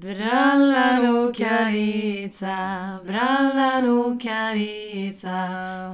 Brallan 0.00 1.16
och 1.16 1.34
Carita, 1.34 2.56
Brallan 3.06 3.98
och 3.98 4.20
Carita 4.20 5.28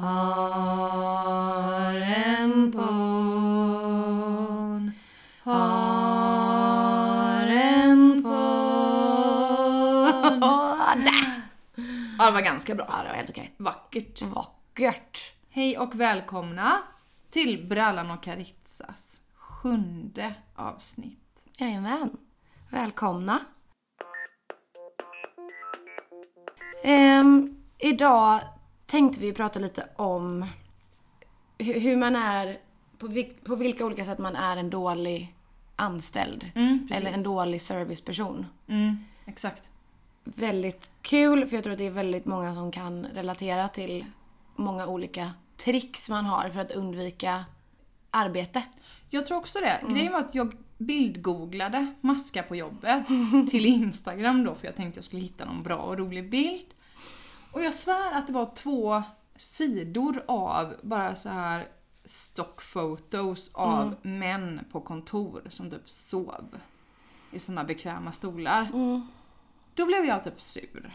har 0.02 1.94
en 1.94 2.72
podd, 2.72 2.84
har 5.42 7.46
en 7.46 8.22
podd. 8.22 8.34
Ja, 12.18 12.26
det 12.26 12.32
var 12.32 12.40
ganska 12.40 12.74
bra. 12.74 12.86
Ja, 12.88 13.02
det 13.02 13.08
var 13.08 13.16
helt 13.16 13.30
okej. 13.30 13.54
Vackert. 13.56 14.22
Vackert. 14.22 15.32
Hej 15.50 15.78
och 15.78 16.00
välkomna 16.00 16.78
till 17.30 17.66
Brallan 17.68 18.10
och 18.10 18.22
Carizzas 18.22 19.20
sjunde 19.34 20.34
avsnitt. 20.54 21.46
Jajamän. 21.58 22.10
Välkomna. 22.70 23.38
Ehm, 26.86 27.56
idag 27.78 28.40
tänkte 28.86 29.20
vi 29.20 29.32
prata 29.32 29.58
lite 29.58 29.88
om 29.96 30.46
hu- 31.58 31.78
hur 31.80 31.96
man 31.96 32.16
är, 32.16 32.58
på, 32.98 33.06
vil- 33.06 33.34
på 33.44 33.56
vilka 33.56 33.84
olika 33.86 34.04
sätt 34.04 34.18
man 34.18 34.36
är 34.36 34.56
en 34.56 34.70
dålig 34.70 35.34
anställd. 35.76 36.50
Mm, 36.54 36.88
eller 36.92 37.12
en 37.12 37.22
dålig 37.22 37.62
serviceperson. 37.62 38.46
Mm, 38.68 38.96
exakt. 39.26 39.62
Väldigt 40.24 40.90
kul, 41.02 41.46
för 41.46 41.56
jag 41.56 41.64
tror 41.64 41.72
att 41.72 41.78
det 41.78 41.86
är 41.86 41.90
väldigt 41.90 42.24
många 42.24 42.54
som 42.54 42.70
kan 42.72 43.06
relatera 43.06 43.68
till 43.68 44.04
många 44.56 44.86
olika 44.86 45.30
tricks 45.56 46.10
man 46.10 46.24
har 46.24 46.48
för 46.48 46.60
att 46.60 46.70
undvika 46.72 47.44
arbete. 48.10 48.62
Jag 49.10 49.26
tror 49.26 49.38
också 49.38 49.60
det. 49.60 49.66
Mm. 49.70 49.94
Grejen 49.94 50.12
var 50.12 50.20
att 50.20 50.34
jag 50.34 50.52
bildgooglade 50.78 51.86
maska 52.00 52.42
på 52.42 52.56
jobbet 52.56 53.06
till 53.50 53.66
Instagram 53.66 54.44
då 54.44 54.54
för 54.54 54.66
jag 54.66 54.76
tänkte 54.76 54.98
jag 54.98 55.04
skulle 55.04 55.22
hitta 55.22 55.44
någon 55.44 55.62
bra 55.62 55.76
och 55.76 55.98
rolig 55.98 56.30
bild. 56.30 56.66
Och 57.52 57.62
jag 57.64 57.74
svär 57.74 58.12
att 58.12 58.26
det 58.26 58.32
var 58.32 58.50
två 58.54 59.02
sidor 59.36 60.24
av 60.28 60.74
bara 60.82 61.16
så 61.16 61.28
här 61.28 61.68
stock 62.04 62.72
photos 62.72 63.50
av 63.54 63.94
Mm. 64.02 64.18
män 64.18 64.60
på 64.72 64.80
kontor 64.80 65.42
som 65.48 65.70
typ 65.70 65.90
sov 65.90 66.58
i 67.30 67.38
såna 67.38 67.64
bekväma 67.64 68.12
stolar. 68.12 68.68
Då 69.74 69.86
blev 69.86 70.04
jag 70.04 70.24
typ 70.24 70.40
sur. 70.40 70.94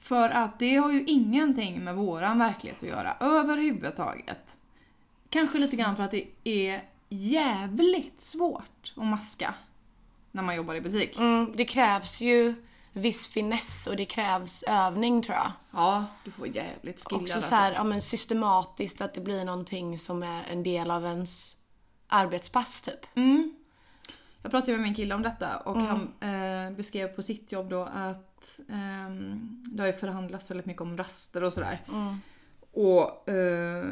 För 0.00 0.28
att 0.30 0.58
det 0.58 0.76
har 0.76 0.92
ju 0.92 1.04
ingenting 1.04 1.84
med 1.84 1.94
våran 1.96 2.38
verklighet 2.38 2.82
att 2.82 2.88
göra 2.88 3.16
överhuvudtaget. 3.20 4.58
Kanske 5.28 5.58
lite 5.58 5.76
grann 5.76 5.96
för 5.96 6.02
att 6.02 6.10
det 6.10 6.26
är 6.44 6.82
jävligt 7.12 8.20
svårt 8.20 8.92
att 8.96 9.04
maska 9.04 9.54
när 10.30 10.42
man 10.42 10.56
jobbar 10.56 10.74
i 10.74 10.80
butik. 10.80 11.18
Mm, 11.18 11.52
det 11.56 11.64
krävs 11.64 12.20
ju 12.20 12.54
viss 12.92 13.28
finess 13.28 13.86
och 13.86 13.96
det 13.96 14.04
krävs 14.04 14.62
övning 14.62 15.22
tror 15.22 15.36
jag. 15.36 15.52
Ja, 15.70 16.06
du 16.24 16.30
får 16.30 16.46
jävligt 16.46 17.04
skillad 17.04 17.22
Också 17.22 17.34
alltså. 17.34 17.48
så 17.48 17.54
här, 17.54 17.72
ja, 17.72 17.84
men 17.84 18.02
systematiskt 18.02 19.00
att 19.00 19.14
det 19.14 19.20
blir 19.20 19.44
någonting 19.44 19.98
som 19.98 20.22
är 20.22 20.42
en 20.50 20.62
del 20.62 20.90
av 20.90 21.04
ens 21.04 21.56
arbetspass 22.06 22.82
typ. 22.82 23.06
Mm. 23.14 23.54
Jag 24.42 24.50
pratade 24.50 24.72
med 24.72 24.80
min 24.80 24.94
kille 24.94 25.14
om 25.14 25.22
detta 25.22 25.56
och 25.56 25.80
han 25.80 26.12
eh, 26.20 26.76
beskrev 26.76 27.08
på 27.08 27.22
sitt 27.22 27.52
jobb 27.52 27.68
då 27.68 27.82
att 27.82 28.60
ehm, 28.68 29.62
det 29.64 29.82
har 29.82 29.86
ju 29.86 29.92
förhandlats 29.92 30.50
väldigt 30.50 30.66
mycket 30.66 30.82
om 30.82 30.96
raster 30.96 31.42
och 31.42 31.52
sådär. 31.52 31.80
Och 32.72 33.28
eh, 33.28 33.86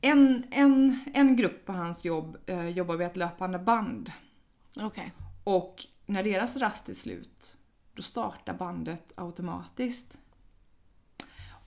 en, 0.00 0.44
en, 0.50 1.00
en 1.14 1.36
grupp 1.36 1.66
på 1.66 1.72
hans 1.72 2.04
jobb 2.04 2.36
eh, 2.46 2.68
jobbar 2.68 2.96
vid 2.96 3.06
ett 3.06 3.16
löpande 3.16 3.58
band. 3.58 4.12
Okej. 4.76 5.12
Och 5.44 5.86
när 6.06 6.22
deras 6.22 6.56
rast 6.56 6.88
är 6.88 6.94
slut, 6.94 7.56
då 7.94 8.02
startar 8.02 8.54
bandet 8.54 9.12
automatiskt. 9.14 10.18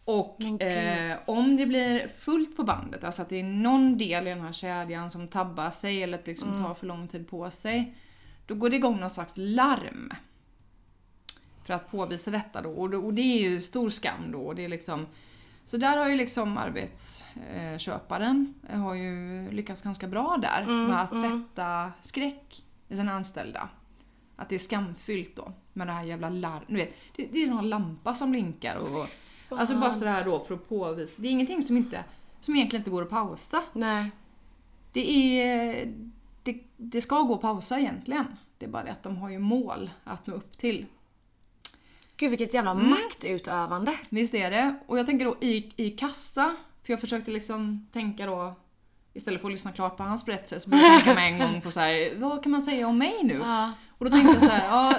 Och 0.05 0.41
eh, 0.61 1.17
om 1.25 1.57
det 1.57 1.65
blir 1.65 2.07
fullt 2.07 2.57
på 2.57 2.63
bandet, 2.63 3.03
alltså 3.03 3.21
att 3.21 3.29
det 3.29 3.39
är 3.39 3.43
någon 3.43 3.97
del 3.97 4.27
i 4.27 4.29
den 4.29 4.41
här 4.41 4.51
kedjan 4.51 5.09
som 5.09 5.27
tabbar 5.27 5.71
sig 5.71 6.03
eller 6.03 6.17
att 6.17 6.25
det 6.25 6.31
liksom 6.31 6.49
Mm. 6.49 6.63
tar 6.63 6.73
för 6.73 6.87
lång 6.87 7.07
tid 7.07 7.27
på 7.27 7.51
sig, 7.51 7.95
då 8.45 8.55
går 8.55 8.69
det 8.69 8.75
igång 8.75 8.99
någon 8.99 9.09
slags 9.09 9.33
larm. 9.37 10.11
För 11.63 11.73
att 11.73 11.91
påvisa 11.91 12.31
detta 12.31 12.61
då. 12.61 12.69
Och, 12.69 12.89
då, 12.89 13.05
och 13.05 13.13
det 13.13 13.21
är 13.21 13.41
ju 13.41 13.61
stor 13.61 13.89
skam 13.89 14.31
då. 14.31 14.39
Och 14.39 14.55
det 14.55 14.65
är 14.65 14.69
liksom, 14.69 15.07
så 15.65 15.77
där 15.77 15.97
har 15.97 16.09
ju 16.09 16.15
liksom 16.15 16.57
arbetsköparen 16.57 18.53
eh, 18.69 18.79
har 18.79 18.93
ju 18.93 19.51
lyckats 19.51 19.81
ganska 19.81 20.07
bra 20.07 20.37
där 20.41 20.61
Mm, 20.61 20.85
med 20.85 21.01
att 21.01 21.21
sätta 21.21 21.91
skräck 22.01 22.63
i 22.87 22.95
sina 22.95 23.13
anställda. 23.13 23.69
Att 24.35 24.49
det 24.49 24.55
är 24.55 24.59
skamfyllt 24.59 25.35
då 25.35 25.53
med 25.73 25.87
det 25.87 25.93
här 25.93 26.03
jävla 26.03 26.29
larm. 26.29 26.63
Du 26.67 26.75
vet, 26.75 26.93
det, 27.15 27.25
det 27.31 27.43
är 27.43 27.47
någon 27.47 27.69
lampa 27.69 28.13
som 28.13 28.31
blinkar 28.31 28.79
och... 28.79 29.07
Alltså 29.49 29.75
bara 29.75 29.93
sådär 29.93 30.25
då 30.25 30.39
för 30.39 30.53
att 30.53 30.69
påvisa. 30.69 31.21
Det 31.21 31.27
är 31.27 31.31
ingenting 31.31 31.63
som 31.63 31.77
inte, 31.77 32.03
som 32.41 32.55
egentligen 32.55 32.81
inte 32.81 32.91
går 32.91 33.01
att 33.01 33.09
pausa. 33.09 33.63
Nej. 33.73 34.11
Det 34.91 35.41
är... 35.41 35.91
Det, 36.43 36.59
det 36.77 37.01
ska 37.01 37.21
gå 37.21 37.33
att 37.35 37.41
pausa 37.41 37.79
egentligen. 37.79 38.25
Det 38.57 38.65
är 38.65 38.69
bara 38.69 38.83
det 38.83 38.91
att 38.91 39.03
de 39.03 39.17
har 39.17 39.29
ju 39.29 39.39
mål 39.39 39.89
att 40.03 40.27
nå 40.27 40.33
upp 40.33 40.57
till. 40.57 40.85
Gud 42.23 42.29
vilket 42.29 42.53
jävla 42.53 42.71
Mm. 42.71 42.89
maktutövande. 42.89 43.93
Visst 44.09 44.33
är 44.33 44.51
det. 44.51 44.75
Och 44.85 44.99
jag 44.99 45.05
tänker 45.05 45.25
då 45.25 45.37
i, 45.41 45.73
i 45.75 45.89
kassa, 45.89 46.55
för 46.83 46.93
jag 46.93 47.01
försökte 47.01 47.31
liksom 47.31 47.87
tänka 47.93 48.25
då 48.25 48.55
Istället 49.13 49.41
för 49.41 49.47
att 49.47 49.51
lyssna 49.51 49.71
klart 49.71 49.97
på 49.97 50.03
hans 50.03 50.25
berättelse 50.25 50.59
så 50.59 50.69
började 50.69 50.87
jag 50.87 51.03
tänka 51.03 51.19
med 51.19 51.33
en 51.33 51.39
gång 51.39 51.61
på 51.61 51.71
så 51.71 51.79
här, 51.79 52.15
vad 52.19 52.43
kan 52.43 52.51
man 52.51 52.61
säga 52.61 52.87
om 52.87 52.97
mig 52.97 53.19
nu? 53.23 53.33
Ja. 53.33 53.71
Och 53.89 54.05
då 54.05 54.11
tänkte 54.11 54.33
jag 54.33 54.43
så 54.43 54.55
här, 54.55 54.65
ja, 54.65 54.95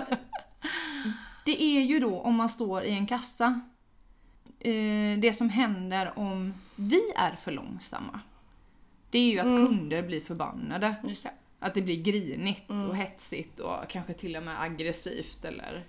det 1.45 1.63
är 1.63 1.81
ju 1.81 2.01
då 2.01 2.21
om 2.21 2.35
man 2.35 2.49
står 2.49 2.83
i 2.83 2.91
en 2.91 3.07
kassa, 3.07 3.61
eh, 4.61 5.19
det 5.19 5.37
som 5.37 5.49
händer 5.49 6.19
om 6.19 6.55
vi 6.77 7.01
är 7.17 7.37
för 7.37 7.53
långsamma. 7.53 8.21
Det 9.11 9.19
är 9.19 9.31
ju 9.33 9.39
att 9.39 9.69
kunder 9.69 10.03
blir 10.03 10.21
förbannade. 10.21 10.95
Det. 11.03 11.31
Att 11.59 11.75
det 11.75 11.83
blir 11.83 12.03
grinigt 12.03 12.71
och 12.71 12.97
hetsigt 12.97 13.61
och 13.61 13.89
kanske 13.89 14.13
till 14.13 14.37
och 14.37 14.43
med 14.43 14.63
aggressivt 14.63 15.45
eller 15.45 15.85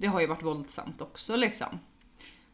det 0.00 0.06
har 0.06 0.20
ju 0.20 0.26
varit 0.26 0.42
våldsamt 0.42 1.00
också 1.00 1.36
liksom. 1.36 1.80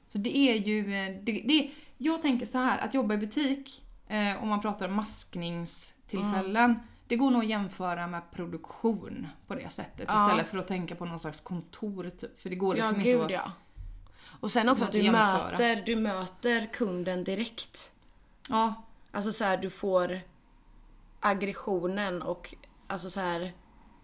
Så 0.09 0.19
det 0.19 0.37
är 0.37 0.55
ju, 0.55 0.95
eh, 0.95 1.21
det, 1.23 1.33
det, 1.33 1.71
jag 1.99 2.23
tänker 2.23 2.47
så 2.47 2.59
här 2.59 2.79
att 2.79 2.95
jobba 2.95 3.15
i 3.15 3.19
butik, 3.19 3.83
eh, 4.09 4.43
om 4.43 4.49
man 4.49 4.61
pratar 4.61 4.89
maskningstillfällen, 4.89 6.81
det 7.07 7.17
går 7.17 7.31
nog 7.31 7.43
att 7.43 7.49
jämföra 7.49 8.07
med 8.07 8.23
produktion 8.33 9.27
på 9.47 9.55
det 9.55 9.73
sättet 9.73 10.05
Ja. 10.09 10.27
istället 10.27 10.51
för 10.51 10.59
att 10.59 10.69
tänka 10.69 10.95
på 10.95 11.05
någon 11.05 11.21
slags 11.21 11.41
kontor 11.41 12.11
typ. 12.11 12.41
För 12.41 12.51
det 12.51 12.57
går 12.57 12.77
Ja 12.77 12.83
liksom 12.85 13.01
inte 13.01 13.11
gud 13.11 13.23
att... 13.23 13.31
ja. 13.31 13.53
Och 14.41 14.51
sen 14.51 14.69
också 14.69 14.85
att 14.85 14.93
du 14.93 15.03
jämföra. 15.03 15.51
möter, 15.51 15.83
du 15.87 15.97
möter 15.97 16.67
kunden 16.73 17.25
direkt. 17.25 17.93
Ja, 18.49 18.75
Alltså 19.13 19.33
så 19.33 19.45
här, 19.45 19.57
du 19.57 19.71
får 19.71 20.21
aggressionen 21.21 22.23
och 22.23 22.55
alltså 22.87 23.11
så 23.11 23.21
här 23.21 23.53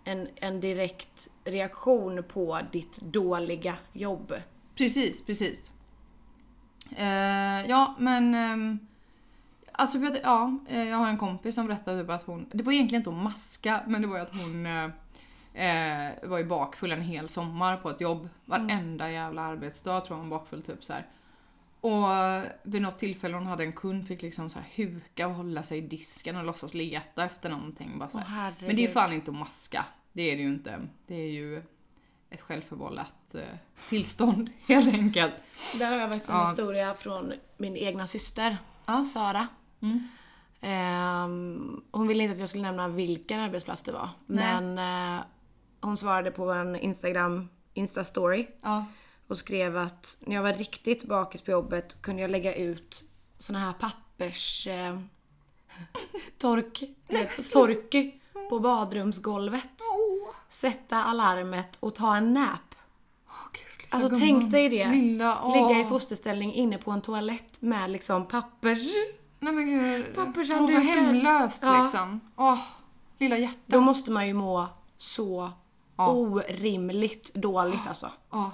en, 0.05 0.29
en 0.37 0.61
direkt 0.61 1.29
reaktion 1.45 2.25
på 2.29 2.61
ditt 2.73 3.01
dåliga 3.01 3.75
jobb. 3.93 4.33
Precis, 4.75 5.27
precis. 5.27 5.71
Eh, 6.97 7.67
ja, 7.69 7.95
men... 7.99 8.35
ehm, 8.35 8.79
alltså, 9.73 9.99
för 9.99 10.07
att, 10.07 10.19
ja, 10.23 10.59
eh, 10.69 10.89
jag 10.89 10.97
har 10.97 11.09
en 11.09 11.19
kompis 11.19 11.55
som 11.55 11.67
berättade 11.67 12.01
typ 12.01 12.11
att 12.11 12.25
hon... 12.25 12.47
Det 12.53 12.63
var 12.63 12.73
egentligen 12.73 13.01
inte 13.01 13.11
att 13.11 13.23
maska, 13.25 13.81
men 13.87 14.03
det 14.03 14.09
var 14.09 14.17
ju 14.17 14.23
att 14.23 14.41
hon 14.41 14.67
eh, 14.67 14.85
eh, 15.55 16.13
var 16.23 16.39
ju 16.39 16.45
bakfull 16.45 16.93
en 16.93 17.01
hel 17.01 17.29
sommar 17.29 17.77
på 17.77 17.91
ett 17.91 18.01
jobb. 18.01 18.29
Varenda 18.45 19.11
jävla 19.11 19.43
arbetsdag 19.43 20.01
tror 20.01 20.17
jag 20.17 20.23
hon 20.23 20.31
var 20.31 20.39
bakfull 20.39 20.63
typ 20.63 20.85
så 20.85 20.93
här. 20.93 21.07
Och 21.83 22.07
vid 22.63 22.83
något 22.83 22.99
tillfälle 22.99 23.37
hon 23.37 23.47
hade 23.47 23.65
en 23.65 23.73
kund 23.73 24.07
fick 24.09 24.23
liksom 24.23 24.51
så 24.51 24.59
här 24.59 24.69
huka 24.75 25.27
och 25.27 25.35
hålla 25.35 25.63
sig 25.63 25.79
i 25.79 25.81
disken 25.81 26.37
och 26.37 26.45
låtsas 26.45 26.75
leta 26.75 27.25
efter 27.25 27.51
någonting. 27.51 27.99
Bara 27.99 28.09
så 28.09 28.19
herregud. 28.19 28.67
Men 28.67 28.77
det 28.77 28.83
är 28.83 28.87
ju 28.87 28.93
fan 28.93 29.13
inte 29.13 29.31
att 29.31 29.37
maska. 29.37 29.85
Det 30.13 30.23
är 30.23 30.37
det 30.37 30.43
ju 30.43 30.49
inte. 30.49 30.81
Det 31.07 31.15
är 31.15 31.31
ju 31.31 31.63
ett 32.31 32.41
självförvållat 32.41 33.35
eh, 33.35 33.41
tillstånd 33.89 34.51
helt 34.69 34.95
enkelt. 34.95 35.35
Där 35.79 35.91
har 35.91 35.99
jag 35.99 36.11
faktiskt 36.11 36.31
en 36.31 36.37
Ja. 36.37 36.47
historia 36.47 36.95
från 36.95 37.33
min 37.57 37.77
egna 37.77 38.07
syster, 38.07 38.57
Sara. 39.15 39.47
Mm. 39.81 40.09
Ehm, 40.61 41.83
hon 41.91 42.09
ville 42.09 42.23
inte 42.23 42.33
att 42.33 42.41
jag 42.41 42.49
skulle 42.49 42.63
nämna 42.65 42.89
vilken 42.89 43.41
arbetsplats 43.41 43.83
det 43.83 43.93
var. 43.93 44.09
Nej. 44.27 44.61
Men 44.61 44.79
eh, 45.19 45.25
hon 45.81 45.97
svarade 45.97 46.31
på 46.31 46.45
vår 46.45 46.77
Instagram, 46.77 47.49
Insta-story. 47.75 48.47
Ja. 48.63 48.87
Och 49.29 49.39
skrev 49.39 49.77
att 49.77 50.17
när 50.21 50.35
jag 50.37 50.43
var 50.43 50.53
riktigt 50.53 51.05
bakis 51.05 51.43
på 51.43 51.51
jobbet 51.51 52.03
kunde 52.03 52.23
jag 52.23 52.31
lägga 52.31 52.55
ut 52.55 53.05
såna 53.39 53.59
här 53.59 53.73
pappers... 53.73 54.67
Eh, 54.67 54.99
tork, 56.39 56.83
vet, 57.09 57.53
torky 57.53 58.13
på 58.49 58.59
badrumsgolvet. 58.61 59.71
Sätta 60.49 61.05
alarmet 61.05 61.77
och 61.81 61.95
ta 61.95 62.17
en 62.17 62.35
nap. 62.35 62.75
Åh, 63.29 63.35
Alltså 63.91 64.09
gumman. 64.09 64.21
tänk 64.21 64.51
dig 64.53 64.69
det. 64.69 64.91
Lilla, 64.91 65.45
åh. 65.45 65.69
Ligga 65.69 65.81
i 65.81 65.85
fosterställning 65.85 66.55
inne 66.55 66.79
på 66.79 66.91
en 66.91 67.01
toalett 67.03 67.63
med 67.63 67.91
liksom 67.91 68.27
pappers... 68.27 68.93
Nej 69.41 69.53
men 69.53 69.67
gud. 69.67 70.15
Pappershanddukar. 70.15 70.79
Åh, 70.81 70.85
så 70.87 70.91
hemlöst 70.91 71.63
Ja. 71.63 71.83
liksom. 71.83 72.21
Åh, 72.37 72.59
lilla 73.19 73.39
hjärta. 73.39 73.59
Då 73.67 73.81
måste 73.81 74.11
man 74.11 74.27
ju 74.27 74.35
må 74.35 74.67
så 74.97 75.51
Ja. 75.97 76.09
orimligt 76.13 77.35
dåligt 77.35 77.87
alltså. 77.89 78.11
Ja. 78.31 78.51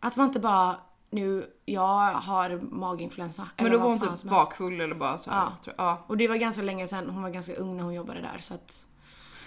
Att 0.00 0.16
man 0.16 0.26
inte 0.26 0.40
bara, 0.40 0.76
nu, 1.10 1.46
jag 1.64 2.12
har 2.12 2.60
maginfluensa. 2.70 3.48
Men 3.56 3.72
då 3.72 3.78
var 3.78 3.88
hon 3.88 4.00
typ 4.00 4.30
bakfull 4.30 4.80
eller 4.80 4.94
bara 4.94 5.18
så. 5.18 5.30
Ja. 5.30 5.52
Tror 5.64 5.74
ja. 5.78 6.04
Och 6.06 6.16
det 6.16 6.28
var 6.28 6.36
ganska 6.36 6.62
länge 6.62 6.88
sedan, 6.88 7.10
hon 7.10 7.22
var 7.22 7.30
ganska 7.30 7.54
ung 7.54 7.76
när 7.76 7.84
hon 7.84 7.94
jobbade 7.94 8.20
där 8.20 8.38
så 8.38 8.54
att... 8.54 8.84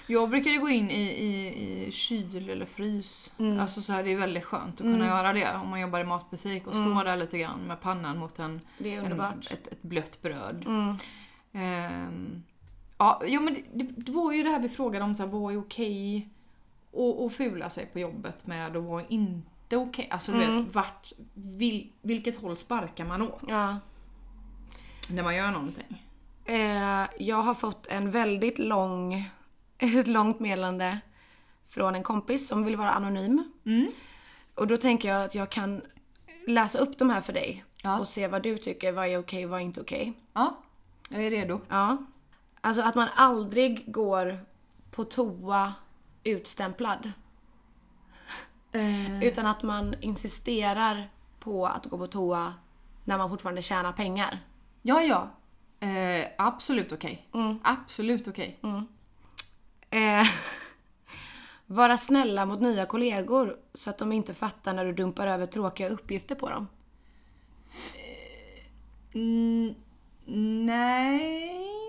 Jag 0.07 0.29
brukade 0.29 0.57
gå 0.57 0.69
in 0.69 0.91
i, 0.91 1.01
i, 1.01 1.87
i 1.87 1.91
kyl 1.91 2.49
eller 2.49 2.65
frys. 2.65 3.33
Mm. 3.37 3.59
Alltså 3.59 3.81
så 3.81 3.93
här, 3.93 4.03
det 4.03 4.11
är 4.11 4.17
väldigt 4.17 4.43
skönt 4.43 4.73
att 4.73 4.77
kunna 4.77 5.05
göra 5.05 5.33
det 5.33 5.55
om 5.63 5.69
man 5.69 5.81
jobbar 5.81 5.99
i 5.99 6.03
matbutik 6.03 6.67
och 6.67 6.75
stå 6.75 7.03
där 7.03 7.17
lite 7.17 7.37
grann 7.37 7.59
med 7.67 7.81
pannan 7.81 8.17
mot 8.17 8.39
en, 8.39 8.61
en, 8.77 9.21
ett, 9.21 9.67
ett 9.67 9.81
blött 9.81 10.21
bröd. 10.21 10.63
Mm. 10.67 10.95
Ehm, 11.53 12.43
ja, 12.97 13.21
ja, 13.27 13.39
men 13.39 13.57
det, 13.73 13.83
det, 13.83 14.11
var 14.11 14.31
ju 14.31 14.43
det 14.43 14.49
här 14.49 14.59
vi 14.59 14.69
frågade 14.69 15.05
om, 15.05 15.15
så 15.15 15.23
här, 15.23 15.29
vad 15.29 15.53
är 15.53 15.59
okej 15.59 16.29
och, 16.91 17.25
och 17.25 17.33
fula 17.33 17.69
sig 17.69 17.85
på 17.85 17.99
jobbet 17.99 18.47
med 18.47 18.75
och 18.75 18.83
vad 18.83 19.01
är 19.01 19.11
inte 19.73 19.89
okej? 19.89 20.07
Alltså 20.11 20.31
du 20.31 20.43
Mm. 20.43 20.63
vet, 20.65 20.75
vart, 20.75 21.07
vil, 21.33 21.91
vilket 22.01 22.41
håll 22.41 22.57
sparkar 22.57 23.05
man 23.05 23.21
åt 23.21 23.43
Ja. 23.47 23.77
när 25.09 25.23
man 25.23 25.35
gör 25.35 25.51
någonting? 25.51 26.05
Eh, 26.45 27.05
jag 27.17 27.35
har 27.41 27.53
fått 27.53 27.87
en 27.87 28.11
väldigt 28.11 28.59
lång, 28.59 29.29
ett 29.77 30.07
långt 30.07 30.39
meddelande 30.39 30.99
från 31.67 31.95
en 31.95 32.03
kompis 32.03 32.47
som 32.47 32.65
vill 32.65 32.75
vara 32.77 32.91
anonym. 32.91 33.51
Mm. 33.65 33.91
Och 34.55 34.67
då 34.67 34.77
tänker 34.77 35.09
jag 35.09 35.23
att 35.25 35.35
jag 35.35 35.49
kan 35.49 35.81
läsa 36.47 36.79
upp 36.79 36.97
de 36.97 37.09
här 37.09 37.21
för 37.21 37.33
dig. 37.33 37.65
Ja. 37.83 37.99
Och 37.99 38.07
se 38.07 38.27
vad 38.27 38.43
du 38.43 38.57
tycker, 38.57 38.91
vad 38.91 39.07
är 39.07 39.17
okej 39.19 39.45
och 39.45 39.51
vad 39.51 39.59
är 39.59 39.63
inte 39.65 39.81
okej. 39.81 40.13
Ja, 40.33 40.57
jag 41.09 41.23
är 41.23 41.29
redo. 41.31 41.61
Ja. 41.69 41.97
Alltså 42.61 42.81
att 42.81 42.95
man 42.95 43.07
aldrig 43.15 43.91
går 43.93 44.45
på 44.91 45.03
toa 45.03 45.73
utstämplad. 46.23 47.11
Eh, 48.71 49.23
Utan 49.23 49.45
att 49.45 49.63
man 49.63 49.95
insisterar 50.01 51.09
på 51.39 51.65
att 51.65 51.85
gå 51.85 51.97
på 51.97 52.07
toa 52.07 52.53
när 53.03 53.17
man 53.17 53.29
fortfarande 53.29 53.61
tjänar 53.61 53.91
pengar. 53.93 54.39
ja, 54.81 55.01
ja. 55.01 55.29
Eh, 55.87 56.27
absolut 56.37 56.91
okej. 56.91 57.27
Mm. 57.33 57.59
Absolut 57.63 58.27
okej. 58.27 58.59
Eh, 59.89 60.27
vara 61.65 61.97
snälla 61.97 62.45
mot 62.45 62.61
nya 62.61 62.85
kollegor 62.85 63.57
så 63.73 63.89
att 63.89 63.97
de 63.97 64.11
inte 64.11 64.33
fattar 64.33 64.73
när 64.73 64.85
du 64.85 64.93
dumpar 64.93 65.27
över 65.27 65.45
tråkiga 65.45 65.89
uppgifter 65.89 66.35
på 66.35 66.49
dem. 66.49 66.67
Mm, 69.13 69.75
nej... 70.65 71.80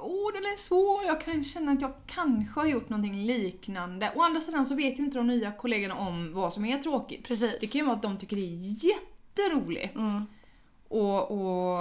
Åh, 0.00 0.32
den 0.32 0.42
är 0.42 0.56
svår. 0.56 1.04
Jag 1.04 1.20
kan 1.20 1.44
känna 1.44 1.72
att 1.72 1.80
jag 1.80 1.92
kanske 2.06 2.60
har 2.60 2.66
gjort 2.66 2.88
någonting 2.88 3.26
liknande. 3.26 4.12
Å 4.16 4.22
andra 4.22 4.40
sidan 4.40 4.66
så 4.66 4.74
vet 4.74 4.98
ju 4.98 5.02
inte 5.02 5.18
de 5.18 5.26
nya 5.26 5.52
kollegorna 5.52 5.94
om 5.94 6.32
vad 6.32 6.52
som 6.52 6.64
är 6.64 6.78
tråkigt. 6.78 7.24
Precis. 7.24 7.56
Det 7.60 7.66
kan 7.66 7.78
ju 7.78 7.84
vara 7.84 7.96
att 7.96 8.02
de 8.02 8.18
tycker 8.18 8.36
det 8.36 8.42
är 8.42 8.86
jätteroligt. 8.86 9.94
Mm. 9.94 10.26
Och, 10.88 11.30
och, 11.30 11.80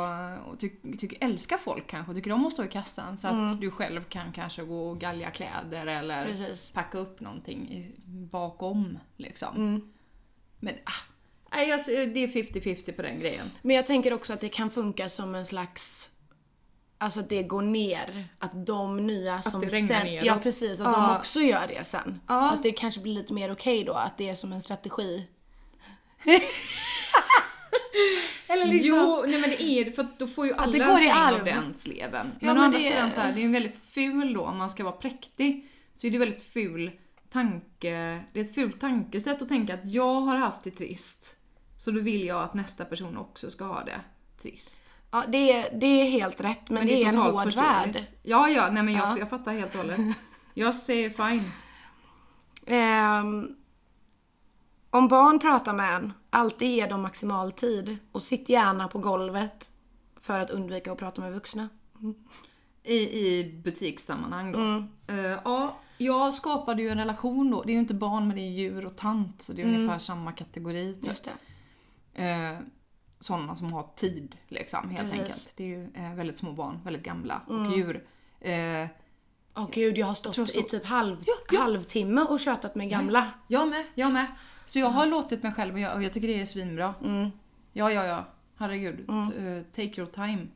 och 0.51 0.59
ty, 0.59 0.69
tycker, 0.99 1.25
älskar 1.25 1.57
folk 1.57 1.87
kanske, 1.87 2.13
tycker 2.13 2.31
om 2.31 2.45
att 2.45 2.53
stå 2.53 2.63
i 2.63 2.67
kassan 2.67 3.17
så 3.17 3.27
att 3.27 3.61
du 3.61 3.71
själv 3.71 4.03
kan 4.03 4.31
kanske 4.31 4.63
gå 4.63 4.89
och 4.89 4.99
galja 4.99 5.31
kläder 5.31 5.87
eller 5.87 6.25
Precis. 6.25 6.69
packa 6.69 6.97
upp 6.97 7.19
någonting 7.19 7.91
bakom. 8.05 8.99
Liksom. 9.17 9.55
Mm. 9.55 9.81
Men 10.59 10.73
ah, 10.83 11.03
det 11.49 12.23
är 12.23 12.27
50-50 12.27 12.91
på 12.91 13.01
den 13.01 13.19
grejen. 13.19 13.51
Men 13.61 13.75
jag 13.75 13.85
tänker 13.85 14.13
också 14.13 14.33
att 14.33 14.41
det 14.41 14.49
kan 14.49 14.69
funka 14.69 15.09
som 15.09 15.35
en 15.35 15.45
slags 15.45 16.09
Alltså 16.97 17.19
att 17.19 17.29
det 17.29 17.43
går 17.43 17.61
ner. 17.61 18.27
Att 18.39 18.65
de 18.65 19.07
nya 19.07 19.41
som 19.41 19.61
det 19.61 19.67
regnar 19.67 19.95
sen... 19.95 20.05
ner 20.05 20.23
Ja 20.25 20.39
precis, 20.43 20.79
att 20.79 20.85
Ja. 20.93 21.07
de 21.09 21.17
också 21.17 21.39
gör 21.39 21.67
det 21.67 21.83
sen. 21.83 22.19
Ja. 22.27 22.51
Att 22.51 22.63
det 22.63 22.71
kanske 22.71 23.01
blir 23.01 23.13
lite 23.13 23.33
mer 23.33 23.51
okej 23.51 23.83
då, 23.83 23.93
att 23.93 24.17
det 24.17 24.29
är 24.29 24.35
som 24.35 24.53
en 24.53 24.61
strategi. 24.61 25.27
Eller 28.47 28.65
liksom... 28.65 28.95
Jo, 28.97 29.23
nej 29.27 29.41
men 29.41 29.49
det 29.49 29.61
är 29.63 29.85
det 29.85 29.91
för 29.91 30.03
att 30.03 30.19
då 30.19 30.27
får 30.27 30.45
ju 30.47 30.53
alla 30.53 30.71
det 30.71 30.77
går 30.77 30.85
en 30.99 31.11
arv. 31.11 31.35
av 31.39 31.45
den 31.45 31.73
sleven. 31.73 32.27
Ja, 32.39 32.47
Men, 32.47 32.49
å 32.49 32.53
men 32.53 32.63
andra 32.63 32.77
det- 32.79 32.83
sidan 32.83 33.11
så 33.11 33.19
här, 33.19 33.33
det 33.33 33.41
är 33.41 33.45
en 33.45 33.51
väldigt 33.51 33.79
ful 33.89 34.33
då, 34.33 34.41
om 34.45 34.57
man 34.57 34.69
ska 34.69 34.83
vara 34.83 34.95
präktig, 34.95 35.67
så 35.95 36.07
är 36.07 36.11
det 36.11 36.17
väldigt 36.17 36.43
ful 36.43 36.91
tanke, 37.31 38.23
det 38.33 38.39
är 38.39 38.43
ett 38.43 38.55
fult 38.55 38.81
tankesätt 38.81 39.41
att 39.41 39.49
tänka 39.49 39.73
att 39.73 39.85
jag 39.85 40.21
har 40.21 40.35
haft 40.37 40.63
det 40.63 40.71
trist, 40.71 41.37
så 41.77 41.91
då 41.91 41.99
vill 41.99 42.25
jag 42.25 42.43
att 42.43 42.53
nästa 42.53 42.85
person 42.85 43.17
också 43.17 43.49
ska 43.49 43.65
ha 43.65 43.83
det 43.83 44.01
trist. 44.41 44.83
Ja, 45.11 45.23
det 45.27 45.51
är, 45.51 45.79
det 45.79 45.85
är 45.85 46.09
helt 46.09 46.41
rätt, 46.41 46.69
men, 46.69 46.87
det, 46.87 47.03
är 47.03 47.09
en 47.09 47.17
hård 47.17 47.53
värld. 47.53 48.05
Ja, 48.23 48.49
ja, 48.49 48.69
nej 48.71 48.83
men 48.83 48.93
jag, 48.93 49.07
Ja. 49.07 49.17
jag 49.19 49.29
fattar 49.29 49.51
helt 49.51 49.75
och 49.75 49.81
hållet. 49.81 49.99
Jag 50.53 50.75
säger 50.75 51.09
fine. 51.09 51.51
Ehm, 52.65 53.55
om 54.89 55.07
barn 55.07 55.39
pratar 55.39 55.73
med 55.73 55.95
en, 55.95 56.13
alltid 56.29 56.69
ge 56.69 56.87
dem 56.87 57.01
maximal 57.01 57.51
tid 57.51 57.97
och 58.11 58.23
sitt 58.23 58.49
gärna 58.49 58.87
på 58.87 58.99
golvet 58.99 59.71
för 60.21 60.39
att 60.39 60.49
undvika 60.49 60.91
att 60.91 60.97
prata 60.97 61.21
med 61.21 61.33
vuxna. 61.33 61.69
I, 62.83 62.95
i 62.95 63.61
butikssammanhang 63.63 64.51
då. 64.51 64.59
Mm. 64.59 64.87
Eh, 65.07 65.39
ja, 65.45 65.79
jag 65.97 66.33
skapade 66.33 66.81
ju 66.81 66.89
en 66.89 66.97
relation 66.97 67.51
då. 67.51 67.63
Det 67.63 67.71
är 67.71 67.73
ju 67.73 67.79
inte 67.79 67.93
barn 67.93 68.27
men 68.27 68.35
det 68.35 68.41
är 68.41 68.51
djur 68.51 68.85
och 68.85 68.95
tant 68.95 69.41
så 69.41 69.53
det 69.53 69.61
är 69.61 69.65
ungefär 69.65 69.99
samma 69.99 70.31
kategori. 70.31 70.93
Typ. 70.93 71.03
Mm. 71.03 71.09
Just 71.09 71.29
det. 72.13 72.23
Eh, 72.23 72.59
sådana 73.19 73.55
som 73.55 73.73
har 73.73 73.89
tid 73.95 74.37
liksom 74.47 74.89
helt 74.89 75.09
Precis. 75.11 75.19
enkelt. 75.21 75.51
Det 75.55 75.63
är 75.63 75.67
ju 75.67 75.89
eh, 75.93 76.13
väldigt 76.13 76.37
små 76.37 76.51
barn, 76.51 76.79
väldigt 76.83 77.03
gamla 77.03 77.41
Mm. 77.49 77.67
och 77.67 77.77
djur. 77.77 78.07
Eh, 78.39 78.87
Åh 79.55 79.69
gud, 79.71 79.97
jag 79.97 80.07
har 80.07 80.13
stått 80.13 80.33
Tror 80.33 80.45
så. 80.45 80.59
i 80.59 80.63
typ 80.63 80.85
halv, 80.85 81.17
Ja, 81.27 81.33
ja. 81.51 81.59
halvtimme 81.61 82.21
och 82.21 82.39
tjatat 82.39 82.75
med 82.75 82.89
gamla. 82.89 83.31
jag 83.47 83.67
med, 83.67 83.85
jag 83.95 84.11
med. 84.13 84.25
Så 84.65 84.79
jag 84.79 84.87
har 84.89 85.05
låtit 85.05 85.43
mig 85.43 85.53
själv 85.53 85.73
och 85.73 85.79
jag, 85.79 85.95
och 85.95 86.03
jag 86.03 86.13
tycker 86.13 86.27
det 86.27 86.41
är 86.41 86.45
svinbra. 86.45 86.93
Mm. 87.03 87.29
Ja, 87.73 87.91
ja, 87.91 88.05
ja. 88.05 88.25
Herregud. 88.57 89.09
Eh, 89.09 89.61
take 89.71 90.01
your 90.01 90.05
time. 90.11 90.47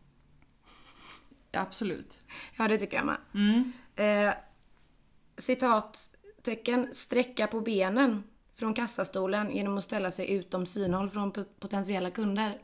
Absolut. 1.54 2.20
Ja, 2.58 2.68
det 2.68 2.78
tycker 2.78 2.98
jag 2.98 3.06
med. 3.06 3.18
Mm. 3.34 3.72
Eh, 4.28 4.34
citattecken, 5.38 6.88
sträcka 6.94 7.48
på 7.48 7.62
benen 7.62 8.24
från 8.62 8.74
kassastolen 8.74 9.56
genom 9.56 9.78
att 9.78 9.84
ställa 9.84 10.12
sig 10.12 10.32
utom 10.32 10.66
synhåll 10.66 11.10
från 11.10 11.32
potentiella 11.60 12.12
kunder. 12.12 12.58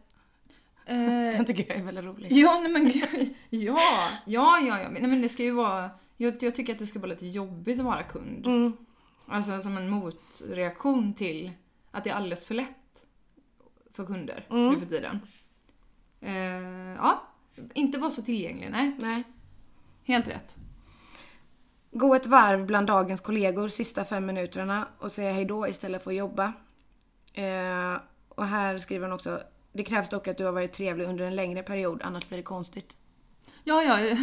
Eh, 0.86 0.98
Den 1.38 1.46
tycker 1.46 1.66
jag 1.70 1.78
är 1.78 1.84
väldigt 1.84 2.04
rolig. 2.06 2.32
Ja, 2.32 2.60
nej 2.60 2.72
men 2.72 2.92
gud. 2.92 3.34
Ja, 3.50 3.80
ja, 4.26 4.60
ja, 4.60 4.82
ja. 4.82 4.90
Nej, 4.90 5.02
men 5.08 5.22
det 5.22 5.30
ska 5.30 5.44
ju 5.44 5.52
vara... 5.52 5.90
Jag, 6.18 6.44
jag 6.44 6.56
tycker 6.56 6.74
att 6.74 6.80
det 6.80 6.86
ska 6.86 7.00
vara 7.00 7.10
lite 7.10 7.28
jobbigt 7.28 7.80
att 7.80 7.86
vara 7.86 8.04
kund. 8.04 8.46
Mm. 8.46 8.78
Alltså 9.28 9.60
som 9.60 9.78
en 9.78 9.90
motreaktion 9.90 11.14
till 11.14 11.52
att 11.92 12.04
det 12.04 12.10
är 12.10 12.14
alldeles 12.14 12.46
för 12.46 12.56
lätt 12.56 13.06
för 13.94 14.06
kunder 14.06 14.46
Mm. 14.50 14.74
nu 14.74 14.80
för 14.80 14.86
tiden. 14.86 15.20
Eh, 16.22 16.96
ja, 16.98 17.24
inte 17.74 17.98
vara 18.00 18.12
så 18.12 18.22
tillgänglig, 18.22 18.70
nej. 18.72 18.96
Nej. 19.00 19.24
Helt 20.04 20.28
rätt. 20.28 20.58
Gå 21.92 22.16
ett 22.16 22.26
varv 22.26 22.66
bland 22.66 22.88
dagens 22.88 23.22
kollegor 23.22 23.68
sista 23.68 24.06
fem 24.06 24.26
minuterna 24.26 24.88
och 25.00 25.12
säga 25.12 25.32
hejdå 25.32 25.68
istället 25.68 26.04
för 26.04 26.12
att 26.12 26.18
jobba. 26.18 26.54
Eh, 27.34 27.96
och 28.30 28.46
här 28.46 28.78
skriver 28.78 29.06
hon 29.08 29.14
också 29.16 29.40
det 29.74 29.84
krävs 29.84 30.10
dock 30.10 30.28
att 30.28 30.38
du 30.38 30.46
har 30.46 30.52
varit 30.52 30.74
trevlig 30.74 31.06
under 31.06 31.26
en 31.26 31.36
längre 31.36 31.64
period, 31.64 32.02
annars 32.04 32.28
blir 32.28 32.38
det 32.38 32.44
konstigt. 32.44 32.98
Ja, 33.64 33.84
ja. 33.84 33.94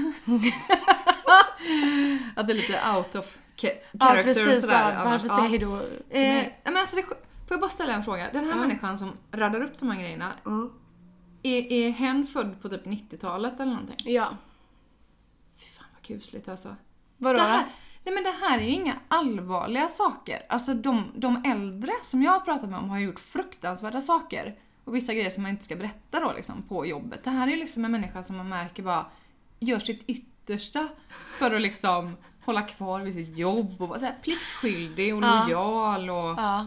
att 2.36 2.46
det 2.46 2.52
är 2.52 2.54
lite 2.54 2.80
out 2.96 3.14
of 3.14 3.38
character 3.98 4.50
och 4.50 4.56
sådär. 4.56 4.66
Bara, 4.74 4.92
annars. 4.94 5.12
varför 5.12 5.28
Ja. 5.28 5.34
säga 5.36 5.48
hejdå 5.48 5.78
till 5.78 5.86
Eh, 6.10 6.20
mig? 6.20 6.32
nej, 6.42 6.60
men 6.64 6.76
alltså 6.76 6.96
det, 6.96 7.02
får 7.02 7.16
jag 7.48 7.60
bara 7.60 7.70
ställa 7.70 7.92
en 7.94 8.04
fråga? 8.04 8.28
Den 8.32 8.44
här 8.44 8.60
människan 8.60 8.98
som 8.98 9.12
radar 9.32 9.60
upp 9.62 9.78
de 9.78 9.90
här 9.90 10.00
grejerna, 10.00 10.32
Mm. 10.46 10.70
är, 11.42 11.72
är 11.72 11.90
hen 11.90 12.26
född 12.26 12.62
på 12.62 12.68
typ 12.68 12.84
90-talet 12.86 13.54
eller 13.60 13.72
någonting? 13.72 13.96
Ja. 14.14 14.36
Fy 15.58 15.66
fan 15.66 15.86
vad 15.94 16.02
kusligt 16.02 16.48
alltså. 16.48 16.76
Vadå 17.24 17.38
Det 17.38 17.44
här, 17.44 17.64
nej 18.04 18.14
men 18.14 18.24
det 18.24 18.34
här 18.40 18.58
är 18.58 18.62
ju 18.62 18.70
inga 18.70 18.96
allvarliga 19.08 19.88
saker. 19.88 20.42
Alltså 20.48 20.74
de, 20.74 21.12
de 21.14 21.42
äldre 21.46 21.92
som 22.02 22.22
jag 22.22 22.32
har 22.32 22.40
pratat 22.40 22.70
med 22.70 22.78
om 22.78 22.90
har 22.90 22.98
gjort 22.98 23.20
fruktansvärda 23.20 24.00
saker. 24.00 24.58
Och 24.84 24.94
vissa 24.94 25.14
grejer 25.14 25.30
som 25.30 25.42
man 25.42 25.50
inte 25.52 25.64
ska 25.64 25.76
berätta 25.76 26.20
då 26.20 26.32
liksom 26.32 26.62
på 26.62 26.86
jobbet. 26.86 27.24
Det 27.24 27.30
här 27.30 27.46
är 27.46 27.50
ju 27.50 27.56
liksom 27.56 27.84
en 27.84 27.90
människa 27.90 28.22
som 28.22 28.36
man 28.36 28.48
märker 28.48 28.82
bara 28.82 29.06
gör 29.60 29.78
sitt 29.78 30.04
yttersta 30.06 30.88
för 31.38 31.54
att 31.54 31.60
liksom 31.60 32.16
hålla 32.44 32.62
kvar 32.62 33.00
vid 33.00 33.14
sitt 33.14 33.36
jobb 33.36 33.82
och 33.82 33.88
vara 33.88 33.98
så 33.98 34.06
här 34.06 34.16
pliktskyldig 34.22 35.14
och 35.14 35.22
Ja. 35.22 35.44
lojal 35.44 36.10
och... 36.10 36.40
Ja. 36.42 36.66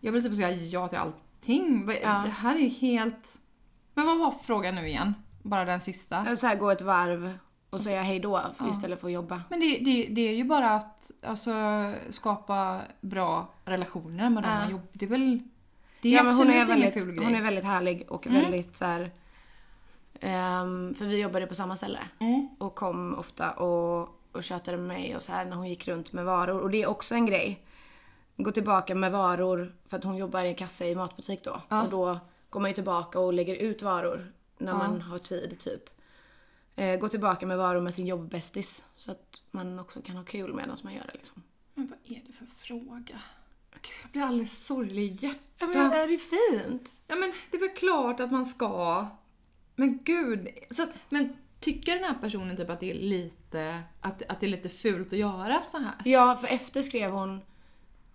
Jag 0.00 0.12
vill 0.12 0.22
typ 0.22 0.36
säga 0.36 0.50
ja 0.50 0.88
till 0.88 0.98
allting. 0.98 1.88
Ja. 2.02 2.22
Det 2.24 2.30
här 2.30 2.54
är 2.54 2.60
ju 2.60 2.68
helt... 2.68 3.38
Men 3.94 4.06
vad 4.06 4.18
var 4.18 4.34
frågan 4.44 4.74
nu 4.74 4.88
igen? 4.88 5.14
Bara 5.42 5.64
den 5.64 5.80
sista. 5.80 6.36
Så 6.36 6.46
här, 6.46 6.56
gå 6.56 6.70
ett 6.70 6.82
varv 6.82 7.38
och 7.72 7.80
säga 7.80 8.02
hejdå 8.02 8.40
för 8.56 8.70
istället 8.70 9.00
för 9.00 9.06
att 9.06 9.12
jobba. 9.12 9.42
Men 9.50 9.60
det, 9.60 9.78
det, 9.78 10.06
det 10.10 10.20
är 10.28 10.34
ju 10.34 10.44
bara 10.44 10.70
att 10.70 11.10
alltså, 11.22 11.52
skapa 12.10 12.80
bra 13.00 13.46
relationer 13.64 14.30
med 14.30 14.42
de 14.42 14.48
Ja. 14.48 14.58
man 14.58 14.70
jobbar 14.70 14.86
Det 14.92 15.04
är 15.04 15.08
väl... 15.10 15.38
Det 16.02 16.08
är 16.08 16.12
Ja, 16.12 16.22
men 16.22 16.34
hon 16.34 16.50
är, 16.50 16.66
väldigt, 16.66 16.94
ful 16.94 17.14
grej. 17.14 17.24
hon 17.24 17.34
är 17.34 17.42
väldigt 17.42 17.64
härlig 17.64 18.06
och 18.08 18.26
Mm. 18.26 18.42
väldigt 18.42 18.76
så 18.76 18.84
här. 18.84 19.10
ehm, 20.20 20.94
för 20.94 21.04
vi 21.04 21.20
jobbade 21.22 21.46
på 21.46 21.54
samma 21.54 21.76
ställe 21.76 21.98
Mm. 22.18 22.48
och 22.58 22.74
kom 22.74 23.14
ofta 23.18 23.50
och 23.50 24.18
och 24.32 24.42
tjatade 24.44 24.76
med 24.76 24.86
mig 24.86 25.16
och 25.16 25.22
så 25.22 25.32
här 25.32 25.44
när 25.44 25.56
hon 25.56 25.68
gick 25.68 25.88
runt 25.88 26.12
med 26.12 26.24
varor. 26.24 26.60
Och 26.60 26.70
det 26.70 26.82
är 26.82 26.86
också 26.86 27.14
en 27.14 27.26
grej. 27.26 27.66
Gå 28.36 28.50
tillbaka 28.50 28.94
med 28.94 29.12
varor 29.12 29.74
för 29.86 29.96
att 29.96 30.04
hon 30.04 30.16
jobbar 30.16 30.44
i 30.44 30.54
kassa 30.54 30.86
i 30.86 30.94
matbutik 30.94 31.44
då. 31.44 31.60
Och 31.68 31.88
då 31.90 32.18
går 32.50 32.60
man 32.60 32.70
ju 32.70 32.74
tillbaka 32.74 33.18
och 33.20 33.32
lägger 33.32 33.54
ut 33.54 33.82
varor 33.82 34.32
när 34.58 34.72
man 34.72 35.00
har 35.00 35.18
tid 35.18 35.58
typ. 35.58 35.82
Eh, 36.76 36.98
gå 36.98 37.08
tillbaka 37.08 37.46
med 37.46 37.58
varor 37.58 37.80
med 37.80 37.94
sin 37.94 38.06
jobbbästis. 38.06 38.84
Så 38.96 39.10
att 39.10 39.42
man 39.50 39.78
också 39.78 40.02
kan 40.02 40.16
ha 40.16 40.24
kul 40.24 40.54
medan 40.54 40.76
man 40.82 40.94
gör 40.94 41.06
det 41.06 41.12
liksom. 41.12 41.42
Men 41.74 41.86
vad 41.86 42.16
är 42.16 42.22
det 42.26 42.32
för 42.32 42.46
fråga? 42.56 43.20
Gud, 43.72 43.92
jag 44.02 44.10
blir 44.12 44.22
alldeles 44.22 44.66
sorglig 44.66 45.02
i 45.02 45.26
hjärtat. 45.26 45.40
Ja 45.58 45.66
men 45.66 45.92
är 45.92 46.08
det 46.08 46.18
fint? 46.18 47.00
Ja 47.06 47.16
men 47.16 47.32
det 47.50 47.56
är 47.56 47.60
väl 47.60 47.76
klart 47.76 48.20
att 48.20 48.30
man 48.30 48.46
ska. 48.46 49.06
Men 49.76 49.98
gud. 50.02 50.48
Så, 50.70 50.86
men 51.08 51.36
tycker 51.60 51.94
den 51.94 52.04
här 52.04 52.14
personen 52.20 52.56
typ 52.56 52.70
att 52.70 52.80
det 52.80 52.90
är 52.90 52.94
lite, 52.94 53.82
att, 54.00 54.22
att 54.22 54.40
det 54.40 54.46
är 54.46 54.50
lite 54.50 54.68
fult 54.68 55.12
att 55.12 55.18
göra 55.18 55.62
så 55.64 55.78
här? 55.78 55.94
Ja, 56.04 56.36
för 56.36 56.46
efter 56.46 56.82
skrev 56.82 57.10
hon 57.10 57.40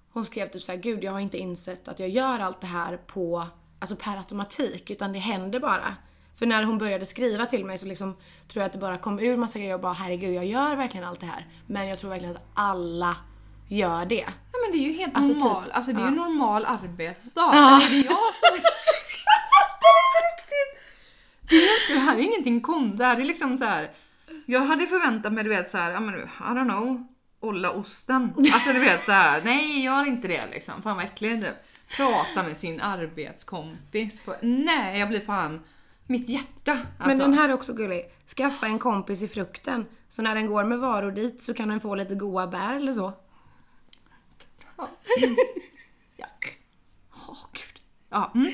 Hon 0.09 0.25
skrev 0.25 0.49
typ 0.49 0.63
så 0.63 0.71
här, 0.71 0.79
gud 0.79 1.03
jag 1.03 1.11
har 1.11 1.19
inte 1.19 1.37
insett 1.37 1.87
att 1.87 1.99
jag 1.99 2.09
gör 2.09 2.39
allt 2.39 2.61
det 2.61 2.67
här 2.67 2.97
på 2.97 3.47
Alltså 3.79 3.95
per 3.95 4.17
automatik, 4.17 4.91
utan 4.91 5.13
det 5.13 5.19
händer 5.19 5.59
bara. 5.59 5.95
För 6.39 6.46
när 6.46 6.63
hon 6.63 6.77
började 6.77 7.06
skriva 7.06 7.46
till 7.46 7.65
mig 7.65 7.77
så 7.77 7.86
liksom 7.86 8.15
tror 8.48 8.62
jag 8.62 8.65
att 8.65 8.74
det 8.74 8.79
bara 8.79 8.98
kom 8.98 9.20
ur 9.20 9.38
massa 9.38 9.60
grejer 9.60 9.74
och 9.74 9.82
bara 9.82 9.94
herregud 9.94 10.34
jag 10.34 10.46
gör 10.46 10.75
verkligen 10.75 11.08
allt 11.08 11.20
det 11.20 11.25
här. 11.25 11.46
Men 11.67 11.88
jag 11.88 12.00
tror 12.00 12.10
verkligen 12.10 12.36
att 12.36 12.48
alla 12.53 13.15
gör 13.67 14.06
det. 14.06 14.25
Ja 14.51 14.60
men 14.63 14.72
det 14.72 14.77
är 14.77 14.88
ju 14.88 14.94
helt 14.94 15.17
Alltså, 15.17 15.34
normal, 15.34 15.63
typ, 15.65 15.75
alltså 15.75 15.91
det 15.91 16.00
är 16.00 16.01
ju 16.01 16.08
en 16.08 16.13
normal 16.13 16.65
arbetsdag. 16.65 17.51
Ja. 17.53 17.77
Eller 17.77 17.89
det 17.89 17.96
är 17.96 18.03
jag 18.03 18.36
som... 18.36 18.60
det, 21.50 21.56
är, 21.56 21.94
det 21.94 22.00
här 22.00 22.17
är 22.17 22.22
ingenting 22.22 22.62
konstigt, 22.62 22.98
det 22.98 23.06
här 23.06 23.20
är 23.20 23.25
liksom 23.25 23.58
så 23.58 23.65
här. 23.65 23.91
Jag 24.46 24.62
hade 24.62 24.88
förväntat 24.88 25.34
mig 25.34 25.44
du 25.44 25.50
vet 25.50 25.72
så 25.72 25.77
här, 25.77 25.91
ja 25.91 26.00
men 26.00 26.15
I 26.15 26.27
don't 26.39 26.70
know, 26.70 27.08
olla 27.39 27.72
osten. 27.72 28.34
Alltså 28.38 28.74
du 28.74 28.79
vet 28.79 29.06
så 29.06 29.12
här, 29.12 29.41
nej 29.44 29.84
gör 29.84 30.08
inte 30.08 30.27
det 30.27 30.44
liksom. 30.51 30.82
Fan 30.82 30.96
vad 30.96 31.06
äckligt. 31.06 31.48
Prata 31.98 32.44
med 32.44 32.58
sin 32.58 32.82
arbetskompis. 32.82 34.22
Nej 34.41 35.00
jag 35.00 35.10
blir 35.10 35.20
fan, 35.20 35.63
mitt 36.07 36.29
hjärta. 36.29 36.71
Alltså. 36.71 37.07
Men 37.07 37.17
den 37.17 37.33
här 37.33 37.49
är 37.49 37.53
också 37.53 37.73
gullig. 37.73 38.11
Skaffa 38.37 38.65
en 38.65 38.79
kompis 38.79 39.21
i 39.21 39.27
frukten. 39.27 39.85
Så 40.09 40.21
när 40.21 40.35
den 40.35 40.47
går 40.47 40.63
med 40.63 40.79
varor 40.79 41.11
dit 41.11 41.41
så 41.41 41.53
kan 41.53 41.69
den 41.69 41.79
få 41.79 41.95
lite 41.95 42.15
goa 42.15 42.47
bär 42.47 42.73
eller 42.75 42.93
så. 42.93 43.13
Ja. 44.77 44.89
ja. 46.17 46.27
Åh 47.13 47.37
gud. 47.53 47.81
Ja, 48.09 48.31
mm. 48.35 48.51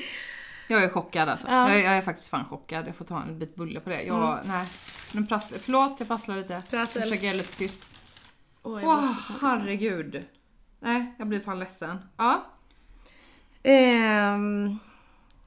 Jag 0.68 0.84
är 0.84 0.88
chockad 0.88 1.28
alltså. 1.28 1.46
Ja. 1.48 1.68
Jag, 1.70 1.80
är, 1.80 1.84
jag 1.84 1.96
är 1.96 2.02
faktiskt 2.02 2.28
fan 2.28 2.44
chockad. 2.44 2.88
Jag 2.88 2.96
får 2.96 3.04
ta 3.04 3.22
en 3.22 3.38
bit 3.38 3.54
bulle 3.56 3.80
på 3.80 3.90
det. 3.90 4.02
Jag, 4.02 4.40
nej. 4.44 4.66
Nu 5.14 5.24
prasslar, 5.24 5.58
förlåt, 5.58 5.94
jag 5.98 6.08
prasslar 6.08 6.36
lite. 6.36 6.62
Prassel. 6.70 7.00
Jag 7.02 7.08
försöker 7.08 7.26
göra 7.26 7.36
lite 7.36 7.56
tyst. 7.56 7.90
Åh, 8.62 8.74
också 8.74 9.14
så- 9.32 9.46
herregud. 9.46 10.24
Nej, 10.80 11.14
jag 11.18 11.28
blir 11.28 11.40
fan 11.40 11.58
ledsen. 11.58 11.98
Ja, 12.16 12.46
Ehm, 13.62 14.78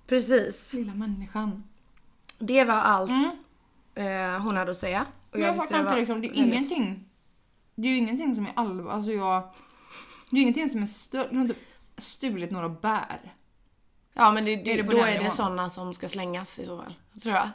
precis. 0.08 0.74
lilla 0.74 0.94
människan. 0.94 1.64
Det 2.40 2.64
var 2.64 2.74
allt 2.76 3.12
eh, 3.96 4.40
hon 4.42 4.58
hade 4.58 4.72
att 4.72 4.78
säga. 4.78 5.06
Och 5.30 5.36
Mm. 5.36 5.48
Jag 5.48 5.56
tyckte 5.56 5.68
fattar 5.76 5.80
inte 5.90 6.00
liksom, 6.00 6.22
det 6.22 6.28
är 6.28 6.30
väldigt- 6.30 6.54
ingenting. 6.72 7.04
Det 7.76 7.88
är 7.88 7.92
ju 7.92 7.98
ingenting 7.98 8.36
som 8.36 8.46
är 8.46 8.52
allvar. 8.56 8.92
Alltså 8.92 9.12
jag... 9.12 9.42
Det 10.30 10.36
är 10.36 10.38
ju 10.38 10.42
ingenting 10.42 10.70
som 10.70 10.82
är 10.82 10.86
stöld. 10.86 11.28
Hon 11.30 11.38
har 11.38 11.46
inte 11.46 11.60
stulit 11.98 12.52
några 12.52 12.70
bär. 12.70 13.34
Ja 14.14 14.32
men 14.32 14.46
det, 14.46 14.56
det, 14.56 14.74
Är 14.74 14.78
det 14.78 14.84
på 14.84 14.92
då 14.92 14.98
den 14.98 15.08
är 15.08 15.12
det 15.12 15.18
nivån? 15.20 15.32
sådana 15.32 15.70
som 15.70 15.94
ska 15.94 16.10
slängas 16.10 16.60
i 16.60 16.66
så 16.66 16.78
fall. 16.82 16.94
Tror 17.24 17.36
jag. 17.36 17.50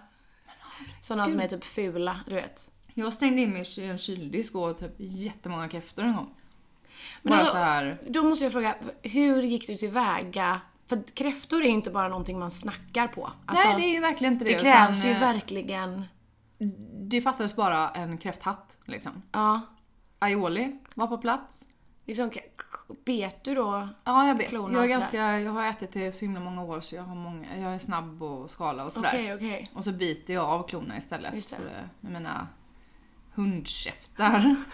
Sådana 1.02 1.28
som 1.28 1.40
är 1.40 1.48
typ 1.48 1.64
fula, 1.64 2.20
du 2.26 2.34
vet. 2.34 2.70
Jag 2.94 3.12
stängde 3.12 3.40
in 3.42 3.50
mig 3.52 3.64
i 3.78 3.84
en 3.86 3.98
kyldisk 3.98 4.54
och 4.54 4.62
åt 4.62 4.78
typ 4.78 4.94
jättemånga 4.98 5.68
kräftor 5.68 6.02
en 6.04 6.16
gång. 6.16 6.34
Men 7.22 7.30
Bara 7.30 7.40
alltså- 7.40 7.52
så 7.54 7.58
här. 7.58 8.00
Då 8.08 8.22
måste 8.22 8.44
jag 8.44 8.52
fråga, 8.52 8.74
hur 9.02 9.42
gick 9.42 9.66
du 9.66 9.76
tillväga? 9.76 10.60
För 10.86 11.02
kräftor 11.14 11.62
är 11.62 11.66
ju 11.66 11.72
inte 11.72 11.90
bara 11.90 12.08
någonting 12.08 12.38
man 12.38 12.50
snackar 12.50 13.08
på. 13.08 13.32
Alltså, 13.46 13.68
Nej, 13.68 13.76
det 13.76 13.86
är 13.86 13.94
ju 13.94 14.00
verkligen 14.00 14.32
inte 14.32 14.44
det. 14.44 14.54
det 14.54 14.60
krävs 14.60 14.98
utan, 14.98 15.10
ju 15.10 15.14
eh, 15.14 15.20
verkligen... 15.20 16.04
Det 16.92 17.20
fattades 17.20 17.56
bara 17.56 17.90
en 17.90 18.18
kräfthatt 18.18 18.78
liksom. 18.84 19.22
Ja. 19.32 19.60
Aioli 20.18 20.78
var 20.94 21.06
på 21.06 21.18
plats. 21.18 21.68
Liksom, 22.06 22.30
bet 23.04 23.44
du 23.44 23.54
då? 23.54 23.88
Ja, 24.04 24.26
jag. 24.26 24.46
Klorna 24.46 24.74
Jag, 24.74 24.84
är 24.84 24.88
ganska, 24.88 25.40
jag 25.40 25.52
har 25.52 25.64
ätit 25.64 25.92
det 25.92 26.12
så 26.12 26.24
himla 26.24 26.40
många 26.40 26.62
år 26.64 26.80
så 26.80 26.94
jag, 26.94 27.02
har 27.02 27.14
många, 27.14 27.58
jag 27.58 27.74
är 27.74 27.78
snabb 27.78 28.22
och 28.22 28.50
skala 28.50 28.84
och 28.84 28.92
sådär. 28.92 29.08
Okej, 29.08 29.34
okej. 29.34 29.66
Och 29.74 29.84
så 29.84 29.92
biter 29.92 30.34
jag 30.34 30.44
av 30.44 30.68
klorna 30.68 30.98
istället 30.98 31.32
det. 31.50 31.56
eh, 31.56 31.86
med 32.00 32.12
mina 32.12 32.48
hundkäftar. 33.34 34.56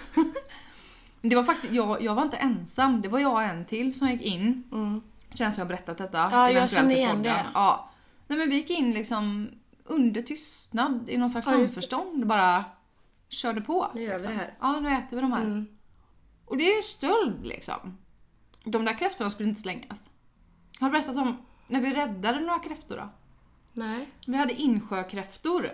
Det 1.21 1.37
var 1.37 1.45
faktiskt, 1.45 1.73
jag, 1.73 2.03
jag 2.03 2.15
var 2.15 2.23
inte 2.23 2.37
ensam. 2.37 3.01
Det 3.01 3.09
var 3.09 3.19
jag 3.19 3.33
och 3.33 3.43
en 3.43 3.65
till 3.65 3.99
som 3.99 4.11
gick 4.11 4.23
in. 4.23 4.63
Mm. 4.73 5.03
Känns 5.35 5.55
som 5.55 5.63
jag 5.63 5.67
har 5.67 5.69
berättat 5.69 5.99
detta. 5.99 6.29
Ja, 6.33 6.51
jag 6.51 6.71
känner 6.71 6.95
igen 6.95 7.23
det. 7.23 7.47
Ja. 7.55 7.91
Nej 8.27 8.39
men 8.39 8.49
vi 8.49 8.55
gick 8.55 8.71
in 8.71 8.91
liksom 8.91 9.51
under 9.85 10.23
tystnad 10.23 11.11
i 11.11 11.17
någon 11.17 11.31
slags 11.31 11.47
Ja, 11.47 11.53
samförstånd. 11.53 12.27
Bara 12.27 12.65
körde 13.29 13.61
på. 13.61 13.91
Nu 13.95 14.01
gör 14.01 14.09
vi 14.09 14.15
liksom. 14.15 14.33
det 14.33 14.39
här. 14.39 14.55
Ja, 14.61 14.81
nu 14.81 14.89
äter 14.89 15.17
vi 15.17 15.23
de 15.23 15.33
här. 15.33 15.41
Mm. 15.45 15.67
Och 16.45 16.57
det 16.57 16.73
är 16.73 16.77
ju 16.77 16.83
stöld 16.83 17.47
liksom. 17.47 17.99
De 18.65 18.85
där 18.85 18.99
kräftorna 18.99 19.31
skulle 19.31 19.49
inte 19.49 19.61
slängas. 19.61 20.11
Jag 20.81 20.87
har 20.87 20.91
berättat 20.91 21.17
om 21.17 21.37
när 21.67 21.81
vi 21.81 21.95
räddade 21.95 22.41
några 22.41 22.59
kräftor 22.59 22.97
då. 22.97 23.09
Nej. 23.73 24.09
Vi 24.27 24.37
hade 24.37 24.55
insjökräftor 24.55 25.71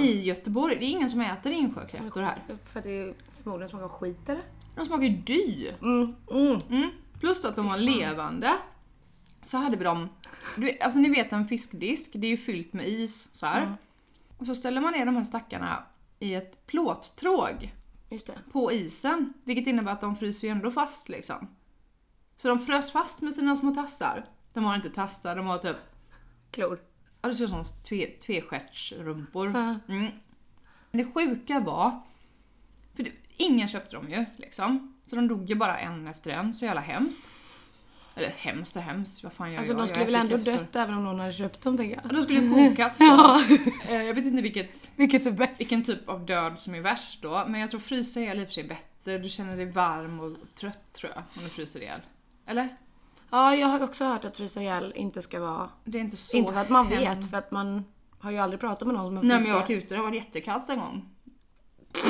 i 0.00 0.22
Göteborg. 0.22 0.76
Det 0.76 0.84
är 0.84 0.88
ingen 0.90 1.10
som 1.10 1.20
äter 1.20 1.52
insjökräftor 1.52 2.22
här. 2.22 2.42
För 2.64 2.82
det 2.82 2.90
är 2.90 3.14
förmodligen 3.42 3.68
smakar 3.68 3.88
skit 3.88 4.28
eller? 4.28 4.42
De 4.74 4.86
smakar 4.86 5.02
ju 5.02 5.16
dy. 5.16 5.68
Mm. 5.82 6.14
Mm. 6.30 6.90
Plus 7.24 7.44
att 7.44 7.56
de 7.56 7.66
var 7.66 7.76
levande. 7.76 8.56
Så 9.42 9.56
hade 9.56 9.76
vi 9.76 9.84
dem, 9.84 10.08
du 10.56 10.78
alltså 10.80 10.98
ni 10.98 11.08
vet 11.08 11.32
en 11.32 11.48
fiskdisk, 11.48 12.10
det 12.14 12.26
är 12.26 12.30
ju 12.30 12.36
fyllt 12.36 12.72
med 12.72 12.88
is 12.88 13.30
så 13.32 13.46
här. 13.46 13.62
Mm. 13.62 13.74
Och 14.38 14.46
så 14.46 14.54
ställer 14.54 14.80
man 14.80 14.92
ner 14.92 15.06
de 15.06 15.16
här 15.16 15.24
stackarna 15.24 15.82
i 16.18 16.34
ett 16.34 16.66
plåttråg 16.66 17.74
på 18.52 18.72
isen. 18.72 19.32
Vilket 19.44 19.66
innebär 19.66 19.92
att 19.92 20.00
de 20.00 20.16
fryser 20.16 20.48
ju 20.48 20.52
ändå 20.52 20.70
fast 20.70 21.08
liksom. 21.08 21.48
Så 22.36 22.48
de 22.48 22.60
frös 22.66 22.92
fast 22.92 23.20
med 23.20 23.34
sina 23.34 23.56
små 23.56 23.74
tassar. 23.74 24.26
De 24.52 24.64
har 24.64 24.74
inte 24.74 24.90
tassar, 24.90 25.36
de 25.36 25.46
har 25.46 25.58
typ, 25.58 25.76
Klor. 26.50 26.80
ja 27.22 27.28
det 27.28 27.34
ser 27.34 27.44
ut 27.44 27.50
som 27.50 27.64
tve, 27.88 28.06
tvestjärtsrumpor. 28.06 29.46
Mm. 29.88 30.10
Det 30.90 31.04
sjuka 31.04 31.60
var, 31.60 32.00
för 32.94 33.02
det, 33.02 33.12
ingen 33.36 33.68
köpte 33.68 33.96
dem 33.96 34.08
ju 34.10 34.24
liksom. 34.36 34.93
Så 35.06 35.16
de 35.16 35.28
dog 35.28 35.48
ju 35.50 35.54
bara 35.54 35.78
en 35.78 36.06
efter 36.06 36.30
en, 36.30 36.54
så 36.54 36.64
jävla 36.64 36.80
hemskt. 36.80 37.28
Eller 38.16 38.28
hemskt 38.28 38.76
och 38.76 38.82
hemskt, 38.82 39.24
vad 39.24 39.32
fan 39.32 39.52
gör 39.52 39.58
Alltså 39.58 39.72
jag? 39.72 39.76
de 39.78 39.80
Jag 39.80 39.88
skulle 39.88 40.04
väl 40.04 40.14
äter 40.14 40.34
ändå 40.34 40.50
dött 40.50 40.76
även 40.76 40.94
om 40.94 41.04
någon 41.04 41.20
hade 41.20 41.32
köpt 41.32 41.60
dem 41.62 41.76
tänker 41.76 41.94
Ja, 41.96 42.00
jag. 42.04 42.14
de 42.14 42.22
skulle 42.24 42.68
kokats 42.68 42.98
då. 42.98 43.04
Ja. 43.06 43.40
Eh, 43.88 44.02
Jag 44.02 44.14
vet 44.14 44.24
inte 44.26 44.42
vilket, 44.42 44.90
Vilket 44.96 45.26
är 45.26 45.30
bäst? 45.30 45.60
vilken 45.60 45.84
typ 45.84 46.08
av 46.08 46.26
död 46.26 46.58
som 46.60 46.74
är 46.74 46.80
värst 46.80 47.22
då, 47.22 47.44
men 47.48 47.60
jag 47.60 47.70
tror 47.70 47.80
frysa 47.80 48.20
ihjäl 48.20 48.38
i 48.40 48.42
och 48.42 48.46
för 48.46 48.52
sig 48.52 48.64
bättre. 48.64 49.18
Du 49.18 49.28
känner 49.28 49.56
dig 49.56 49.66
varm 49.70 50.20
och 50.20 50.36
trött 50.54 50.92
tror 50.94 51.12
jag, 51.14 51.22
om 51.36 51.42
du 51.44 51.48
fryser 51.48 51.80
ihjäl. 51.80 52.00
Eller? 52.46 52.68
Ja, 53.30 53.54
jag 53.54 53.66
har 53.66 53.82
också 53.82 54.04
hört 54.04 54.24
att 54.24 54.36
frysa 54.36 54.60
ihjäl 54.62 54.92
inte 54.96 55.22
ska 55.22 55.40
vara... 55.40 55.68
Det 55.84 55.98
är 55.98 56.02
inte 56.02 56.16
så 56.16 56.36
inte 56.36 56.52
för 56.52 56.60
att 56.60 56.68
man 56.68 56.86
hem- 56.86 57.18
vet, 57.20 57.30
för 57.30 57.36
att 57.38 57.50
man 57.50 57.84
har 58.18 58.30
ju 58.30 58.38
aldrig 58.38 58.60
pratat 58.60 58.86
med 58.88 58.94
någon 58.96 59.06
som 59.08 59.16
har 59.16 59.22
Nej 59.24 59.36
men 59.38 59.46
jag 59.46 59.54
har 59.54 59.60
varit 59.60 59.70
ute, 59.70 59.88
det 59.94 59.96
har 59.96 60.04
varit 60.04 60.24
jättekallt 60.24 60.68
en 60.70 60.78
gång. 60.78 61.08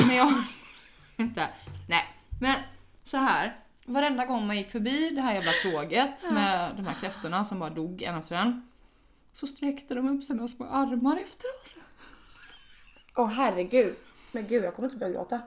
Men 0.06 0.16
jag... 0.16 0.32
inte. 1.16 1.48
Nej. 1.88 2.02
Men 2.40 2.56
så 3.04 3.16
här. 3.16 3.56
Varenda 3.86 4.24
gång 4.24 4.46
man 4.46 4.56
gick 4.56 4.70
förbi 4.70 5.10
det 5.10 5.20
här 5.20 5.34
jävla 5.34 5.52
tråget 5.52 6.32
med 6.32 6.76
de 6.76 6.86
här 6.86 6.94
kräftorna 7.00 7.44
som 7.44 7.58
bara 7.58 7.70
dog 7.70 8.02
en 8.02 8.14
efter 8.14 8.36
en. 8.36 8.68
Så 9.32 9.46
sträckte 9.46 9.94
de 9.94 10.08
upp 10.08 10.24
sina 10.24 10.48
små 10.48 10.66
armar 10.66 11.16
efter 11.16 11.46
oss. 11.62 11.76
Åh 13.16 13.28
herregud. 13.28 13.96
Men 14.32 14.46
gud, 14.46 14.64
jag 14.64 14.74
kommer 14.74 14.88
inte 14.88 14.98
börja 14.98 15.12
gråta. 15.12 15.40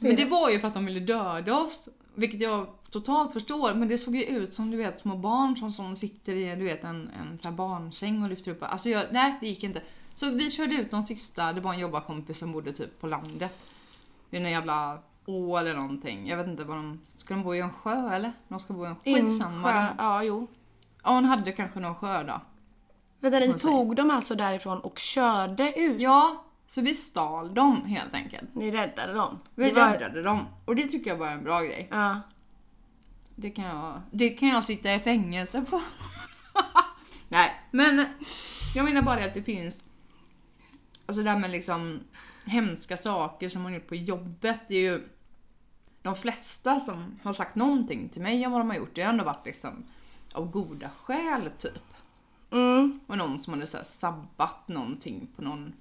Men 0.00 0.16
det 0.16 0.24
var 0.24 0.50
ju 0.50 0.58
för 0.58 0.68
att 0.68 0.74
de 0.74 0.86
ville 0.86 1.00
döda 1.00 1.58
oss. 1.58 1.88
Vilket 2.14 2.40
jag 2.40 2.66
totalt 2.90 3.32
förstår. 3.32 3.74
Men 3.74 3.88
det 3.88 3.98
såg 3.98 4.16
ju 4.16 4.24
ut 4.24 4.54
som 4.54 4.70
du 4.70 4.76
vet 4.76 4.98
små 4.98 5.16
barn 5.16 5.56
som, 5.56 5.70
som 5.70 5.96
sitter 5.96 6.34
i 6.34 6.56
du 6.56 6.64
vet, 6.64 6.84
en, 6.84 7.10
en 7.20 7.38
så 7.38 7.48
här 7.48 7.56
barnsäng 7.56 8.22
och 8.22 8.28
lyfter 8.28 8.50
upp. 8.50 8.62
Alltså 8.62 8.88
jag, 8.88 9.06
nej 9.12 9.38
det 9.40 9.46
gick 9.46 9.64
inte. 9.64 9.82
Så 10.14 10.30
vi 10.30 10.50
körde 10.50 10.74
ut 10.74 10.90
de 10.90 11.02
sista. 11.02 11.52
Det 11.52 11.60
var 11.60 11.74
en 11.74 11.80
jobbarkompis 11.80 12.38
som 12.38 12.52
bodde 12.52 12.72
typ 12.72 13.00
på 13.00 13.06
landet. 13.06 13.66
Vid 14.30 14.42
en 14.42 14.50
jävla 14.50 15.02
å 15.26 15.56
eller 15.56 15.74
någonting. 15.74 16.28
Jag 16.28 16.36
vet 16.36 16.46
inte 16.46 16.64
vad 16.64 16.76
de... 16.76 17.00
Ska 17.04 17.34
de 17.34 17.42
bo 17.42 17.54
i 17.54 17.60
en 17.60 17.72
sjö 17.72 18.14
eller? 18.14 18.32
De 18.48 18.60
ska 18.60 18.72
bo 18.72 18.84
i 18.84 18.88
en 18.88 18.96
skitsamma. 18.96 19.18
Insjö, 19.68 19.72
De- 19.72 19.94
ja 19.98 20.22
jo. 20.22 20.46
Ja 21.04 21.14
hon 21.14 21.24
hade 21.24 21.52
kanske 21.52 21.80
någon 21.80 21.94
sjö 21.94 22.22
då. 22.22 22.40
Vänta, 23.20 23.38
ni 23.38 23.48
man 23.48 23.58
tog 23.58 23.96
dem 23.96 24.10
alltså 24.10 24.34
därifrån 24.34 24.80
och 24.80 24.98
körde 24.98 25.78
ut? 25.80 26.00
Ja, 26.00 26.44
så 26.66 26.80
vi 26.80 26.94
stal 26.94 27.54
dem 27.54 27.84
helt 27.84 28.14
enkelt. 28.14 28.54
Ni 28.54 28.70
räddade 28.70 29.12
dem? 29.12 29.38
Vi 29.54 29.64
Det 29.70 29.72
var- 29.80 29.92
räddade 29.92 30.22
dem. 30.22 30.40
Och 30.64 30.76
det 30.76 30.82
tycker 30.86 31.10
jag 31.10 31.16
var 31.16 31.28
en 31.28 31.44
bra 31.44 31.60
grej. 31.60 31.88
Ja. 31.90 32.20
Det 33.36 33.50
kan 33.50 33.64
jag, 33.64 34.00
det 34.10 34.28
kan 34.28 34.48
jag 34.48 34.64
sitta 34.64 34.94
i 34.94 34.98
fängelse 35.00 35.64
på. 35.70 35.80
Nej, 37.28 37.50
men 37.70 38.06
jag 38.74 38.84
menar 38.84 39.02
bara 39.02 39.24
att 39.24 39.34
det 39.34 39.42
finns... 39.42 39.84
Alltså 41.06 41.22
det 41.22 41.30
här 41.30 41.38
med 41.38 41.50
liksom 41.50 42.00
hemska 42.46 42.96
saker 42.96 43.48
som 43.48 43.62
hon 43.62 43.74
gjort 43.74 43.88
på 43.88 43.94
jobbet. 43.94 44.60
Det 44.68 44.74
är 44.74 44.80
ju 44.80 45.08
de 46.02 46.16
flesta 46.16 46.80
som 46.80 47.20
har 47.22 47.32
sagt 47.32 47.54
någonting 47.54 48.08
till 48.08 48.22
mig 48.22 48.46
om 48.46 48.52
vad 48.52 48.60
de 48.60 48.70
har 48.70 48.76
gjort, 48.76 48.94
det 48.94 49.02
har 49.02 49.10
ändå 49.10 49.24
varit 49.24 49.46
liksom 49.46 49.84
av 50.32 50.50
goda 50.50 50.90
skäl 51.02 51.50
typ. 51.58 51.82
Mm. 52.50 53.00
Och 53.06 53.18
någon 53.18 53.38
som 53.38 53.52
hade 53.52 53.66
så 53.66 53.76
här 53.76 53.84
sabbat 53.84 54.68
någonting 54.68 55.28
på 55.36 55.42
någon 55.42 55.72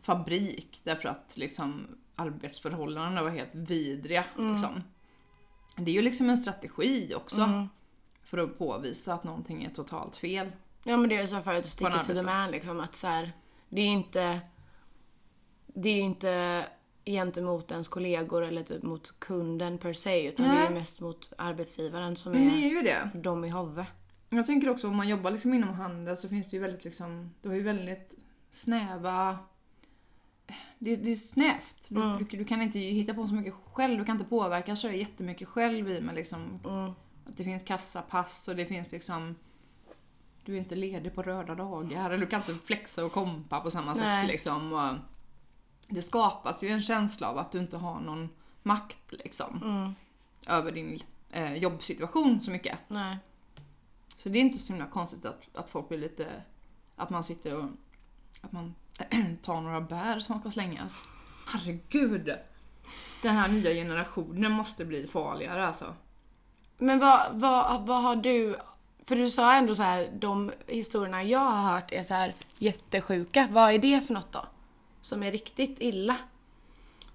fabrik 0.00 0.80
därför 0.84 1.08
att 1.08 1.36
liksom 1.36 1.86
arbetsförhållandena 2.16 3.22
var 3.22 3.30
helt 3.30 3.54
vidriga. 3.54 4.24
Liksom. 4.36 4.82
Det 5.76 5.90
är 5.90 5.94
ju 5.94 6.02
liksom 6.02 6.30
en 6.30 6.36
strategi 6.36 7.14
också. 7.14 7.68
För 8.24 8.38
att 8.38 8.58
påvisa 8.58 9.14
att 9.14 9.24
någonting 9.24 9.64
är 9.64 9.70
totalt 9.70 10.16
fel. 10.16 10.52
Ja 10.84 10.96
men 10.96 11.08
det 11.08 11.16
är 11.16 11.26
så 11.26 11.40
för 11.40 11.54
att 11.54 11.66
stick 11.66 11.88
it 11.88 12.06
to 12.06 12.14
the 12.14 12.22
man 12.22 12.50
liksom 12.50 12.80
att 12.80 12.96
så 12.96 13.06
här, 13.06 13.32
det 13.68 13.80
är 13.80 13.86
inte 13.86 14.40
det 15.66 15.88
är 15.88 16.00
inte 16.00 16.64
gentemot 17.06 17.70
ens 17.72 17.88
kollegor 17.88 18.44
eller 18.44 18.62
typ 18.62 18.82
mot 18.82 19.20
kunden 19.20 19.78
per 19.78 19.92
se 19.92 20.28
utan 20.28 20.46
det 20.46 20.52
Nej. 20.54 20.64
är 20.64 20.68
ju 20.68 20.74
mest 20.74 21.00
mot 21.00 21.32
arbetsgivaren 21.38 22.16
som 22.16 22.32
det 22.32 22.38
är 22.38 22.52
är 22.52 22.68
ju 22.70 22.82
det. 22.82 23.10
dom 23.14 23.44
i 23.44 23.50
huvudet. 23.52 23.86
Jag 24.30 24.46
tänker 24.46 24.68
också 24.68 24.88
om 24.88 24.96
man 24.96 25.08
jobbar 25.08 25.30
liksom 25.30 25.54
inom 25.54 25.74
handel 25.74 26.16
så 26.16 26.28
finns 26.28 26.50
det 26.50 26.56
ju 26.56 26.62
väldigt 26.62 26.84
liksom, 26.84 27.30
du 27.42 27.48
har 27.48 27.56
ju 27.56 27.62
väldigt 27.62 28.14
snäva 28.50 29.38
det, 30.78 30.96
det 30.96 31.10
är 31.10 31.16
snävt. 31.16 31.88
Du, 31.88 31.96
Mm. 32.02 32.18
du, 32.30 32.36
du 32.36 32.44
kan 32.44 32.62
inte 32.62 32.78
hitta 32.78 33.14
på 33.14 33.28
så 33.28 33.34
mycket 33.34 33.54
själv, 33.72 33.98
du 33.98 34.04
kan 34.04 34.16
inte 34.16 34.28
påverka 34.28 34.76
så 34.76 34.88
jättemycket 34.88 35.48
själv 35.48 35.88
i 35.90 36.00
med 36.00 36.14
liksom 36.14 36.60
Mm. 36.64 36.90
att 37.26 37.36
det 37.36 37.44
finns 37.44 37.62
kassapass 37.62 38.48
och 38.48 38.56
det 38.56 38.66
finns 38.66 38.92
liksom 38.92 39.34
du 40.44 40.54
är 40.54 40.58
inte 40.58 40.74
ledig 40.74 41.14
på 41.14 41.22
röda 41.22 41.54
dagar 41.54 42.10
eller 42.10 42.18
du 42.18 42.26
kan 42.26 42.40
inte 42.40 42.66
flexa 42.66 43.04
och 43.04 43.12
kompa 43.12 43.60
på 43.60 43.70
samma 43.70 43.86
Nej. 43.94 43.96
sätt 44.22 44.30
liksom. 44.30 44.72
Och 44.72 44.94
det 45.88 46.02
skapas 46.02 46.64
ju 46.64 46.68
en 46.68 46.82
känsla 46.82 47.28
av 47.30 47.38
att 47.38 47.52
du 47.52 47.58
inte 47.58 47.76
har 47.76 48.00
någon 48.00 48.28
makt 48.62 48.98
liksom 49.08 49.60
Mm. 49.64 49.94
över 50.46 50.72
din 50.72 51.00
eh, 51.30 51.54
jobbsituation 51.54 52.40
så 52.40 52.50
mycket. 52.50 52.78
Nej. 52.88 53.16
Så 54.16 54.28
det 54.28 54.38
är 54.38 54.40
inte 54.40 54.58
så 54.58 54.72
himla 54.72 54.86
konstigt 54.88 55.24
att, 55.24 55.58
att 55.58 55.68
folk 55.68 55.88
blir 55.88 55.98
lite... 55.98 56.26
Att 56.96 57.10
man 57.10 57.24
sitter 57.24 57.54
och... 57.56 57.64
Att 58.40 58.52
man 58.52 58.74
tar 59.42 59.60
några 59.60 59.80
bär 59.80 60.20
som 60.20 60.40
ska 60.40 60.50
slängas. 60.50 61.02
Herregud! 61.46 62.34
Den 63.22 63.36
här 63.36 63.48
nya 63.48 63.70
generationen 63.72 64.52
måste 64.52 64.84
bli 64.84 65.06
farligare 65.06 65.66
alltså. 65.66 65.94
Men 66.78 66.98
vad, 66.98 67.20
vad, 67.32 67.86
vad 67.86 68.02
har 68.02 68.16
du... 68.16 68.56
För 69.04 69.16
du 69.16 69.30
sa 69.30 69.54
ändå 69.54 69.74
så 69.74 69.82
här, 69.82 70.10
de 70.20 70.52
historierna 70.66 71.22
jag 71.22 71.38
har 71.38 71.72
hört 71.72 71.92
är 71.92 72.02
så 72.02 72.14
här 72.14 72.32
jättesjuka. 72.58 73.48
Vad 73.50 73.74
är 73.74 73.78
det 73.78 74.00
för 74.00 74.14
något 74.14 74.32
då? 74.32 74.44
Som 75.04 75.22
är 75.22 75.32
riktigt 75.32 75.80
illa? 75.80 76.16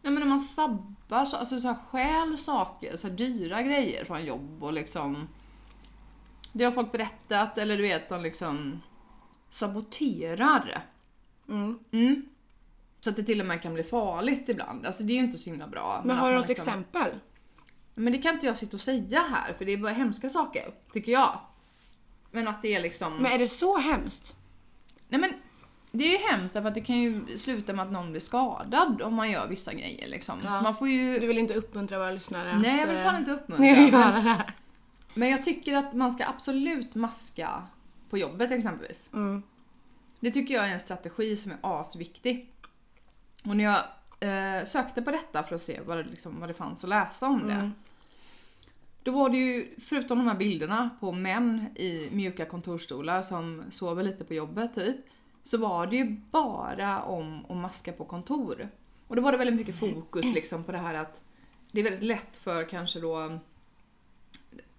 Nej 0.01 0.13
men 0.13 0.15
när 0.15 0.25
man 0.25 0.41
sabbar, 0.41 1.25
så, 1.25 1.37
alltså 1.37 1.59
så 1.59 1.67
här, 1.67 1.75
stjäl 1.75 2.37
saker, 2.37 2.95
så 2.95 3.07
här, 3.07 3.15
dyra 3.15 3.61
grejer 3.61 4.05
från 4.05 4.25
jobb 4.25 4.63
och 4.63 4.73
liksom... 4.73 5.27
Det 6.53 6.63
har 6.63 6.71
folk 6.71 6.91
berättat, 6.91 7.57
eller 7.57 7.77
du 7.77 7.83
vet, 7.83 8.09
de 8.09 8.21
liksom 8.21 8.81
saboterar. 9.49 10.85
Mm. 11.47 11.79
Mm. 11.91 12.25
Så 12.99 13.09
att 13.09 13.15
det 13.15 13.23
till 13.23 13.41
och 13.41 13.47
med 13.47 13.61
kan 13.61 13.73
bli 13.73 13.83
farligt 13.83 14.49
ibland. 14.49 14.85
Alltså 14.85 15.03
det 15.03 15.13
är 15.13 15.15
ju 15.15 15.23
inte 15.23 15.37
så 15.37 15.49
himla 15.49 15.67
bra. 15.67 16.01
Men 16.05 16.17
har 16.17 16.31
du 16.31 16.37
något 16.37 16.47
liksom- 16.47 16.67
exempel? 16.67 17.19
Men 17.95 18.13
det 18.13 18.19
kan 18.19 18.33
inte 18.33 18.45
jag 18.45 18.57
sitta 18.57 18.77
och 18.77 18.81
säga 18.81 19.21
här 19.21 19.53
för 19.53 19.65
det 19.65 19.71
är 19.71 19.77
bara 19.77 19.93
hemska 19.93 20.29
saker, 20.29 20.73
tycker 20.93 21.11
jag. 21.11 21.39
Men 22.31 22.47
att 22.47 22.61
det 22.61 22.75
är 22.75 22.81
liksom... 22.81 23.15
Men 23.15 23.31
är 23.31 23.39
det 23.39 23.47
så 23.47 23.77
hemskt? 23.77 24.35
Nej 25.07 25.21
men 25.21 25.33
det 25.91 26.03
är 26.03 26.11
ju 26.11 26.17
hemskt 26.17 26.53
för 26.53 26.65
att 26.65 26.73
det 26.73 26.81
kan 26.81 26.99
ju 26.99 27.37
sluta 27.37 27.73
med 27.73 27.85
att 27.85 27.91
någon 27.91 28.11
blir 28.11 28.21
skadad 28.21 29.01
om 29.01 29.15
man 29.15 29.31
gör 29.31 29.47
vissa 29.47 29.73
grejer 29.73 30.07
liksom. 30.07 30.39
Ja. 30.43 30.57
Så 30.57 30.63
man 30.63 30.75
får 30.75 30.89
ju... 30.89 31.19
Du 31.19 31.27
vill 31.27 31.37
inte 31.37 31.53
uppmuntra 31.53 31.97
våra 31.97 32.11
lyssnare 32.11 32.57
Nej 32.57 32.79
jag 32.79 32.87
vill 32.87 32.97
eh, 32.97 33.03
fan 33.03 33.17
inte 33.17 33.31
uppmuntra. 33.31 33.65
göra 34.01 34.11
men, 34.11 34.23
det 34.23 34.45
men 35.13 35.29
jag 35.29 35.45
tycker 35.45 35.75
att 35.75 35.93
man 35.93 36.11
ska 36.11 36.25
absolut 36.25 36.95
maska 36.95 37.63
på 38.09 38.17
jobbet 38.17 38.51
exempelvis. 38.51 39.09
Mm. 39.13 39.43
Det 40.19 40.31
tycker 40.31 40.53
jag 40.53 40.69
är 40.69 40.73
en 40.73 40.79
strategi 40.79 41.37
som 41.37 41.51
är 41.51 41.57
asviktig. 41.61 42.53
Och 43.45 43.57
när 43.57 43.63
jag 43.63 43.79
eh, 44.19 44.65
sökte 44.65 45.01
på 45.01 45.11
detta 45.11 45.43
för 45.43 45.55
att 45.55 45.61
se 45.61 45.79
vad 45.85 45.97
det, 45.97 46.03
liksom, 46.03 46.39
vad 46.39 46.49
det 46.49 46.53
fanns 46.53 46.83
att 46.83 46.89
läsa 46.89 47.27
om 47.27 47.47
det. 47.47 47.53
Mm. 47.53 47.73
Då 49.03 49.11
var 49.11 49.29
det 49.29 49.37
ju, 49.37 49.75
förutom 49.87 50.17
de 50.17 50.27
här 50.27 50.35
bilderna 50.35 50.89
på 50.99 51.11
män 51.11 51.65
i 51.75 52.09
mjuka 52.11 52.45
kontorstolar 52.45 53.21
som 53.21 53.63
sover 53.69 54.03
lite 54.03 54.23
på 54.23 54.33
jobbet 54.33 54.75
typ. 54.75 54.97
Så 55.49 55.57
var 55.57 55.87
det 55.87 55.95
ju 55.95 56.21
bara 56.31 57.03
om 57.03 57.45
att 57.49 57.57
maska 57.57 57.91
på 57.93 58.05
kontor. 58.05 58.69
Och 59.07 59.15
då 59.15 59.21
var 59.21 59.31
det 59.31 59.37
väldigt 59.37 59.55
mycket 59.55 59.79
fokus 59.79 60.33
liksom 60.33 60.63
på 60.63 60.71
det 60.71 60.77
här 60.77 60.93
att 60.93 61.23
det 61.71 61.79
är 61.79 61.83
väldigt 61.83 62.03
lätt 62.03 62.37
för 62.37 62.69
kanske 62.69 62.99
då 62.99 63.39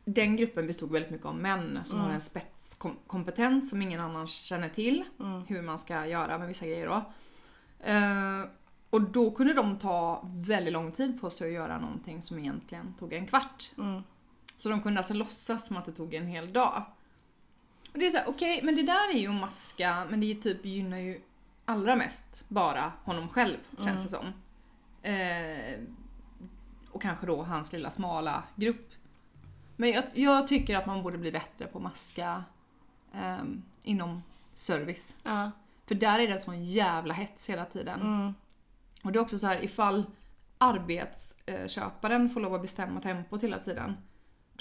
den 0.04 0.36
gruppen 0.36 0.66
bestod 0.66 0.92
väldigt 0.92 1.10
mycket 1.10 1.26
av 1.26 1.36
män 1.36 1.80
som 1.84 2.00
har 2.00 2.10
en 2.10 2.20
spetskompetens 2.20 3.70
som 3.70 3.82
ingen 3.82 4.00
annan 4.00 4.26
känner 4.26 4.68
till. 4.68 5.04
Mm. 5.20 5.42
Hur 5.46 5.62
man 5.62 5.78
ska 5.78 6.06
göra 6.06 6.38
med 6.38 6.48
vissa 6.48 6.66
grejer 6.66 6.86
då. 6.86 7.12
Eh, 7.86 8.48
och 8.90 9.00
då 9.00 9.30
kunde 9.30 9.54
de 9.54 9.78
ta 9.78 10.22
väldigt 10.24 10.72
lång 10.72 10.92
tid 10.92 11.20
på 11.20 11.30
sig 11.30 11.48
att 11.48 11.54
göra 11.54 11.80
någonting 11.80 12.22
som 12.22 12.38
egentligen 12.38 12.94
tog 12.98 13.12
en 13.12 13.26
kvart. 13.26 13.72
Mm. 13.78 14.02
Så 14.56 14.68
de 14.68 14.82
kunde 14.82 15.00
alltså 15.00 15.14
låtsas 15.14 15.66
som 15.66 15.76
att 15.76 15.86
det 15.86 15.92
tog 15.92 16.14
en 16.14 16.26
hel 16.26 16.52
dag. 16.52 16.84
Och 17.92 17.98
det 17.98 18.06
är 18.06 18.10
så 18.10 18.18
här, 18.18 18.28
okej, 18.28 18.60
men 18.62 18.74
det 18.74 18.82
där 18.82 19.14
är 19.14 19.18
ju 19.18 19.28
att 19.28 19.40
maska, 19.40 20.06
men 20.10 20.20
det 20.20 20.34
typ 20.34 20.64
gynnar 20.64 20.98
ju 20.98 21.20
allra 21.64 21.96
mest 21.96 22.44
bara 22.48 22.92
honom 23.04 23.28
själv, 23.28 23.56
känns 23.84 24.02
det 24.02 24.08
som. 24.08 24.26
Eh, 25.02 25.80
och 26.90 27.02
kanske 27.02 27.26
då 27.26 27.42
hans 27.42 27.72
lilla 27.72 27.90
smala 27.90 28.42
grupp. 28.56 28.90
Men 29.76 29.90
jag, 29.90 30.04
jag 30.14 30.48
tycker 30.48 30.76
att 30.76 30.86
man 30.86 31.02
borde 31.02 31.18
bli 31.18 31.32
bättre 31.32 31.66
på 31.66 31.78
att 31.78 31.84
maska 31.84 32.44
ehm, 33.14 33.62
inom 33.82 34.22
service. 34.54 35.16
Ja. 35.22 35.50
För 35.86 35.94
där 35.94 36.18
är 36.18 36.26
det 36.26 36.32
en 36.32 36.40
sån 36.40 36.64
jävla 36.64 37.14
hets 37.14 37.50
hela 37.50 37.64
tiden. 37.64 38.00
Mm. 38.00 38.34
Och 39.02 39.12
det 39.12 39.18
är 39.18 39.22
också 39.22 39.38
så 39.38 39.46
här 39.46 39.64
ifall 39.64 40.04
arbetsköparen 40.58 42.30
får 42.30 42.40
lov 42.40 42.54
att 42.54 42.62
bestämma 42.62 43.00
tempot 43.00 43.42
hela 43.42 43.58
tiden. 43.58 43.96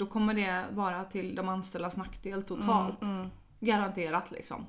Då 0.00 0.06
kommer 0.06 0.34
det 0.34 0.64
vara 0.70 1.04
till 1.04 1.34
de 1.34 1.48
anställdas 1.48 1.96
nackdel 1.96 2.42
totalt. 2.42 3.02
Mm. 3.02 3.30
Garanterat 3.60 4.30
liksom. 4.30 4.66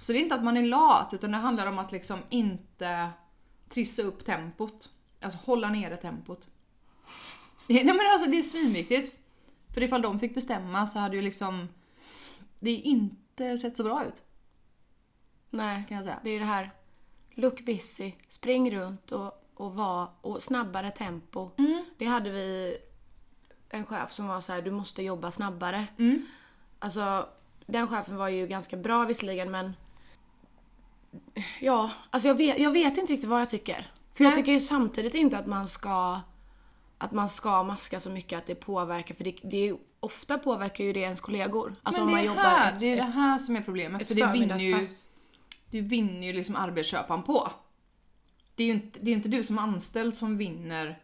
Så 0.00 0.12
det 0.12 0.18
är 0.18 0.22
inte 0.22 0.34
att 0.34 0.44
man 0.44 0.56
är 0.56 0.62
lat 0.62 1.14
utan 1.14 1.30
det 1.30 1.36
handlar 1.36 1.66
om 1.66 1.78
att 1.78 1.92
liksom 1.92 2.18
inte 2.28 3.10
trissa 3.68 4.02
upp 4.02 4.24
tempot. 4.24 4.90
Alltså 5.20 5.38
hålla 5.44 5.68
nere 5.68 5.96
tempot. 5.96 6.46
Nej 7.68 7.84
men 7.84 8.00
alltså 8.12 8.30
det 8.30 8.38
är 8.38 8.42
svinviktigt. 8.42 9.16
För 9.74 9.82
ifall 9.82 10.02
de 10.02 10.20
fick 10.20 10.34
bestämma 10.34 10.86
så 10.86 10.98
hade 10.98 11.16
ju 11.16 11.22
liksom 11.22 11.68
det 12.60 12.70
inte 12.70 13.58
sett 13.58 13.76
så 13.76 13.82
bra 13.84 14.04
ut 14.04 14.22
Nej, 15.50 15.84
kan 15.88 15.96
jag 15.96 16.04
säga. 16.04 16.20
det 16.24 16.30
är 16.30 16.38
det 16.38 16.46
här. 16.46 16.70
Look 17.34 17.64
busy, 17.64 18.12
spring 18.28 18.70
runt 18.70 19.12
och, 19.12 19.50
och 19.54 19.74
var 19.74 20.08
och 20.20 20.42
snabbare 20.42 20.90
tempo. 20.90 21.50
Mm. 21.58 21.84
Det 21.98 22.04
hade 22.04 22.30
vi 22.30 22.78
en 23.70 23.86
chef 23.86 24.12
som 24.12 24.26
var 24.26 24.40
så 24.40 24.52
här: 24.52 24.62
du 24.62 24.70
måste 24.70 25.02
jobba 25.02 25.30
snabbare. 25.30 25.86
Mm. 25.98 26.26
Alltså, 26.78 27.28
den 27.66 27.88
chefen 27.88 28.16
var 28.16 28.28
ju 28.28 28.46
ganska 28.46 28.76
bra 28.76 29.04
visserligen 29.04 29.50
men 29.50 29.72
Ja, 31.60 31.90
alltså 32.10 32.28
jag 32.28 32.34
vet, 32.34 32.58
jag 32.58 32.70
vet 32.70 32.98
inte 32.98 33.12
riktigt 33.12 33.28
vad 33.30 33.40
jag 33.40 33.50
tycker. 33.50 33.86
För 34.14 34.24
jag 34.24 34.30
Nej. 34.30 34.40
tycker 34.40 34.52
ju 34.52 34.60
samtidigt 34.60 35.14
inte 35.14 35.38
att 35.38 35.46
man 35.46 35.68
ska 35.68 36.20
att 36.98 37.12
man 37.12 37.28
ska 37.28 37.62
maska 37.62 38.00
så 38.00 38.10
mycket 38.10 38.38
att 38.38 38.46
det 38.46 38.54
påverkar 38.54 39.14
för 39.14 39.24
det, 39.24 39.36
det 39.42 39.68
är 39.68 39.76
ofta 40.00 40.38
påverkar 40.38 40.84
ju 40.84 40.92
det 40.92 41.00
ens 41.00 41.20
kollegor. 41.20 41.74
Alltså 41.82 42.04
Men 42.04 42.08
om 42.08 42.14
det 42.14 42.14
man 42.14 42.20
är 42.20 42.26
jobbar 42.26 42.42
här, 42.42 42.72
ett, 42.72 42.78
det 42.80 42.86
är 42.92 42.96
det 42.96 43.02
här 43.02 43.38
som 43.38 43.56
är 43.56 43.60
problemet. 43.60 44.08
för 44.08 44.14
det 44.14 44.32
vinner 44.32 44.58
ju, 44.58 44.86
det 45.70 45.80
vinner 45.80 46.26
ju 46.26 46.32
liksom 46.32 46.56
arbetsköparen 46.56 47.22
på. 47.22 47.50
Det 48.54 48.62
är 48.62 48.66
ju 48.66 48.72
inte, 48.72 48.98
det 49.02 49.10
är 49.10 49.14
inte 49.14 49.28
du 49.28 49.42
som 49.42 49.58
anställd 49.58 50.14
som 50.14 50.36
vinner 50.36 50.98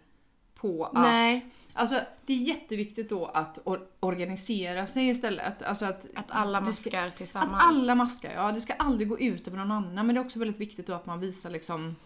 på 0.54 0.84
att... 0.84 0.92
Nej, 0.92 1.46
Alltså 1.74 2.00
det 2.26 2.32
är 2.32 2.36
jätteviktigt 2.38 3.08
då 3.08 3.26
att 3.26 3.58
or- 3.64 3.86
organisera 4.00 4.86
sig 4.86 5.08
istället. 5.08 5.62
Alltså 5.62 5.84
att, 5.86 6.06
att 6.14 6.30
alla 6.30 6.60
det 6.60 6.72
ska- 6.72 6.90
maskar 6.90 7.10
tillsammans. 7.10 7.62
Att 7.62 7.68
alla 7.68 7.94
maskar, 7.94 8.32
ja. 8.34 8.52
Det 8.52 8.60
ska 8.60 8.72
aldrig 8.72 9.08
gå 9.08 9.18
ut 9.18 9.48
över 9.48 9.58
någon 9.58 9.70
annan. 9.72 10.06
Men 10.06 10.14
det 10.14 10.20
är 10.20 10.24
också 10.24 10.38
väldigt 10.38 10.60
viktigt 10.60 10.86
då 10.86 10.92
att 10.92 11.06
man 11.06 11.20
visar 11.20 11.50
liksom 11.50 11.96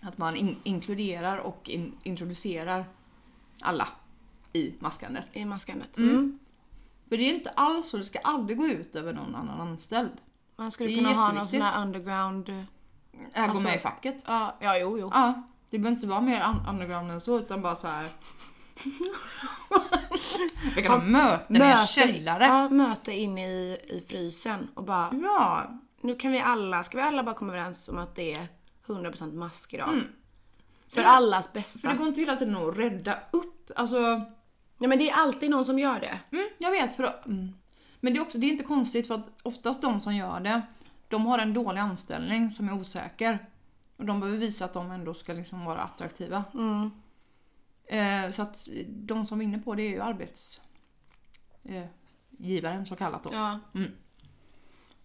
att 0.00 0.18
man 0.18 0.36
in- 0.36 0.56
inkluderar 0.64 1.38
och 1.38 1.70
in- 1.70 1.94
introducerar 2.02 2.84
alla 3.60 3.88
i 4.52 4.74
maskandet. 4.78 5.30
I 5.32 5.44
maskandet. 5.44 5.96
Mm. 5.96 6.10
Mm. 6.10 6.38
För 7.08 7.16
det 7.16 7.22
är 7.30 7.34
inte 7.34 7.50
alls 7.50 7.88
så, 7.88 7.96
det 7.96 8.04
ska 8.04 8.18
aldrig 8.18 8.58
gå 8.58 8.66
ut 8.66 8.94
över 8.96 9.12
någon 9.12 9.34
annan 9.34 9.60
anställd. 9.68 10.10
Man 10.56 10.72
skulle 10.72 10.94
kunna 10.94 11.12
ha 11.12 11.32
någon 11.32 11.48
sån 11.48 11.62
här 11.62 11.82
underground... 11.82 12.48
Är 13.32 13.42
Alltså- 13.42 13.56
gå 13.56 13.62
med 13.68 13.76
i 13.76 13.78
facket. 13.78 14.16
Ja, 14.26 14.56
ja 14.60 14.78
jo, 14.78 14.98
jo. 14.98 15.10
Ja, 15.14 15.42
det 15.70 15.78
behöver 15.78 15.96
inte 15.96 16.06
vara 16.06 16.20
mer 16.20 16.40
un- 16.40 16.70
underground 16.70 17.10
än 17.10 17.20
så 17.20 17.38
utan 17.38 17.62
bara 17.62 17.74
så 17.74 17.88
här. 17.88 18.08
Vi 20.76 20.82
kan 20.82 20.92
ha 20.92 20.98
möten 21.06 21.56
i 21.56 21.60
en 21.60 21.86
källare. 21.86 22.44
ja, 22.44 22.68
möte 22.68 23.12
inne 23.12 23.46
i, 23.48 23.78
i 23.88 24.04
frysen 24.08 24.68
och 24.74 24.84
bara 24.84 25.10
Ja, 25.22 25.66
nu 26.00 26.14
kan 26.16 26.32
vi 26.32 26.40
alla, 26.40 26.82
ska 26.82 26.96
vi 26.96 27.02
alla 27.02 27.22
bara 27.22 27.34
komma 27.34 27.52
överens 27.52 27.88
om 27.88 27.98
att 27.98 28.14
det 28.14 28.34
är 28.34 28.48
100% 28.86 29.34
mask 29.34 29.74
idag. 29.74 29.88
För 30.88 31.02
allas 31.02 31.46
För 31.48 31.54
bästa. 31.58 31.88
det 31.88 31.94
går 31.96 32.06
inte 32.08 32.20
hela 32.20 32.36
tiden 32.36 32.56
att 32.56 32.76
rädda 32.78 33.18
upp. 33.30 33.70
Alltså, 33.76 33.96
Ja 34.78 34.88
men 34.88 34.98
det 34.98 35.10
är 35.10 35.14
alltid 35.14 35.50
någon 35.50 35.64
som 35.64 35.78
gör 35.78 36.00
det. 36.00 36.18
mm, 36.36 36.48
jag 36.58 36.70
vet. 36.70 36.96
För, 36.96 37.02
att- 37.04 37.26
mm. 37.26 37.48
Men 38.00 38.12
det 38.12 38.18
är, 38.18 38.22
också, 38.22 38.38
det 38.38 38.46
är 38.46 38.50
inte 38.50 38.64
konstigt 38.64 39.06
för 39.06 39.14
att 39.14 39.26
oftast 39.42 39.82
de 39.82 40.00
som 40.00 40.16
gör 40.16 40.40
det, 40.40 40.62
de 41.08 41.26
har 41.26 41.38
en 41.38 41.54
dålig 41.54 41.80
anställning 41.80 42.50
som 42.50 42.68
är 42.68 42.72
osäker. 42.80 43.48
Och 43.96 44.04
de 44.04 44.20
behöver 44.20 44.38
visa 44.38 44.64
att 44.64 44.72
de 44.74 44.90
ändå 44.90 45.14
ska 45.14 45.32
liksom 45.32 45.64
vara 45.64 45.78
attraktiva. 45.80 46.44
Mm. 46.54 46.90
Eh, 47.86 48.30
så 48.30 48.42
att 48.42 48.68
de 48.88 49.26
som 49.26 49.38
vinner 49.38 49.58
på 49.58 49.74
det 49.74 49.82
är 49.82 49.90
ju 49.90 50.00
arbetsgivaren 50.00 52.78
eh, 52.78 52.84
så 52.84 52.96
kallat 52.96 53.24
då. 53.24 53.30
Ja, 53.32 53.58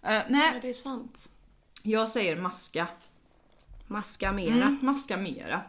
Eh, 0.03 0.13
ja 0.13 0.23
nej, 0.29 0.59
det 0.61 0.69
är 0.69 0.73
sant. 0.73 1.29
jag 1.83 2.09
säger 2.09 2.41
maska. 2.41 2.87
Maska 3.87 4.31
mera. 4.31 4.53
Mm, 4.53 4.77
maska 4.81 5.17
mera. 5.17 5.61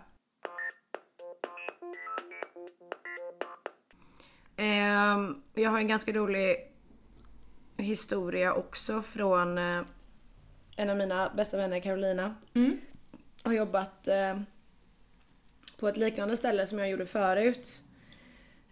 Ehm, 4.57 5.43
jag 5.55 5.71
har 5.71 5.79
en 5.79 5.89
ganska 5.89 6.13
rolig 6.13 6.57
historia 7.77 8.55
också 8.55 9.03
från 9.03 9.59
en 10.77 10.91
av 10.91 10.97
mina 10.97 11.33
bästa 11.37 11.57
vänner, 11.57 11.81
Carolina. 11.81 12.35
Mm. 12.55 12.81
Har 13.43 13.53
jobbat 13.53 14.09
på 15.83 15.89
ett 15.89 15.97
liknande 15.97 16.37
ställe 16.37 16.67
som 16.67 16.79
jag 16.79 16.91
gjorde 16.91 17.07
förut. 17.07 17.83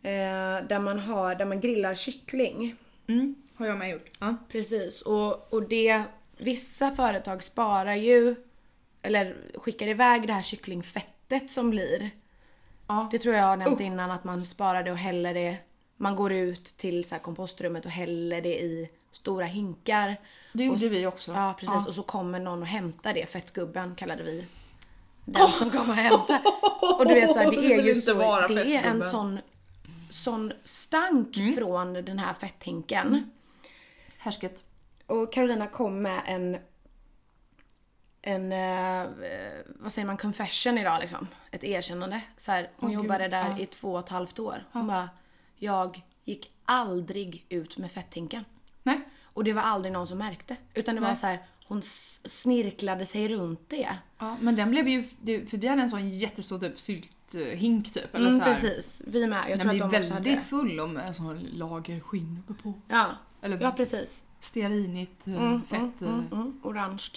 Eh, 0.03 0.67
där, 0.69 0.81
man 0.81 0.99
har, 0.99 1.35
där 1.35 1.45
man 1.45 1.61
grillar 1.61 1.95
kyckling. 1.95 2.77
Mm, 3.07 3.35
har 3.55 3.67
jag 3.67 3.79
med 3.79 3.91
gjort. 3.91 4.11
Ja. 4.21 4.37
Precis. 4.49 5.03
Och, 5.03 5.53
och 5.53 5.69
det, 5.69 6.03
vissa 6.37 6.91
företag 6.91 7.43
sparar 7.43 7.95
ju, 7.95 8.35
eller 9.03 9.37
skickar 9.55 9.89
iväg 9.89 10.27
det 10.27 10.33
här 10.33 10.43
kycklingfettet 10.43 11.51
som 11.51 11.71
blir. 11.71 12.11
Ja. 12.87 13.09
Det 13.11 13.19
tror 13.19 13.35
jag 13.35 13.45
har 13.45 13.57
nämnt 13.57 13.81
innan 13.81 14.11
att 14.11 14.25
man 14.25 14.47
sparar 14.47 14.83
det 14.83 14.93
och 14.93 14.99
häller 14.99 15.35
det. 15.35 15.57
Man 15.97 16.17
går 16.17 16.33
ut 16.33 16.65
till 16.65 17.05
så 17.05 17.17
kompostrummet 17.17 17.85
och 17.85 17.91
häller 17.91 18.41
det 18.41 18.61
i 18.63 18.91
stora 19.11 19.45
hinkar. 19.45 20.17
Det 20.53 20.65
gjorde 20.65 20.87
och, 20.87 20.93
vi 20.93 21.07
också. 21.07 21.33
Ja 21.33 21.55
precis 21.59 21.75
Ja. 21.75 21.89
och 21.89 21.95
så 21.95 22.03
kommer 22.03 22.41
någon 22.41 22.63
och 22.63 22.69
hämtar 22.69 23.15
det, 23.15 23.27
fettgubben 23.27 23.95
kallade 23.95 24.23
vi 24.23 24.45
den 25.25 25.53
som 25.53 25.71
kommer 25.71 25.89
och 25.89 25.95
hämtar. 25.95 26.41
Och 26.99 27.07
du 27.09 27.15
vet 27.15 27.33
så 27.33 27.39
här, 27.39 27.51
Det 27.51 27.75
är 27.75 27.83
ju 27.83 27.95
så, 27.95 28.15
vara 28.15 28.49
det 28.49 28.77
är 28.77 28.83
en 28.83 29.03
sån, 29.03 29.39
sån 30.11 30.53
stank 30.63 31.37
Mm. 31.37 31.55
från 31.55 31.93
den 31.93 32.19
här 32.19 32.35
fetthinken. 32.35 33.31
Härsket. 34.19 34.65
Och 35.07 35.33
Carolina 35.33 35.67
kom 35.67 36.03
med 36.03 36.23
en 36.27 36.59
en, 38.23 38.53
eh, 38.53 39.09
vad 39.67 39.93
säger 39.93 40.07
man, 40.07 40.17
confession 40.17 40.79
idag 40.79 41.01
liksom. 41.01 41.29
Ett 41.51 41.65
erkännande. 41.65 42.21
Så 42.37 42.53
här, 42.53 42.71
hon 42.77 42.91
gud, 42.91 43.01
jobbade 43.01 43.29
där 43.29 43.49
ja. 43.51 43.59
i 43.59 43.67
två 43.67 43.93
och 43.93 43.99
ett 43.99 44.09
halvt 44.09 44.39
år. 44.39 44.65
Hon 44.73 44.87
bara, 44.87 45.09
jag 45.57 46.03
gick 46.25 46.51
aldrig 46.65 47.47
ut 47.49 47.77
med 47.79 47.93
fetthinken. 47.93 48.45
Nej. 48.83 49.01
Och 49.23 49.45
det 49.45 49.53
var 49.53 49.63
aldrig 49.63 49.93
någon 49.93 50.07
som 50.07 50.19
märkte. 50.19 50.57
Utan 50.75 50.95
det 50.95 51.01
var 51.01 51.09
Nej. 51.09 51.17
så 51.17 51.27
här, 51.27 51.39
hon 51.71 51.83
snirklade 51.83 53.07
sig 53.07 53.29
runt 53.29 53.69
det. 53.69 53.89
Ja, 54.19 54.37
men 54.41 54.57
den 54.57 54.71
blev 54.71 54.89
ju, 54.89 55.03
för 55.47 55.57
vi 55.57 55.67
hade 55.67 55.83
en 55.83 55.89
sån 55.89 56.09
jättestor 56.09 56.59
typ 56.59 56.81
sylthink 56.81 57.93
typ. 57.93 58.15
Eller 58.15 58.27
Mm, 58.29 58.39
så 58.39 58.45
här. 58.45 58.55
precis, 58.55 59.03
vi 59.07 59.27
med. 59.27 59.39
Jag 59.49 59.59
Den 59.59 59.61
tror 59.61 59.71
att 59.85 59.91
de 59.93 59.99
också 60.01 60.13
hade 60.15 60.25
väldigt 60.31 60.45
full 60.45 60.81
om 60.81 60.97
en 60.97 61.15
sån 61.15 61.39
lager 61.53 62.01
skinn 62.01 62.43
uppe 62.49 62.63
på. 62.63 62.75
Ja, 62.89 63.07
Eller 63.43 63.59
ja 63.61 63.71
precis. 63.71 64.25
stearinigt 64.41 65.27
eh, 65.27 65.35
Mm, 65.45 65.63
fett. 65.65 65.81
mm, 65.81 65.95
eh. 66.03 66.09
mm, 66.09 66.33
mm, 66.33 66.61
orange. 66.63 67.09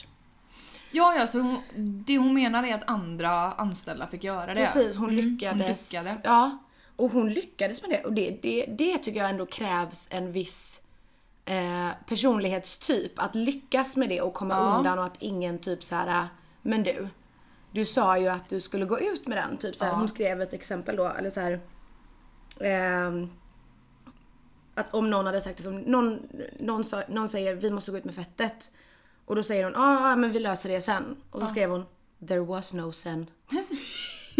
Ja, 0.92 1.16
ja, 1.16 1.28
så 1.28 1.40
hon, 1.40 1.58
det 2.06 2.18
hon 2.18 2.34
menar 2.34 2.64
är 2.64 2.74
att 2.74 2.90
andra 2.90 3.52
anställda 3.52 4.08
fick 4.08 4.24
göra 4.24 4.54
det. 4.54 4.66
Precis, 4.66 4.96
hon 4.96 5.10
Mm, 5.10 5.26
lyckades. 5.32 5.94
Hon 5.96 6.04
lyckade. 6.04 6.22
Ja, 6.24 6.58
och 6.96 7.12
hon 7.12 7.30
lyckades 7.34 7.82
med 7.82 7.92
det. 7.92 8.04
Och 8.06 8.14
det, 8.14 8.40
det, 8.42 8.66
det 8.66 8.98
tycker 8.98 9.20
jag 9.20 9.30
ändå 9.30 9.46
krävs 9.46 10.08
en 10.12 10.32
viss 10.32 10.82
eh, 11.46 11.90
personlighetstyp. 12.08 13.12
Att 13.20 13.36
lyckas 13.36 13.98
med 13.98 14.10
det 14.10 14.22
och 14.22 14.34
komma 14.34 14.54
Ja. 14.54 14.78
undan 14.78 15.00
och 15.00 15.06
att 15.06 15.16
ingen 15.20 15.60
typ 15.60 15.84
så 15.84 15.96
här. 15.96 16.28
men 16.62 16.84
du. 16.84 17.08
Du 17.72 17.86
sa 17.86 18.18
ju 18.18 18.28
att 18.28 18.50
du 18.50 18.62
skulle 18.62 18.86
gå 18.86 19.00
ut 19.00 19.28
med 19.28 19.38
den. 19.38 19.58
Typ 19.58 19.76
så 19.76 19.86
här, 19.86 19.92
Ja. 19.92 19.98
Hon 19.98 20.10
skrev 20.10 20.42
ett 20.42 20.54
exempel 20.54 20.96
då, 20.96 21.06
eller 21.06 21.30
så 21.30 21.40
här. 21.42 21.60
ehm, 22.60 23.30
att 24.76 24.94
om 24.94 25.10
någon 25.10 25.26
hade 25.26 25.42
sagt 25.42 25.58
det 25.58 25.64
som, 25.64 25.78
någon, 25.78 26.20
någon, 26.60 26.86
sa, 26.86 27.04
någon 27.10 27.30
säger 27.30 27.56
vi 27.56 27.72
måste 27.72 27.92
gå 27.92 27.98
ut 27.98 28.06
med 28.06 28.16
fettet. 28.16 28.72
Och 29.26 29.36
då 29.36 29.44
säger 29.44 29.64
hon 29.64 29.74
ja 29.76 30.12
ah, 30.12 30.16
men 30.16 30.32
vi 30.32 30.40
löser 30.40 30.70
det 30.70 30.82
sen. 30.82 31.16
Och 31.32 31.42
så 31.42 31.48
skrev 31.48 31.70
hon 31.72 31.86
there 32.28 32.40
was 32.40 32.74
no 32.74 32.92
sen. 32.92 33.30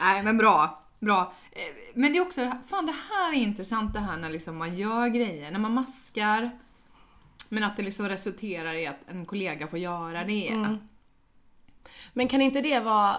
Nej 0.00 0.22
men 0.22 0.38
bra. 0.38 0.82
Bra. 1.00 1.32
Eh, 1.52 1.74
Men 1.94 2.12
det 2.12 2.18
är 2.18 2.22
också, 2.22 2.52
fan 2.66 2.86
det 2.86 2.94
här 3.10 3.32
är 3.32 3.36
intressant 3.36 3.92
det 3.92 4.00
här 4.00 4.16
när 4.16 4.30
liksom 4.30 4.56
man 4.56 4.76
gör 4.76 5.08
grejer, 5.08 5.50
när 5.50 5.58
man 5.58 5.74
maskar. 5.74 6.50
Men 7.48 7.64
att 7.64 7.76
det 7.76 7.82
liksom 7.82 8.08
resulterar 8.08 8.74
i 8.74 8.86
att 8.86 8.98
en 9.06 9.26
kollega 9.26 9.66
får 9.66 9.78
göra 9.78 10.24
det. 10.24 10.48
Mm. 10.48 10.78
Men 12.12 12.28
kan 12.28 12.40
inte 12.40 12.60
det 12.60 12.80
vara 12.80 13.16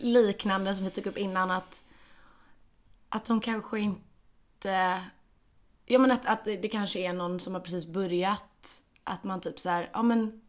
liknande 0.00 0.74
som 0.74 0.84
vi 0.84 0.90
tog 0.90 1.06
upp 1.06 1.18
innan 1.18 1.50
att 1.50 1.84
att 3.08 3.24
de 3.24 3.40
kanske 3.40 3.78
inte 3.78 5.00
Ja 5.86 5.98
men 5.98 6.10
att, 6.10 6.26
att 6.26 6.44
det 6.44 6.68
kanske 6.68 6.98
är 6.98 7.12
någon 7.12 7.40
som 7.40 7.54
har 7.54 7.60
precis 7.60 7.86
börjat 7.86 8.82
att 9.04 9.24
man 9.24 9.40
typ 9.40 9.60
så 9.60 9.68
här, 9.68 9.90
ja 9.92 10.02
men 10.02 10.40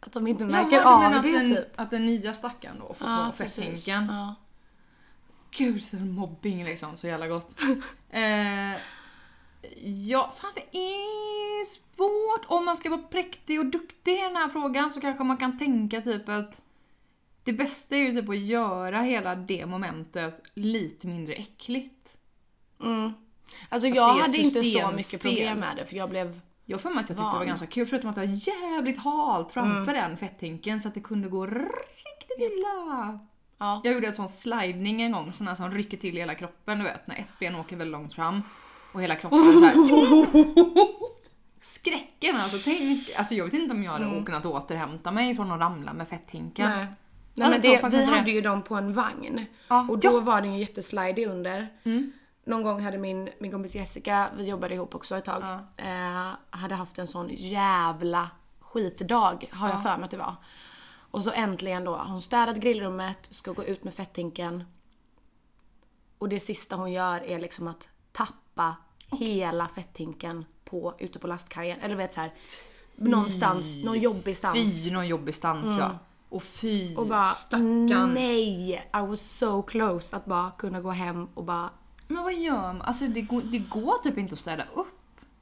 att 0.00 0.12
de 0.12 0.26
inte 0.26 0.44
märker 0.44 0.76
Jaha, 0.76 1.06
av 1.06 1.12
att 1.12 1.22
det 1.22 1.32
den, 1.32 1.46
typ. 1.46 1.80
att 1.80 1.90
den 1.90 2.06
nya 2.06 2.34
stackaren 2.34 2.78
då 2.78 2.94
får 2.94 3.06
ta 3.06 3.32
fetthinken. 3.36 4.06
Ja. 4.10 4.34
Gud 5.50 5.82
så 5.82 5.96
mobbing 5.96 6.64
liksom, 6.64 6.96
så 6.96 7.06
jävla 7.06 7.28
gott. 7.28 7.56
eh, 8.10 8.80
ja, 9.84 10.34
fan 10.40 10.52
det 10.54 10.78
är 10.78 11.64
svårt. 11.64 12.46
Om 12.46 12.64
man 12.64 12.76
ska 12.76 12.90
vara 12.90 13.02
präktig 13.02 13.60
och 13.60 13.66
duktig 13.66 14.12
i 14.12 14.20
den 14.20 14.36
här 14.36 14.48
frågan 14.48 14.92
så 14.92 15.00
kanske 15.00 15.24
man 15.24 15.36
kan 15.36 15.58
tänka 15.58 16.00
typ 16.00 16.28
att 16.28 16.62
det 17.44 17.52
bästa 17.52 17.96
är 17.96 18.00
ju 18.00 18.20
typ 18.20 18.28
att 18.28 18.38
göra 18.38 19.00
hela 19.00 19.34
det 19.34 19.66
momentet 19.66 20.42
lite 20.54 21.06
mindre 21.06 21.34
äckligt. 21.34 22.16
Mm. 22.82 23.12
Alltså 23.68 23.88
jag 23.88 24.08
hade 24.08 24.36
inte 24.36 24.62
så 24.62 24.90
mycket 24.90 25.22
problem 25.22 25.58
med 25.58 25.76
det 25.76 25.86
för 25.86 25.96
jag 25.96 26.10
blev 26.10 26.40
Jag 26.64 26.80
för 26.80 26.90
mig 26.90 27.02
att 27.02 27.08
jag 27.08 27.18
tyckte 27.18 27.32
det 27.32 27.38
var 27.38 27.44
ganska 27.44 27.66
kul 27.66 27.86
förutom 27.86 28.10
att 28.10 28.16
det 28.16 28.26
var 28.26 28.48
jävligt 28.48 28.98
halt 28.98 29.52
framför 29.52 29.94
den 29.94 30.16
fetthinken 30.16 30.80
så 30.80 30.88
att 30.88 30.94
det 30.94 31.00
kunde 31.00 31.28
gå 31.28 31.46
riktigt 31.46 32.38
illa. 32.38 33.18
Ja. 33.60 33.80
Jag 33.84 33.94
gjorde 33.94 34.06
en 34.06 34.14
sån 34.14 34.28
slidning 34.28 35.02
en 35.02 35.12
gång, 35.12 35.32
sån 35.32 35.48
här 35.48 35.54
som 35.54 35.70
rycker 35.70 35.96
till 35.96 36.16
hela 36.16 36.34
kroppen 36.34 36.78
du 36.78 36.84
vet 36.84 37.06
när 37.06 37.16
ett 37.16 37.38
ben 37.40 37.54
åker 37.54 37.76
väldigt 37.76 37.92
långt 37.92 38.14
fram 38.14 38.42
och 38.94 39.02
hela 39.02 39.16
kroppen 39.16 39.38
är 39.38 39.52
så 39.52 39.64
här. 39.64 40.90
Skräcken 41.60 42.36
alltså, 42.36 42.58
tänk, 42.64 43.10
alltså 43.16 43.34
jag 43.34 43.44
vet 43.44 43.54
inte 43.54 43.74
om 43.74 43.82
jag 43.82 43.92
hade 43.92 44.24
kunnat 44.24 44.46
återhämta 44.46 45.10
mig 45.10 45.36
från 45.36 45.52
att 45.52 45.60
ramla 45.60 45.92
med 45.92 46.08
fetthinken. 46.08 46.70
Nej. 46.70 46.86
Nej, 47.34 47.50
men 47.50 47.60
det, 47.60 47.88
vi 47.90 48.04
hade 48.04 48.30
ju 48.30 48.40
dem 48.40 48.62
på 48.62 48.74
en 48.74 48.94
vagn. 48.94 49.46
Ja. 49.68 49.86
Och 49.90 49.98
då 49.98 50.08
Ja. 50.12 50.20
var 50.20 50.40
den 50.40 50.54
ju 50.54 50.60
jätteslidig 50.60 51.26
under. 51.26 51.68
Mm. 51.84 52.12
Någon 52.44 52.62
gång 52.62 52.80
hade 52.84 52.98
min, 52.98 53.28
min 53.38 53.50
kompis 53.50 53.74
Jessica, 53.74 54.26
vi 54.36 54.48
jobbade 54.48 54.74
ihop 54.74 54.94
också 54.94 55.16
ett 55.16 55.24
tag, 55.24 55.42
Ja. 55.42 55.60
eh, 55.76 56.28
hade 56.50 56.74
haft 56.74 56.98
en 56.98 57.06
sån 57.06 57.28
jävla 57.32 58.30
skitdag, 58.60 59.44
har 59.50 59.68
jag 59.68 59.82
för 59.82 59.96
mig 59.96 60.04
att 60.04 60.10
det 60.10 60.16
var. 60.16 60.34
Och 61.10 61.24
så 61.24 61.30
äntligen 61.30 61.84
då, 61.84 61.96
hon 61.96 62.22
städat 62.22 62.56
grillrummet, 62.56 63.28
ska 63.30 63.52
gå 63.52 63.64
ut 63.64 63.84
med 63.84 63.94
fetthinken. 63.94 64.64
Och 66.18 66.28
det 66.28 66.40
sista 66.40 66.76
hon 66.76 66.92
gör 66.92 67.20
är 67.20 67.38
liksom 67.38 67.68
att 67.68 67.88
tappa 68.12 68.76
hela 69.06 69.68
fetthinken 69.68 70.44
på, 70.64 70.94
ute 70.98 71.18
på 71.18 71.26
lastkajen. 71.26 71.80
Eller 71.80 71.94
vet 71.94 72.12
så 72.12 72.20
här, 72.20 72.32
någonstans, 72.96 73.76
någon 73.84 74.00
jobbig 74.00 74.36
stans. 74.36 74.82
Fy, 74.84 74.90
någon 74.90 75.08
jobbig 75.08 75.34
stans 75.34 75.78
ja. 75.78 75.98
Och 76.28 76.42
fy, 76.42 76.86
Mm. 76.86 76.98
Och 76.98 77.06
bara 77.06 77.24
stackarn. 77.24 78.14
nej, 78.14 78.72
I 78.72 79.00
was 79.06 79.20
so 79.20 79.62
close 79.62 80.16
att 80.16 80.24
bara 80.24 80.50
kunna 80.50 80.80
gå 80.80 80.90
hem 80.90 81.28
och 81.34 81.44
bara 81.44 81.70
Men 82.08 82.22
vad 82.22 82.34
gör 82.34 82.62
man? 82.62 82.82
Alltså 82.82 83.06
det 83.06 83.20
går, 83.20 83.42
det 83.42 83.58
går 83.58 84.02
typ 84.02 84.18
inte 84.18 84.32
att 84.32 84.38
städa 84.38 84.64
upp. 84.74 84.86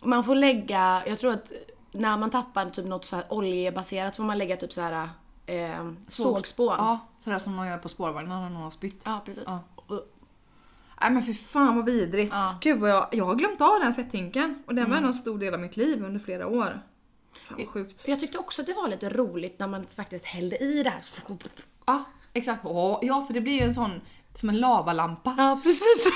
Man 0.04 0.24
får 0.24 0.34
lägga, 0.34 1.02
jag 1.06 1.18
tror 1.18 1.32
att 1.32 1.52
när 1.92 2.16
man 2.18 2.30
tappar 2.30 2.70
typ 2.70 2.86
något 2.86 3.04
så 3.04 3.16
här 3.16 3.24
oljebaserat 3.28 4.16
får 4.16 4.24
man 4.24 4.38
lägga 4.38 4.56
typ 4.56 4.72
så 4.72 4.80
här 4.80 5.08
eh, 5.48 5.90
sågspån. 6.08 6.74
Ja, 6.78 6.98
sådär 7.18 7.38
som 7.38 7.54
man 7.54 7.68
gör 7.68 7.78
på 7.78 7.88
spårvagnen 7.88 8.42
när 8.42 8.50
någon 8.50 8.62
har 8.62 8.70
spytt. 8.70 9.00
Ja, 9.04 9.22
precis. 9.24 9.44
Ja. 9.46 9.60
Nej 11.00 11.10
men 11.10 11.22
för 11.22 11.32
fan 11.32 11.76
vad 11.76 11.84
vidrigt. 11.84 12.32
Ja. 12.32 12.58
Gud 12.60 12.78
vad 12.78 12.90
jag, 12.90 13.08
jag 13.12 13.24
har 13.24 13.34
glömt 13.34 13.60
av 13.60 13.80
den 13.80 13.94
fetthinken. 13.94 14.62
Och 14.66 14.74
den 14.74 14.90
var 14.90 14.96
ändå 14.96 15.08
en 15.08 15.14
stor 15.14 15.38
del 15.38 15.54
av 15.54 15.60
mitt 15.60 15.76
liv 15.76 16.04
under 16.04 16.20
flera 16.20 16.46
år. 16.46 16.82
Fan 17.48 17.56
vad 17.58 17.68
sjukt. 17.68 18.02
Jag 18.06 18.20
tyckte 18.20 18.38
också 18.38 18.62
att 18.62 18.66
det 18.66 18.74
var 18.74 18.88
lite 18.88 19.08
roligt 19.08 19.58
när 19.58 19.66
man 19.66 19.86
faktiskt 19.86 20.24
hällde 20.24 20.56
i 20.56 20.82
det 20.82 20.90
här. 20.90 21.02
Ja, 21.86 22.04
exakt. 22.32 22.64
Ja, 23.02 23.24
för 23.26 23.34
det 23.34 23.40
blir 23.40 23.52
ju 23.52 23.60
en 23.60 23.74
sån, 23.74 24.00
som 24.34 24.48
en 24.48 24.58
lavalampa 24.58 25.34
Ja, 25.38 25.60
precis. 25.62 26.06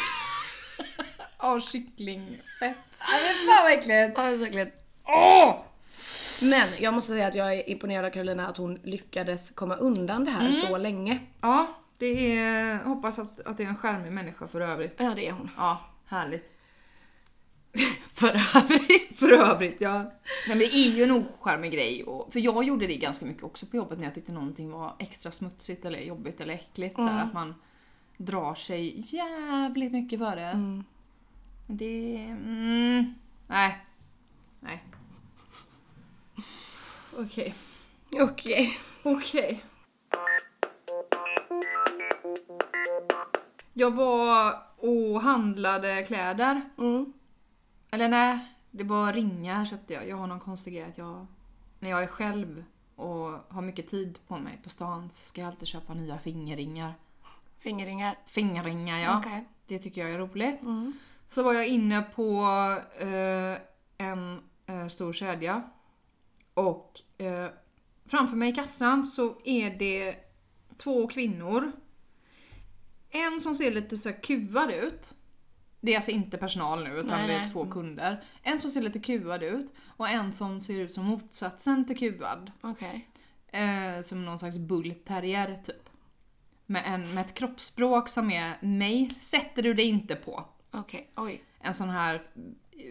av 1.36 1.60
kycklingfett. 1.60 2.76
Ja, 2.98 3.06
men 3.22 3.48
fan 3.48 3.64
vad 3.64 3.72
äckligt. 3.72 4.18
Ja, 4.18 4.22
det 4.22 4.34
är 4.34 4.38
så 4.38 4.44
äckligt. 4.44 4.76
Åh! 5.06 5.54
Men 6.42 6.68
jag 6.80 6.94
måste 6.94 7.12
säga 7.12 7.26
att 7.26 7.34
jag 7.34 7.54
är 7.54 7.70
imponerad 7.70 8.04
av 8.04 8.10
Carolina 8.10 8.48
att 8.48 8.56
hon 8.56 8.78
lyckades 8.82 9.50
komma 9.50 9.76
undan 9.76 10.24
det 10.24 10.30
här 10.30 10.48
Mm. 10.48 10.52
så 10.60 10.78
länge. 10.78 11.20
Ja, 11.40 11.66
det 11.98 12.36
är... 12.38 12.84
Hoppas 12.84 13.18
att, 13.18 13.40
att 13.40 13.56
det 13.56 13.62
är 13.64 13.68
en 13.68 13.76
charmig 13.76 14.12
människa 14.12 14.48
för 14.48 14.60
övrigt. 14.60 14.94
Ja 14.96 15.12
det 15.16 15.28
är 15.28 15.32
hon. 15.32 15.50
Ja, 15.56 15.80
härligt. 16.06 16.48
För 18.12 18.28
övrigt. 18.28 19.18
För 19.18 19.32
övrigt, 19.32 19.80
ja. 19.80 19.98
Nej, 19.98 20.12
men 20.48 20.58
det 20.58 20.64
är 20.74 20.90
ju 20.90 21.02
en 21.02 21.10
ocharmig 21.10 21.72
grej. 21.72 22.04
Och, 22.04 22.32
för 22.32 22.40
jag 22.40 22.64
gjorde 22.64 22.86
det 22.86 22.96
ganska 22.96 23.26
mycket 23.26 23.42
också 23.42 23.66
på 23.66 23.76
jobbet 23.76 23.98
när 23.98 24.04
jag 24.04 24.14
tyckte 24.14 24.32
någonting 24.32 24.70
var 24.70 24.92
extra 24.98 25.32
smutsigt 25.32 25.84
eller 25.84 25.98
jobbigt 26.00 26.40
eller 26.40 26.54
äckligt. 26.54 26.96
Så 26.96 27.02
här, 27.06 27.24
att 27.24 27.32
man 27.32 27.54
drar 28.16 28.54
sig 28.54 28.94
jävligt 29.16 29.92
mycket 29.92 30.18
för 30.18 30.36
det. 30.36 30.42
Mm. 30.42 30.84
Det... 31.66 32.16
Mm, 32.16 33.14
nej. 33.46 33.78
Nej. 34.60 34.82
Okej. 37.18 37.54
Okej. 38.20 38.78
Okej. 39.02 39.64
Jag 43.72 43.90
var 43.90 44.62
och 44.76 45.22
handlade 45.22 46.04
kläder. 46.04 46.60
Mm. 46.78 47.12
Eller 47.90 48.08
nej, 48.08 48.38
det 48.70 48.84
var 48.84 49.12
ringar 49.12 49.64
köpte 49.64 49.94
jag. 49.94 50.08
Jag 50.08 50.16
har 50.16 50.26
någon 50.26 50.40
konstig 50.40 50.74
grej 50.74 50.82
att 50.82 50.98
jag... 50.98 51.26
När 51.78 51.90
jag 51.90 52.02
är 52.02 52.06
själv 52.06 52.64
och 52.96 53.30
har 53.48 53.62
mycket 53.62 53.88
tid 53.88 54.18
på 54.26 54.36
mig 54.36 54.60
på 54.64 54.70
stan 54.70 55.10
så 55.10 55.24
ska 55.24 55.40
jag 55.40 55.48
alltid 55.48 55.68
köpa 55.68 55.94
nya 55.94 56.18
fingerringar. 56.18 56.94
Fingerringar. 57.58 58.18
Fingerringar 58.26 58.98
ja. 58.98 59.18
Okej. 59.18 59.44
Det 59.66 59.78
tycker 59.78 60.00
jag 60.00 60.10
är 60.10 60.18
roligt. 60.18 60.62
Mm. 60.62 60.92
Så 61.28 61.42
var 61.42 61.52
jag 61.52 61.66
inne 61.66 62.02
på 62.02 62.44
eh, 62.98 63.58
en 64.06 64.40
eh, 64.66 64.86
stor 64.88 65.12
kedja. 65.12 65.62
Och 66.54 67.00
eh, 67.18 67.48
framför 68.06 68.36
mig 68.36 68.48
i 68.48 68.52
kassan 68.52 69.06
så 69.06 69.36
är 69.44 69.70
det 69.70 70.16
två 70.76 71.06
kvinnor. 71.08 71.72
En 73.10 73.40
som 73.40 73.54
ser 73.54 73.70
lite 73.70 73.96
så 73.98 74.12
kuvad 74.12 74.70
ut. 74.70 75.14
Det 75.80 75.92
är 75.92 75.96
alltså 75.96 76.10
inte 76.10 76.38
personal 76.38 76.84
nu 76.84 76.90
utan 76.90 77.18
Nej, 77.18 77.26
det 77.28 77.34
är 77.34 77.40
nej. 77.40 77.52
två 77.52 77.66
kunder. 77.66 78.24
En 78.42 78.58
som 78.58 78.70
ser 78.70 78.82
lite 78.82 78.98
kuvad 78.98 79.42
ut 79.42 79.72
och 79.86 80.08
en 80.08 80.32
som 80.32 80.60
ser 80.60 80.80
ut 80.80 80.92
som 80.92 81.04
motsatsen 81.04 81.86
till 81.86 81.98
kuvad. 81.98 82.52
Okej. 82.60 83.08
Eh, 83.48 84.00
som 84.02 84.24
någon 84.24 84.38
slags 84.38 84.58
bullterrier 84.58 85.62
typ. 85.66 85.88
Med, 86.66 86.82
en, 86.86 87.14
med 87.14 87.26
ett 87.26 87.34
kroppsspråk 87.34 88.08
som 88.08 88.30
är 88.30 88.54
mig 88.60 89.10
sätter 89.18 89.62
du 89.62 89.74
det 89.74 89.82
inte 89.82 90.14
på 90.14 90.44
Okej. 90.70 91.10
Oj. 91.16 91.42
en 91.60 91.74
sån 91.74 91.88
här 91.88 92.22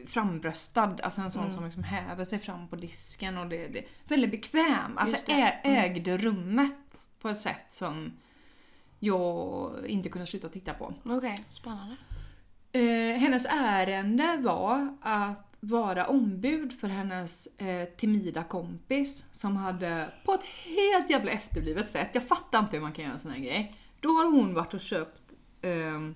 frambröstad, 0.08 0.98
alltså 1.04 1.22
en 1.22 1.32
sån 1.32 1.42
Mm. 1.42 1.54
som 1.54 1.66
liksom 1.66 1.84
häver 1.84 2.24
sig 2.24 2.40
fram 2.40 2.68
på 2.68 2.76
disken 2.76 3.38
och 3.38 3.48
det, 3.50 3.66
är 3.66 3.86
väldigt 4.08 4.32
bekväm. 4.32 4.98
Alltså. 4.98 5.32
Mm. 5.32 5.54
ägde 5.64 6.18
rummet 6.18 7.08
på 7.22 7.30
ett 7.30 7.40
sätt 7.40 7.64
som 7.68 8.14
jag 9.00 9.72
inte 9.88 10.10
kunde 10.10 10.28
sluta 10.28 10.50
titta 10.50 10.74
på. 10.74 10.94
Okej. 11.04 11.46
Spännande. 11.52 11.96
Eh, 12.72 13.18
hennes 13.20 13.46
ärende 13.46 14.38
var 14.42 14.98
att 15.02 15.58
vara 15.60 16.06
ombud 16.06 16.80
för 16.80 16.88
hennes 16.88 17.48
eh, 17.48 17.86
timida 17.90 18.44
kompis 18.44 19.26
som 19.32 19.58
hade 19.58 20.14
på 20.26 20.34
ett 20.34 20.46
helt 20.66 21.10
jävla 21.10 21.32
efterblivet 21.32 21.90
sätt, 21.90 22.10
jag 22.14 22.28
fattar 22.28 22.60
inte 22.60 22.76
hur 22.76 22.84
man 22.84 22.92
kan 22.92 23.04
göra 23.06 23.14
en 23.14 23.20
sån 23.20 23.32
här 23.32 23.40
grej. 23.40 23.76
Då 24.00 24.10
har 24.10 24.26
hon 24.26 24.54
varit 24.54 24.74
och 24.74 24.80
köpt 24.80 25.22
ehm, 25.62 26.16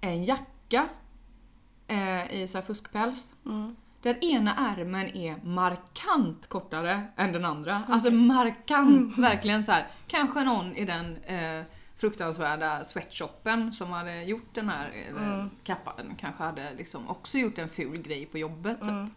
en 0.00 0.24
jacka 0.24 0.88
eh, 1.90 2.42
i 2.42 2.46
så 2.46 2.58
här 2.58 2.64
fuskpäls. 2.64 3.34
Mm. 3.46 3.76
Där 4.02 4.24
ena 4.24 4.54
ärmen 4.56 5.16
är 5.16 5.36
markant 5.44 6.46
kortare 6.48 7.02
än 7.16 7.32
den 7.32 7.44
andra. 7.44 7.82
Alltså 7.88 8.10
markant, 8.10 9.18
verkligen 9.18 9.64
så 9.64 9.72
här. 9.72 9.86
Kanske 10.06 10.44
någon 10.44 10.76
i 10.76 10.84
den 10.84 11.16
eh, 11.16 11.64
fruktansvärda 11.96 12.84
sweatshoppen 12.84 13.72
som 13.72 13.90
hade 13.90 14.22
gjort 14.22 14.54
den 14.54 14.68
här 14.68 14.92
eh, 15.08 15.46
kappan 15.64 16.14
kanske 16.18 16.42
hade 16.42 16.74
liksom 16.74 17.08
också 17.08 17.38
gjort 17.38 17.58
en 17.58 17.68
ful 17.68 18.02
grej 18.02 18.26
på 18.26 18.38
jobbet 18.38 18.80
typ. 18.80 19.14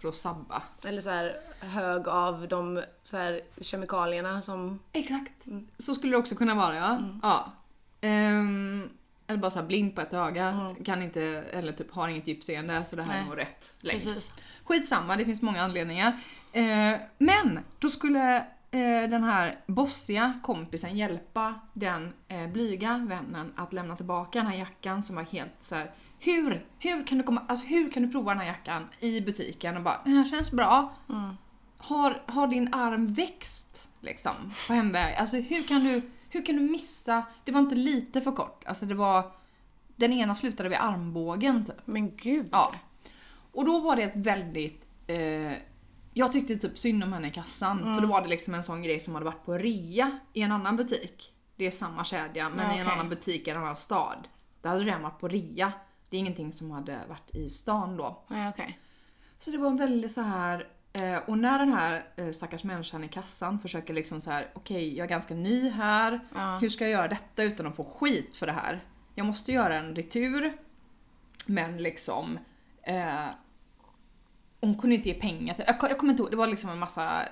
För 0.00 0.08
att 0.08 0.16
sabba. 0.16 0.62
Eller 0.86 1.00
så 1.00 1.10
här 1.10 1.36
hög 1.60 2.08
av 2.08 2.48
de 2.48 2.82
så 3.02 3.16
här 3.16 3.40
kemikalierna 3.60 4.42
som... 4.42 4.78
Exakt. 4.92 5.46
Så 5.78 5.94
skulle 5.94 6.12
det 6.12 6.18
också 6.18 6.34
kunna 6.34 6.54
vara 6.54 6.76
ja. 6.76 6.98
ja. 7.22 7.52
Ehm, 8.00 8.90
eller 9.26 9.38
bara 9.38 9.50
så 9.50 9.62
blind 9.62 9.94
på 9.94 10.00
ett 10.00 10.12
öga. 10.12 10.74
Kan 10.84 11.02
inte, 11.02 11.22
eller 11.52 11.72
typ 11.72 11.94
har 11.94 12.08
inget 12.08 12.26
djupseende 12.26 12.84
så 12.84 12.96
det 12.96 13.02
här 13.02 13.12
Nej. 13.12 13.22
är 13.22 13.26
nog 13.26 13.38
rätt 13.38 13.76
längd. 13.80 14.04
Precis. 14.04 14.32
Skitsamma, 14.64 15.16
det 15.16 15.24
finns 15.24 15.42
många 15.42 15.62
anledningar. 15.62 16.20
Eh, 16.52 16.94
men 17.18 17.60
då 17.78 17.88
skulle 17.88 18.36
eh, 18.70 19.10
den 19.10 19.24
här 19.24 19.60
bossiga 19.66 20.40
kompisen 20.42 20.96
hjälpa 20.96 21.54
den 21.72 22.12
eh, 22.28 22.46
blyga 22.46 23.06
vännen 23.08 23.52
att 23.56 23.72
lämna 23.72 23.96
tillbaka 23.96 24.38
den 24.38 24.48
här 24.48 24.58
jackan 24.58 25.02
som 25.02 25.16
var 25.16 25.22
helt 25.22 25.56
så 25.60 25.74
här. 25.74 25.90
Hur, 26.18 26.66
hur, 26.78 27.06
kan 27.06 27.18
du 27.18 27.24
komma, 27.24 27.42
alltså 27.48 27.66
hur 27.66 27.90
kan 27.90 28.02
du 28.02 28.08
prova 28.08 28.30
den 28.30 28.40
här 28.40 28.46
jackan 28.46 28.88
i 29.00 29.20
butiken 29.20 29.76
och 29.76 29.82
bara 29.82 30.00
den 30.04 30.12
här 30.12 30.24
känns 30.24 30.50
bra. 30.50 30.92
Mm. 31.08 31.34
Har, 31.78 32.22
har 32.26 32.46
din 32.46 32.74
arm 32.74 33.12
växt 33.12 33.88
liksom 34.00 34.32
på 34.66 34.72
hemväg? 34.72 35.14
Alltså 35.14 35.36
hur 35.36 35.62
kan 35.62 35.80
du, 35.80 36.02
hur 36.32 36.46
kan 36.46 36.56
du 36.56 36.62
missa? 36.62 37.22
Det 37.44 37.52
var 37.52 37.60
inte 37.60 37.74
lite 37.74 38.20
för 38.20 38.32
kort. 38.32 38.64
Alltså 38.66 38.86
det 38.86 38.94
var, 38.94 39.32
den 39.96 40.12
ena 40.12 40.34
slutade 40.34 40.68
vid 40.68 40.78
armbågen 40.78 41.64
typ. 41.64 41.76
Men 41.84 42.16
gud. 42.16 42.48
Ja. 42.52 42.74
Och 43.52 43.64
då 43.64 43.78
var 43.78 43.96
det 43.96 44.02
ett 44.02 44.16
väldigt... 44.16 44.88
Eh, 45.06 45.52
jag 46.14 46.32
tyckte 46.32 46.56
typ 46.56 46.78
synd 46.78 47.04
om 47.04 47.12
henne 47.12 47.28
i 47.28 47.30
kassan. 47.30 47.78
För 47.78 48.00
då 48.00 48.08
var 48.08 48.22
det 48.22 48.28
liksom 48.28 48.54
en 48.54 48.62
sån 48.62 48.82
grej 48.82 49.00
som 49.00 49.14
hade 49.14 49.26
varit 49.26 49.44
på 49.44 49.58
rea 49.58 50.18
i 50.32 50.42
en 50.42 50.52
annan 50.52 50.76
butik. 50.76 51.32
Det 51.56 51.66
är 51.66 51.70
samma 51.70 52.04
kedja 52.04 52.48
men 52.48 52.70
Ja, 52.70 52.76
i 52.76 52.80
en 52.80 52.88
annan 52.88 53.08
butik 53.08 53.48
i 53.48 53.50
en 53.50 53.56
annan 53.56 53.76
stad. 53.76 54.28
Där 54.60 54.70
hade 54.70 54.84
den 54.84 55.02
varit 55.02 55.20
på 55.20 55.28
rea. 55.28 55.72
Det 56.08 56.16
är 56.16 56.20
ingenting 56.20 56.52
som 56.52 56.70
hade 56.70 56.98
varit 57.08 57.34
i 57.34 57.50
stan 57.50 57.96
då. 57.96 58.24
Nej, 58.28 58.48
okej. 58.48 58.78
Så 59.38 59.50
det 59.50 59.58
var 59.58 59.68
en 59.68 59.76
väldigt 59.76 60.12
så 60.12 60.20
här 60.20 60.68
eh, 60.92 61.16
och 61.16 61.38
när 61.38 61.58
den 61.58 61.72
här 61.72 62.04
eh, 62.16 62.30
stackars 62.30 62.64
människan 62.64 63.04
i 63.04 63.08
kassan 63.08 63.58
försöker 63.58 63.94
liksom 63.94 64.20
så 64.20 64.30
här: 64.30 64.48
okej 64.54 64.96
jag 64.96 65.04
är 65.04 65.08
ganska 65.08 65.34
ny 65.34 65.68
här, 65.70 66.20
Ja. 66.34 66.58
hur 66.58 66.68
ska 66.68 66.84
jag 66.84 66.90
göra 66.92 67.08
detta 67.08 67.42
utan 67.42 67.66
att 67.66 67.76
få 67.76 67.84
skit 67.84 68.34
för 68.36 68.46
det 68.46 68.52
här? 68.52 68.80
Jag 69.14 69.26
måste 69.26 69.52
göra 69.52 69.76
en 69.76 69.96
retur, 69.96 70.52
men 71.46 71.76
liksom 71.76 72.38
eh, 72.82 73.26
hon 74.60 74.78
kunde 74.78 74.96
inte 74.96 75.08
ge 75.08 75.14
pengar 75.14 75.54
till, 75.54 75.64
jag, 75.66 75.76
jag 75.90 75.98
kommer 75.98 76.12
inte 76.12 76.22
ihåg, 76.22 76.30
det 76.30 76.36
var 76.36 76.46
liksom 76.46 76.70
en 76.70 76.78
massa 76.78 77.22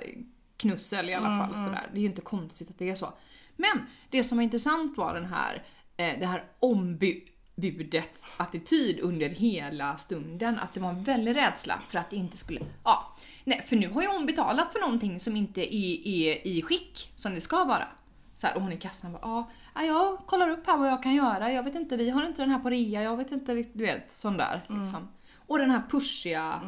knussel 0.57 1.09
i 1.11 1.15
alla 1.15 1.27
fall 1.39 1.55
sådär. 1.55 1.87
Det 1.93 1.99
är 1.99 2.01
ju 2.03 2.07
inte 2.09 2.21
konstigt 2.21 2.71
att 2.71 2.79
det 2.79 2.91
är 2.91 2.95
så. 2.95 3.13
Men 3.57 3.87
det 4.11 4.25
som 4.25 4.39
var 4.39 4.43
intressant 4.43 4.97
var 4.99 5.15
den 5.15 5.27
här, 5.27 5.63
eh, 5.97 6.19
det 6.21 6.27
här 6.27 6.45
ombudets 6.61 8.33
attityd 8.37 9.01
under 9.01 9.29
hela 9.29 9.97
stunden. 9.97 10.59
Att 10.59 10.73
det 10.73 10.81
var 10.81 10.89
en 10.91 11.03
väldig 11.05 11.37
rädsla 11.37 11.81
för 11.89 11.99
att 11.99 12.11
det 12.11 12.17
inte 12.17 12.37
skulle, 12.37 12.61
ja. 12.85 13.17
Nej, 13.45 13.63
för 13.67 13.77
nu 13.77 13.89
har 13.89 14.03
ju 14.03 14.09
hon 14.09 14.27
betalat 14.27 14.73
för 14.73 14.81
någonting 14.81 15.21
som 15.21 15.37
inte 15.37 15.61
är, 15.77 16.07
är 16.07 16.47
i 16.47 16.63
skick 16.63 17.13
som 17.17 17.35
det 17.35 17.41
ska 17.41 17.65
vara. 17.65 17.89
Så 18.35 18.47
här, 18.47 18.57
och 18.57 18.63
hon 18.63 18.73
i 18.73 18.77
kassan 18.77 19.13
bara, 19.13 19.21
ja, 19.23 19.51
ja, 19.75 19.83
jag 19.85 20.19
kollar 20.19 20.49
upp 20.49 20.67
här 20.67 20.77
vad 20.77 20.89
jag 20.89 21.03
kan 21.03 21.15
göra. 21.15 21.53
Jag 21.53 21.63
vet 21.63 21.75
inte, 21.75 21.97
vi 21.97 22.11
har 22.11 22.27
inte 22.27 22.43
den 22.43 22.51
här 22.51 22.59
på 22.59 22.71
rea. 22.71 23.03
Jag 23.03 23.17
vet 23.17 23.33
inte 23.33 23.55
riktigt, 23.55 23.79
du 23.79 23.85
vet, 23.85 24.13
sån 24.13 24.37
där 24.37 24.65
liksom. 24.69 25.09
Och 25.47 25.59
den 25.59 25.71
här 25.71 25.83
pushiga, 25.91 26.61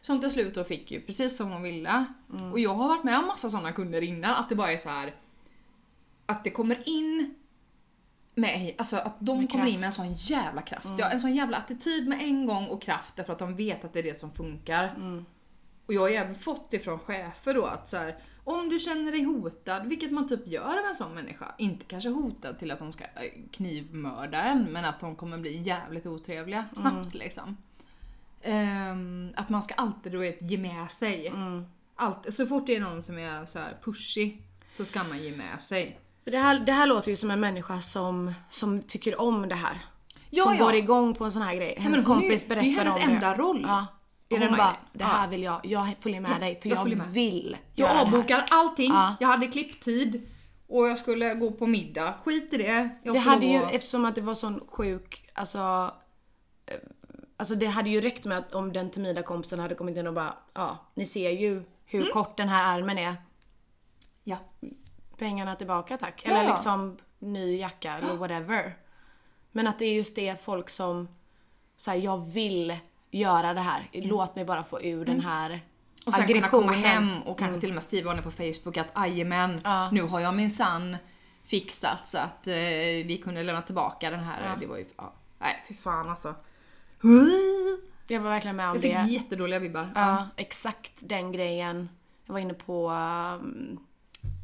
som 0.00 0.20
till 0.20 0.30
slut 0.30 0.54
då 0.54 0.64
fick 0.64 0.90
ju 0.90 1.00
precis 1.00 1.36
som 1.36 1.50
hon 1.50 1.62
ville. 1.62 2.04
Och 2.52 2.60
jag 2.60 2.74
har 2.74 2.88
varit 2.88 3.04
med 3.04 3.18
om 3.18 3.26
massa 3.26 3.50
såna 3.50 3.72
kunder 3.72 4.02
innan, 4.02 4.34
att 4.34 4.48
det 4.48 4.54
bara 4.54 4.72
är 4.72 4.76
så 4.76 4.88
här 4.88 5.14
att 6.26 6.44
det 6.44 6.50
kommer 6.50 6.88
in 6.88 7.34
med, 8.34 8.74
alltså 8.78 8.96
att 8.96 9.16
de 9.20 9.38
Med 9.38 9.50
kommer 9.50 9.66
in 9.66 9.70
kraft. 9.70 9.80
med 9.80 9.86
en 9.86 10.16
sån 10.18 10.36
jävla 10.36 10.62
kraft. 10.62 10.88
Ja, 10.98 11.08
en 11.10 11.20
sån 11.20 11.34
jävla 11.34 11.56
attityd 11.56 12.08
med 12.08 12.22
en 12.22 12.46
gång 12.46 12.66
och 12.66 12.82
kraft 12.82 13.16
därför 13.16 13.32
att 13.32 13.38
de 13.38 13.56
vet 13.56 13.84
att 13.84 13.92
det 13.92 13.98
är 13.98 14.02
det 14.02 14.20
som 14.20 14.32
funkar. 14.32 14.94
Och 15.88 15.94
jag 15.94 16.00
har 16.00 16.08
ju 16.08 16.14
även 16.14 16.34
fått 16.34 16.70
det 16.70 16.78
från 16.78 16.98
chefer 16.98 17.54
då 17.54 17.64
att 17.64 17.88
så 17.88 17.96
här, 17.96 18.16
om 18.44 18.68
du 18.68 18.78
känner 18.78 19.12
dig 19.12 19.22
hotad, 19.22 19.86
vilket 19.86 20.12
man 20.12 20.28
typ 20.28 20.46
gör 20.46 20.78
av 20.78 20.84
en 20.88 20.94
sån 20.94 21.14
människa, 21.14 21.54
inte 21.58 21.84
kanske 21.84 22.08
hotad 22.10 22.58
till 22.58 22.70
att 22.70 22.78
de 22.78 22.92
ska 22.92 23.04
eh, 23.04 23.10
knivmörda 23.52 24.42
en, 24.42 24.64
men 24.64 24.84
att 24.84 25.00
de 25.00 25.16
kommer 25.16 25.38
bli 25.38 25.62
jävligt 25.62 26.06
otrevliga 26.06 26.64
snabbt 26.76 27.14
liksom. 27.14 27.56
Ehm, 28.42 29.32
att 29.36 29.48
man 29.48 29.62
ska 29.62 29.74
alltid 29.74 30.14
vet, 30.14 30.42
ge 30.42 30.58
med 30.58 30.90
sig. 30.90 31.32
Allt, 31.96 32.34
så 32.34 32.46
fort 32.46 32.66
det 32.66 32.76
är 32.76 32.80
någon 32.80 33.02
som 33.02 33.18
är 33.18 33.46
så 33.46 33.58
pushy 33.84 34.36
så 34.76 34.84
ska 34.84 35.04
man 35.04 35.22
ge 35.22 35.36
med 35.36 35.62
sig. 35.62 36.00
För 36.24 36.30
det 36.30 36.38
här, 36.38 36.60
det 36.60 36.72
här 36.72 36.86
låter 36.86 37.10
ju 37.10 37.16
som 37.16 37.30
en 37.30 37.40
människa 37.40 37.80
som, 37.80 38.34
som 38.50 38.82
tycker 38.82 39.20
om 39.20 39.48
det 39.48 39.54
här. 39.54 39.78
Ja, 40.30 40.44
som 40.44 40.54
ja. 40.54 40.64
går 40.64 40.74
igång 40.74 41.14
på 41.14 41.24
en 41.24 41.32
sån 41.32 41.42
här 41.42 41.54
grej. 41.54 41.74
Hennes 41.78 41.98
men 41.98 42.06
hon 42.06 42.18
är 42.18 42.22
ju- 42.22 42.28
kompis 42.28 42.44
det 42.48 42.54
är 42.54 42.56
berättar 42.56 42.84
hennes 42.84 43.04
om 43.04 43.10
enda 43.10 43.30
det. 43.30 43.38
roll 43.38 43.64
Ja. 43.68 43.86
Och 44.30 44.38
hon 44.38 44.56
bara, 44.56 44.76
det 44.92 45.04
här 45.04 45.24
Ja. 45.24 45.30
vill 45.30 45.42
jag, 45.42 45.60
jag 45.64 45.94
följer 46.00 46.20
med 46.20 46.40
dig 46.40 46.60
för 46.60 46.68
jag 46.68 46.78
jag, 46.88 47.04
vill 47.04 47.56
Jag 47.74 47.90
avbokar 47.96 48.44
allting, 48.50 48.92
Ja. 48.92 49.16
jag 49.20 49.28
hade 49.28 49.46
klipptid 49.46 50.30
och 50.68 50.88
jag 50.88 50.98
skulle 50.98 51.34
gå 51.34 51.50
på 51.50 51.66
middag. 51.66 52.14
Skit 52.24 52.54
i 52.54 52.56
det. 52.56 52.88
Jag 53.02 53.14
Det 53.14 53.18
hade 53.18 53.46
ju, 53.46 53.58
lov 53.58 53.66
att- 53.68 53.74
eftersom 53.74 54.04
att 54.04 54.14
det 54.14 54.20
var 54.20 54.34
sån 54.34 54.60
sjuk, 54.68 55.28
alltså 55.34 55.92
eh, 56.66 56.74
Alltså 57.40 57.54
det 57.54 57.66
hade 57.66 57.90
ju 57.90 58.00
räckt 58.00 58.24
med 58.24 58.38
att 58.38 58.54
om 58.54 58.72
den 58.72 58.90
timida 58.90 59.22
kompisen 59.22 59.58
hade 59.58 59.74
kommit 59.74 59.96
in 59.96 60.06
och 60.06 60.14
bara 60.14 60.34
ja, 60.54 60.78
ni 60.94 61.06
ser 61.06 61.30
ju 61.30 61.62
hur 61.84 62.10
kort 62.10 62.36
den 62.36 62.48
här 62.48 62.78
ärmen 62.78 62.98
är. 62.98 63.14
Ja. 64.24 64.36
Pengarna 65.18 65.56
tillbaka 65.56 65.96
tack. 65.96 66.22
Ja, 66.26 66.30
Eller 66.30 66.50
liksom 66.50 66.96
ny 67.18 67.56
jacka 67.58 67.98
eller 67.98 68.16
whatever. 68.16 68.76
Men 69.52 69.66
att 69.66 69.78
det 69.78 69.84
är 69.84 69.92
just 69.94 70.16
det 70.16 70.42
folk 70.42 70.70
som 70.70 71.08
säger 71.76 72.04
jag 72.04 72.18
vill 72.32 72.76
göra 73.10 73.54
det 73.54 73.60
här. 73.60 73.88
Låt 73.92 74.36
mig 74.36 74.44
bara 74.44 74.64
få 74.64 74.82
ur 74.82 75.04
den 75.04 75.20
här 75.20 75.50
Mm. 75.50 75.60
Och 76.06 76.14
sen 76.14 76.26
kunna 76.26 76.48
komma 76.48 76.72
aggressionen. 76.72 76.90
hem 76.90 77.22
och 77.22 77.38
kanske 77.38 77.60
till 77.60 77.68
och 77.70 77.74
med 77.74 77.82
skriva 77.82 78.22
på 78.22 78.30
Facebook 78.30 78.76
att 78.76 78.86
ajamän, 78.92 79.60
Ja. 79.64 79.88
nu 79.92 80.02
har 80.02 80.20
jag 80.20 80.34
minsann 80.34 80.96
fixat 81.46 82.08
så 82.08 82.18
att 82.18 82.46
eh, 82.46 82.52
vi 83.06 83.20
kunde 83.24 83.42
lämna 83.42 83.62
tillbaka 83.62 84.10
den 84.10 84.20
här. 84.20 84.56
Det 84.60 84.66
var 84.66 84.76
ju, 84.76 84.84
ja. 84.96 85.12
Nej 85.38 85.64
fy 85.68 85.74
fan 85.74 86.08
alltså. 86.10 86.34
Jag 88.06 88.20
var 88.20 88.30
verkligen 88.30 88.56
med 88.56 88.68
om 88.70 88.74
Jag 88.74 88.82
fick 88.82 88.94
det. 88.94 89.06
jättedåliga 89.12 89.58
vibbar. 89.58 89.92
Ja, 89.94 90.28
exakt 90.36 90.92
den 90.96 91.32
grejen. 91.32 91.88
Jag 92.26 92.32
var 92.32 92.40
inne 92.40 92.54
på 92.54 92.90
um, 92.90 93.78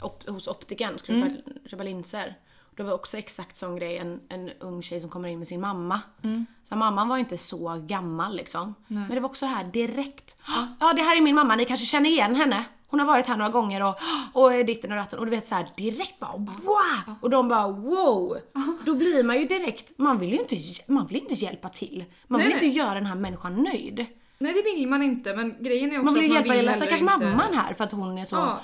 op- 0.03 0.29
hos 0.29 0.49
optiken, 0.49 0.99
skulle 0.99 1.19
Mm. 1.21 1.37
köpa 1.67 1.83
linser. 1.83 2.35
Det 2.77 2.83
var 2.83 2.95
också 2.95 3.19
exakt 3.19 3.57
sån 3.57 3.77
grej, 3.77 3.97
en, 3.97 4.21
en 4.29 4.51
ung 4.61 4.83
tjej 4.83 5.01
som 5.01 5.11
kommer 5.11 5.29
in 5.29 5.39
med 5.39 5.49
sin 5.49 5.61
mamma. 5.61 6.01
Mm. 6.23 6.47
Så 6.63 6.77
mamman 6.77 7.09
var 7.09 7.19
inte 7.19 7.39
så 7.39 7.85
gammal 7.87 8.37
liksom. 8.37 8.75
Men 8.87 9.09
det 9.09 9.21
var 9.21 9.29
också 9.29 9.47
här 9.47 9.65
direkt. 9.65 10.37
Ja 10.81 10.93
det 10.93 11.03
här 11.03 11.17
är 11.17 11.21
min 11.21 11.35
mamma, 11.35 11.57
ni 11.57 11.65
kanske 11.65 11.87
känner 11.87 12.11
igen 12.11 12.35
henne. 12.35 12.65
Hon 12.87 13.01
har 13.01 13.07
varit 13.07 13.27
här 13.27 13.37
några 13.37 13.51
gånger 13.51 13.83
och, 13.83 13.99
och 14.33 14.65
ditten 14.67 14.93
och 14.93 14.97
ratten 14.97 15.19
och 15.19 15.25
du 15.25 15.31
vet 15.31 15.47
så 15.47 15.55
här 15.55 15.67
direkt 15.77 16.21
bara 16.21 16.33
wow! 16.37 17.15
Och 17.21 17.31
de 17.31 17.49
bara 17.49 17.69
wow! 17.69 18.39
Då 18.87 18.95
blir 18.95 19.25
man 19.25 19.39
ju 19.39 19.45
direkt, 19.45 19.99
man 19.99 20.19
vill 20.19 20.31
ju 20.31 20.39
inte, 20.39 20.57
man 20.87 21.07
vill 21.07 21.17
inte 21.17 21.35
hjälpa 21.35 21.69
till. 21.69 22.05
Man 22.27 22.39
Nej, 22.39 22.47
vill 22.47 22.55
inte 22.55 22.67
nej. 22.67 22.77
göra 22.77 22.95
den 22.95 23.07
här 23.07 23.15
människan 23.15 23.63
nöjd. 23.63 24.07
Nej 24.39 24.53
det 24.55 24.63
vill 24.63 24.89
man 24.89 25.03
inte 25.03 25.37
men 25.37 25.63
grejen 25.63 25.93
är 25.93 25.99
också 25.99 26.05
Man 26.05 26.15
vill 26.15 26.23
ju 26.23 26.31
att 26.31 26.35
hjälpa 26.35 26.49
man 26.49 26.57
vill 26.57 26.61
lilla 26.61 26.73
heller 26.73 26.87
stackars 26.87 27.03
mamman 27.03 27.55
här 27.55 27.75
för 27.75 27.85
att 27.85 27.93
hon 27.93 28.19
är 28.19 28.25
så... 28.25 28.37
Ja. 28.37 28.61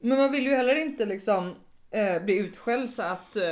Men 0.00 0.18
man 0.18 0.32
vill 0.32 0.46
ju 0.46 0.54
heller 0.54 0.74
inte 0.74 1.06
liksom 1.06 1.54
eh, 1.90 2.22
bli 2.24 2.34
utskälld 2.34 2.90
så 2.90 3.02
att 3.02 3.36
eh, 3.36 3.42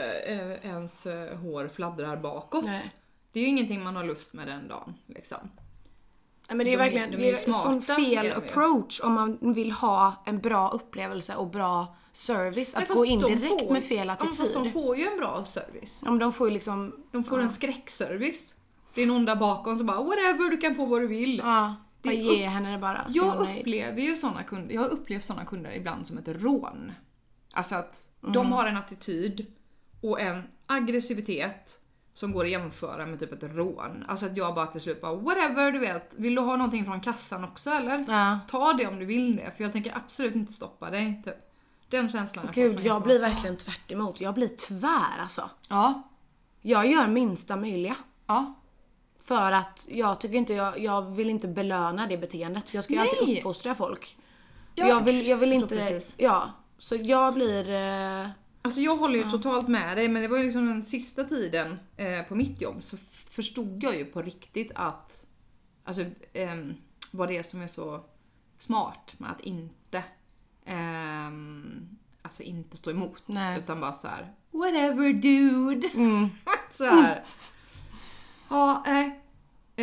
ens 0.70 1.06
eh, 1.06 1.36
hår 1.38 1.68
fladdrar 1.74 2.16
bakåt. 2.16 2.64
Nej. 2.64 2.92
Det 3.32 3.40
är 3.40 3.42
ju 3.42 3.48
ingenting 3.48 3.84
man 3.84 3.96
har 3.96 4.04
lust 4.04 4.34
med 4.34 4.46
den 4.46 4.68
dagen. 4.68 4.94
Liksom. 5.06 5.38
Ja, 6.48 6.54
men 6.54 6.58
Så 6.58 6.64
det 6.64 6.70
är 6.70 6.76
de 6.78 6.84
verkligen 6.84 7.10
de 7.10 7.16
är 7.16 7.20
det 7.20 7.30
är 7.48 7.52
sån 7.52 7.82
fel 7.82 8.26
de 8.26 8.32
approach 8.32 9.00
om 9.00 9.12
man 9.12 9.52
vill 9.54 9.72
ha 9.72 10.22
en 10.26 10.38
bra 10.38 10.68
upplevelse 10.70 11.34
och 11.34 11.46
bra 11.46 11.96
service. 12.12 12.74
Nej, 12.74 12.82
Att 12.90 12.96
gå 12.96 13.04
in 13.04 13.20
de 13.20 13.34
direkt 13.34 13.62
får- 13.62 13.72
med 13.72 13.84
fel 13.84 14.06
Ja, 14.06 14.12
attityd. 14.12 14.34
fast 14.36 14.54
de 14.54 14.72
får 14.72 14.96
ju 14.96 15.06
en 15.06 15.18
bra 15.18 15.44
service. 15.44 16.02
Ja, 16.04 16.10
men 16.10 16.18
de 16.18 16.32
får 16.32 16.48
ju 16.48 16.54
liksom... 16.54 17.04
De 17.12 17.24
får 17.24 17.38
en 17.40 17.50
skräckservice. 17.50 18.54
Det 18.94 19.02
är 19.02 19.06
någon 19.06 19.24
där 19.24 19.36
bakom 19.36 19.76
som 19.76 19.86
bara 19.86 20.02
whatever, 20.02 20.50
du 20.50 20.56
kan 20.56 20.74
få 20.74 20.86
vad 20.86 21.00
du 21.00 21.06
vill. 21.06 21.38
Ja, 21.44 21.74
Det 22.02 22.08
bara 22.08 22.14
är 22.14 22.22
ge 22.38 22.44
henne 22.46 22.72
det 22.72 22.78
bara. 22.78 23.06
Jag 23.08 23.36
upplever 23.58 24.00
ju 24.02 24.16
såna 24.16 24.42
kunder, 24.42 24.74
jag 24.74 24.82
har 24.82 24.88
upplevt 24.88 25.24
såna 25.24 25.44
kunder 25.44 25.70
ibland 25.72 26.06
som 26.06 26.18
ett 26.18 26.28
rån. 26.28 26.92
Alltså 27.52 27.74
att 27.76 28.04
Mm. 28.22 28.32
de 28.32 28.52
har 28.52 28.66
en 28.66 28.76
attityd 28.76 29.46
och 30.00 30.20
en 30.20 30.42
aggressivitet 30.66 31.80
som 32.14 32.32
går 32.32 32.44
att 32.44 32.50
jämföra 32.50 33.06
med 33.06 33.18
typ 33.20 33.32
ett 33.32 33.42
rån. 33.42 34.04
Alltså 34.08 34.26
att 34.26 34.36
jag 34.36 34.54
bara 34.54 34.66
till 34.66 34.80
slut 34.80 35.00
bara 35.00 35.14
whatever 35.14 35.72
du 35.72 35.78
vet, 35.78 36.14
vill 36.16 36.34
du 36.34 36.40
ha 36.40 36.56
någonting 36.56 36.84
från 36.84 37.00
kassan 37.00 37.44
också 37.44 37.70
eller? 37.70 38.04
Ja. 38.08 38.38
Ta 38.48 38.72
det 38.72 38.86
om 38.86 38.98
du 38.98 39.04
vill 39.06 39.36
det 39.36 39.52
för 39.56 39.64
jag 39.64 39.72
tänker 39.72 39.96
absolut 39.96 40.34
inte 40.34 40.52
stoppa 40.52 40.90
dig. 40.90 41.22
Typ. 41.24 41.34
Den 41.90 42.10
känslan 42.10 42.46
har 42.46 42.52
Gud, 42.54 42.72
fått 42.72 42.78
mig 42.78 42.86
jag 42.86 43.02
blir 43.02 43.20
verkligen 43.20 43.56
tvärt 43.56 43.92
emot. 43.92 44.20
Jag 44.20 44.34
blir 44.34 44.48
tvär 44.48 45.18
alltså. 45.20 45.50
Ja, 45.68 46.02
Jag 46.60 46.86
gör 46.86 47.08
minsta 47.08 47.56
möjliga. 47.56 47.96
ja. 48.26 48.54
För 49.24 49.52
att 49.52 49.86
jag 49.90 50.20
tycker 50.20 50.34
inte, 50.36 50.52
jag, 50.52 50.78
jag 50.78 51.02
vill 51.02 51.30
inte 51.30 51.48
belöna 51.48 52.06
det 52.06 52.18
beteendet. 52.18 52.74
Jag 52.74 52.84
ska 52.84 52.92
ju 52.92 52.98
alltid 53.00 53.36
uppfostra 53.36 53.74
folk. 53.74 54.18
Ja, 54.74 54.88
jag 54.88 55.00
vill, 55.04 55.26
jag 55.26 55.36
vill 55.36 55.52
inte, 55.52 55.76
precis. 55.76 56.14
ja. 56.18 56.50
Så 56.78 56.96
jag 56.96 57.34
blir, 57.34 57.70
eh, 57.70 58.30
Alltså 58.62 58.80
jag 58.80 58.96
håller 58.96 59.18
ju 59.18 59.30
totalt 59.30 59.68
med 59.68 59.96
dig 59.96 60.08
men 60.08 60.22
det 60.22 60.28
var 60.28 60.36
ju 60.36 60.44
liksom 60.44 60.66
den 60.66 60.82
sista 60.82 61.24
tiden 61.24 61.78
eh, 61.96 62.22
på 62.22 62.34
mitt 62.34 62.60
jobb 62.60 62.82
så 62.82 62.96
förstod 63.30 63.82
jag 63.82 63.96
ju 63.96 64.04
på 64.04 64.22
riktigt 64.22 64.72
att 64.74 65.26
alltså 65.84 66.04
ehm, 66.32 66.74
vad 67.12 67.28
det 67.28 67.38
är 67.38 67.42
som 67.42 67.62
är 67.62 67.68
så 67.68 68.00
smart 68.58 69.14
med 69.18 69.30
att 69.30 69.40
inte 69.40 70.04
ehm, 70.64 71.88
alltså 72.22 72.42
inte 72.42 72.76
stå 72.76 72.90
emot 72.90 73.22
Nej. 73.26 73.58
utan 73.58 73.80
bara 73.80 73.92
så 73.92 74.08
här 74.08 74.32
whatever 74.50 75.12
dude. 75.12 75.88
så 76.70 76.84
här. 76.84 77.22
Ja, 78.48 78.84
eh, 78.86 79.06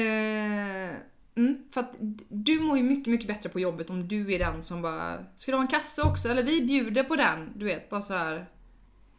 eh, 0.04 0.96
mm, 1.36 1.63
för 1.71 1.82
att 1.82 1.95
du 2.30 2.60
mår 2.60 2.78
ju 2.78 2.84
mycket, 2.84 3.08
mycket 3.12 3.28
bättre 3.28 3.50
på 3.50 3.60
jobbet 3.60 3.89
om 3.89 4.08
du 4.08 4.34
är 4.34 4.39
den 4.39 4.63
som 4.63 4.82
bara 4.82 5.17
Ska 5.36 5.52
du 5.52 5.58
ha 5.58 5.62
en 5.62 5.67
kasse 5.67 6.02
också? 6.02 6.30
Eller 6.30 6.43
vi 6.43 6.65
bjuder 6.65 7.04
på 7.04 7.15
den. 7.15 7.54
Du 7.56 7.65
vet, 7.65 7.89
bara 7.89 8.02
så 8.02 8.13
här. 8.13 8.50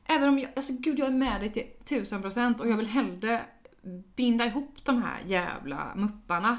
Även 0.05 0.29
om 0.29 0.39
jag, 0.39 0.51
alltså 0.57 0.73
gud 0.79 0.99
jag 0.99 1.09
är 1.09 1.13
med 1.13 1.41
dig 1.41 1.53
till 1.53 1.67
tusen 1.85 2.23
procent 2.23 2.61
och 2.61 2.69
jag 2.69 2.77
vill 2.77 2.87
hellre 2.87 3.41
binda 4.17 4.47
ihop 4.47 4.75
de 4.85 5.03
här 5.03 5.19
jävla 5.27 5.93
mupparna 5.97 6.59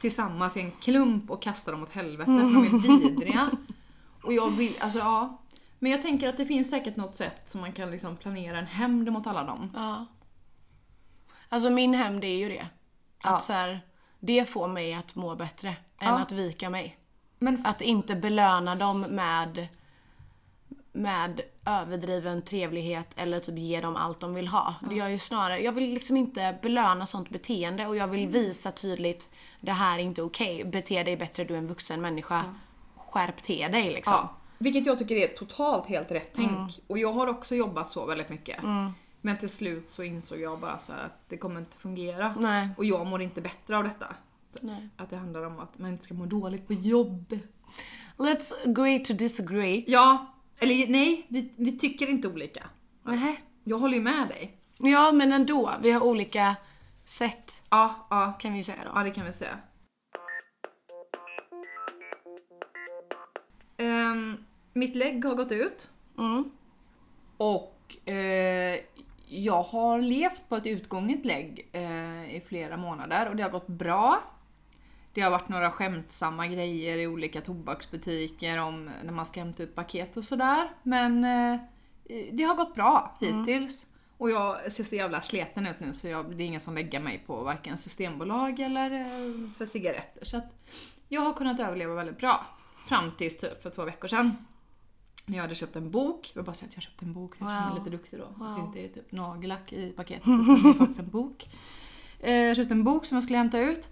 tillsammans 0.00 0.56
i 0.56 0.60
en 0.60 0.70
klump 0.70 1.30
och 1.30 1.42
kasta 1.42 1.70
dem 1.70 1.82
åt 1.82 1.92
helvete 1.92 2.24
för 2.26 2.54
de 2.54 2.66
är 2.66 2.98
vidriga. 2.98 3.50
Och 4.22 4.32
jag 4.32 4.50
vill, 4.50 4.74
alltså 4.80 4.98
ja. 4.98 5.38
Men 5.78 5.92
jag 5.92 6.02
tänker 6.02 6.28
att 6.28 6.36
det 6.36 6.46
finns 6.46 6.70
säkert 6.70 6.96
något 6.96 7.14
sätt 7.16 7.50
som 7.50 7.60
man 7.60 7.72
kan 7.72 7.90
liksom 7.90 8.16
planera 8.16 8.58
en 8.58 8.66
hämnd 8.66 9.12
mot 9.12 9.26
alla 9.26 9.44
dem. 9.44 9.70
Ja. 9.74 10.06
Alltså 11.48 11.70
min 11.70 11.94
hämnd 11.94 12.24
är 12.24 12.36
ju 12.38 12.48
det. 12.48 12.60
Att 12.60 12.68
Ja. 13.24 13.38
så 13.38 13.52
här, 13.52 13.80
det 14.24 14.48
får 14.48 14.68
mig 14.68 14.94
att 14.94 15.14
må 15.14 15.34
bättre 15.36 15.68
än 15.68 15.76
Ja. 15.98 16.18
att 16.18 16.32
vika 16.32 16.70
mig. 16.70 16.98
Men 17.38 17.66
Att 17.66 17.80
inte 17.80 18.16
belöna 18.16 18.74
dem 18.74 19.00
med, 19.00 19.66
med 20.92 21.40
överdriven 21.66 22.42
trevlighet 22.42 23.08
eller 23.16 23.40
typ 23.40 23.58
ge 23.58 23.80
dem 23.80 23.96
allt 23.96 24.20
de 24.20 24.34
vill 24.34 24.48
ha. 24.48 24.74
Det 24.88 24.94
gör 24.94 25.08
ju 25.08 25.18
snarare, 25.18 25.58
jag 25.62 25.72
vill 25.72 25.90
liksom 25.90 26.16
inte 26.16 26.58
belöna 26.62 27.06
sånt 27.06 27.30
beteende 27.30 27.86
och 27.86 27.96
jag 27.96 28.08
vill 28.08 28.28
visa 28.28 28.70
tydligt 28.72 29.30
det 29.60 29.72
här 29.72 29.98
är 29.98 30.02
inte 30.02 30.22
okej. 30.22 30.64
Bete 30.64 31.02
dig 31.02 31.16
bättre, 31.16 31.44
du 31.44 31.54
är 31.54 31.58
en 31.58 31.66
vuxen 31.68 32.00
människa. 32.00 32.44
Skärp 32.96 33.36
till 33.42 33.72
dig 33.72 33.90
liksom. 33.92 34.14
Ja, 34.14 34.34
vilket 34.58 34.86
jag 34.86 34.98
tycker 34.98 35.16
är 35.16 35.28
totalt 35.28 35.86
helt 35.86 36.10
rätt 36.10 36.32
tänk. 36.36 36.80
Och 36.86 36.98
jag 36.98 37.12
har 37.12 37.26
också 37.26 37.54
jobbat 37.54 37.90
så 37.90 38.06
väldigt 38.06 38.28
mycket. 38.28 38.62
Men 39.24 39.38
till 39.38 39.48
slut 39.48 39.88
så 39.88 40.02
insåg 40.02 40.40
jag 40.40 40.60
bara 40.60 40.78
så 40.78 40.92
här 40.92 41.04
att 41.04 41.28
det 41.28 41.36
kommer 41.36 41.60
inte 41.60 41.76
fungera. 41.76 42.34
Nej. 42.38 42.68
Och 42.76 42.84
jag 42.84 43.06
mår 43.06 43.22
inte 43.22 43.40
bättre 43.40 43.76
av 43.76 43.84
detta. 43.84 44.14
Nej. 44.60 44.88
Att 44.96 45.10
det 45.10 45.16
handlar 45.16 45.42
om 45.46 45.58
att 45.58 45.78
man 45.78 45.90
inte 45.90 46.04
ska 46.04 46.14
må 46.14 46.26
dåligt 46.26 46.66
på 46.66 46.72
jobb. 46.72 47.38
Let's 48.16 48.52
agree 48.68 48.98
to 48.98 49.12
disagree. 49.12 49.84
Ja, 49.86 50.26
eller 50.58 50.86
nej, 50.88 51.26
vi, 51.28 51.52
vi 51.56 51.78
tycker 51.78 52.08
inte 52.10 52.28
olika. 52.28 52.66
Nähä. 53.02 53.36
Jag 53.64 53.78
håller 53.78 53.94
ju 53.94 54.02
med 54.02 54.28
dig. 54.28 54.58
Ja 54.78 55.12
men 55.12 55.32
ändå, 55.32 55.72
vi 55.82 55.90
har 55.90 56.00
olika 56.00 56.56
sätt 57.04 57.62
Ja, 57.70 58.06
ja. 58.10 58.32
kan 58.40 58.52
vi 58.52 58.64
säga 58.64 58.78
då. 58.84 58.90
Ja, 58.94 59.02
det 59.02 59.10
kan 59.10 59.26
vi 59.26 59.32
säga. 59.32 59.58
Ehm, 63.76 64.44
mitt 64.72 64.96
lägg 64.96 65.24
har 65.24 65.34
gått 65.34 65.52
ut. 65.52 65.90
Mm. 66.18 66.50
Och 67.36 68.08
eh, 68.08 68.80
jag 69.32 69.62
har 69.62 70.00
levt 70.00 70.48
på 70.48 70.56
ett 70.56 70.66
utgånget 70.66 71.24
lägg 71.24 71.68
eh, 71.72 72.36
i 72.36 72.42
flera 72.46 72.76
månader 72.76 73.28
och 73.28 73.36
det 73.36 73.42
har 73.42 73.50
gått 73.50 73.66
bra. 73.66 74.22
Det 75.12 75.20
har 75.20 75.30
varit 75.30 75.48
några 75.48 75.70
skämtsamma 75.70 76.46
grejer 76.46 76.98
i 76.98 77.06
olika 77.06 77.40
tobaksbutiker 77.40 78.58
om 78.58 78.90
när 79.04 79.12
man 79.12 79.26
ska 79.26 79.40
hämta 79.40 79.62
ut 79.62 79.74
paket 79.74 80.16
och 80.16 80.24
sådär. 80.24 80.70
Men 80.82 81.24
eh, 81.24 81.60
det 82.32 82.42
har 82.42 82.54
gått 82.54 82.74
bra 82.74 83.16
hittills. 83.20 83.86
Och 84.18 84.30
jag 84.30 84.72
ser 84.72 84.84
så 84.84 84.96
jävla 84.96 85.20
sleten 85.20 85.66
ut 85.66 85.80
nu 85.80 85.92
så 85.92 86.08
jag, 86.08 86.36
det 86.36 86.42
är 86.42 86.46
ingen 86.46 86.60
som 86.60 86.74
lägger 86.74 87.00
mig 87.00 87.22
på 87.26 87.42
varken 87.42 87.78
Systembolag 87.78 88.60
eller 88.60 88.90
eh, 88.90 89.50
för 89.58 89.64
cigaretter. 89.64 90.24
Så 90.24 90.36
att 90.36 90.54
jag 91.08 91.20
har 91.20 91.32
kunnat 91.32 91.60
överleva 91.60 91.94
väldigt 91.94 92.18
bra. 92.18 92.46
Fram 92.88 93.10
tills 93.18 93.38
typ 93.38 93.62
för 93.62 93.70
två 93.70 93.84
veckor 93.84 94.08
sedan. 94.08 94.36
När 95.26 95.36
jag 95.36 95.42
hade 95.42 95.54
köpt 95.54 95.76
en 95.76 95.90
bok. 95.90 96.30
Jag 96.34 96.42
vill 96.42 96.46
bara 96.46 96.54
säga 96.54 96.68
att 96.68 96.74
jag 96.76 96.82
köpte 96.82 97.04
en 97.04 97.12
bok. 97.12 97.32
Jag 97.32 97.38
känner 97.48 97.60
mig 97.60 97.68
Wow. 97.70 97.78
lite 97.78 97.90
duktig 97.90 98.18
då. 98.18 98.24
Att 98.24 98.38
det 98.38 98.44
Wow. 98.44 98.58
inte 98.66 98.78
är 98.84 98.88
typ 98.88 99.12
nagellack 99.12 99.72
i 99.72 99.90
paketet. 99.92 100.24
det 100.24 100.68
är 100.68 100.72
faktiskt 100.78 101.00
en 101.00 101.10
bok. 101.10 101.48
Eh, 102.20 102.32
Jag 102.32 102.56
köpte 102.56 102.74
en 102.74 102.84
bok 102.84 103.06
som 103.06 103.16
jag 103.16 103.22
skulle 103.24 103.38
hämta 103.38 103.60
ut. 103.60 103.88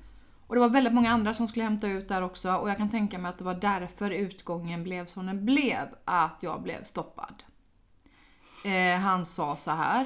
Och 0.47 0.55
det 0.55 0.61
var 0.61 0.68
väldigt 0.68 0.93
många 0.95 1.11
andra 1.11 1.35
som 1.35 1.49
skulle 1.49 1.64
hämta 1.64 1.89
ut 1.89 2.09
där 2.09 2.22
också. 2.22 2.55
Och 2.55 2.70
jag 2.70 2.76
kan 2.76 2.91
tänka 2.91 3.18
mig 3.18 3.28
att 3.28 3.39
det 3.39 3.45
var 3.45 3.55
därför 3.55 4.11
utgången 4.11 4.85
blev 4.85 5.07
som 5.07 5.26
den 5.26 5.45
blev. 5.45 5.89
Att 6.05 6.39
jag 6.41 6.62
blev 6.62 6.85
stoppad. 6.85 7.43
Eh, 8.64 8.99
han 9.01 9.26
sa 9.26 9.57
så 9.57 9.70
här. 9.70 10.05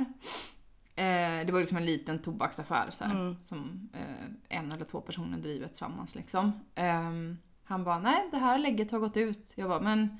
Eh, 0.96 1.46
det 1.46 1.52
var 1.52 1.58
liksom 1.60 1.76
en 1.78 1.84
liten 1.86 2.18
tobaksaffär 2.22 2.86
så 2.90 3.04
här, 3.04 3.36
som 3.42 3.88
eh, 3.92 4.58
en 4.58 4.72
eller 4.72 4.84
två 4.84 5.00
personer 5.00 5.38
driver 5.38 5.68
tillsammans. 5.68 6.14
Liksom. 6.14 6.52
Ehm, 6.74 7.38
han 7.64 7.84
bara, 7.84 7.98
nej 7.98 8.28
det 8.30 8.36
här 8.38 8.58
lägget 8.58 8.90
har 8.92 8.98
gått 8.98 9.16
ut. 9.16 9.52
Jag 9.54 9.68
bara, 9.68 9.80
men 9.80 10.18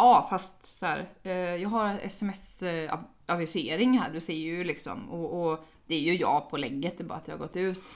ja 0.00 0.26
fast 0.30 0.78
så 0.78 0.86
här, 0.86 1.08
eh, 1.22 1.32
jag 1.32 1.68
har 1.68 1.98
sms-avisering 2.02 3.98
här, 3.98 4.10
du 4.10 4.20
ser 4.20 4.34
ju 4.34 4.64
liksom. 4.64 5.10
Och, 5.10 5.42
och 5.52 5.64
det 5.86 5.94
är 5.94 6.00
ju 6.00 6.14
jag 6.14 6.50
på 6.50 6.56
lägget, 6.56 6.98
det 6.98 7.04
är 7.04 7.06
bara 7.06 7.18
att 7.18 7.28
jag 7.28 7.34
har 7.34 7.38
gått 7.46 7.56
ut. 7.56 7.94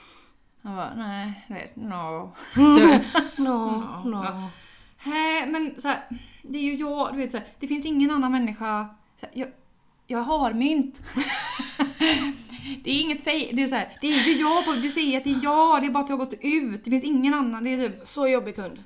Han 0.61 0.75
bara, 0.75 0.93
nej, 0.95 1.45
det- 1.47 1.81
no. 1.81 2.31
Så, 2.53 2.99
No, 3.41 3.83
no. 4.05 4.23
Ja. 4.23 4.49
Hä, 4.97 5.45
men 5.45 5.73
så 5.81 5.87
här, 5.87 6.03
det 6.41 6.57
är 6.57 6.61
ju 6.61 6.75
jag, 6.75 7.13
du 7.13 7.17
vet 7.17 7.31
så 7.31 7.37
här, 7.37 7.47
det 7.59 7.67
finns 7.67 7.85
ingen 7.85 8.11
annan 8.11 8.31
människa. 8.31 8.87
Så 9.19 9.25
här, 9.25 9.39
jag, 9.39 9.47
jag 10.07 10.19
har 10.19 10.53
mynt. 10.53 11.01
det 12.83 12.91
är 12.91 13.01
inget 13.01 13.23
fej, 13.23 13.49
det 13.53 13.61
är 13.63 13.67
så 13.67 13.75
det 14.01 14.07
är 14.07 14.25
ju 14.27 14.31
jag, 14.41 14.81
du 14.81 14.91
säger 14.91 15.17
att 15.17 15.23
det 15.23 15.29
är 15.31 15.43
jag, 15.43 15.81
det 15.81 15.87
är 15.87 15.91
bara 15.91 16.03
att 16.03 16.09
jag 16.09 16.17
har 16.17 16.25
gått 16.25 16.33
ut, 16.41 16.83
det 16.83 16.89
finns 16.89 17.03
ingen 17.03 17.33
annan. 17.33 17.63
Det 17.63 17.69
är 17.73 17.89
typ, 17.89 18.07
Så 18.07 18.27
jobbig 18.27 18.55
kund. 18.55 18.83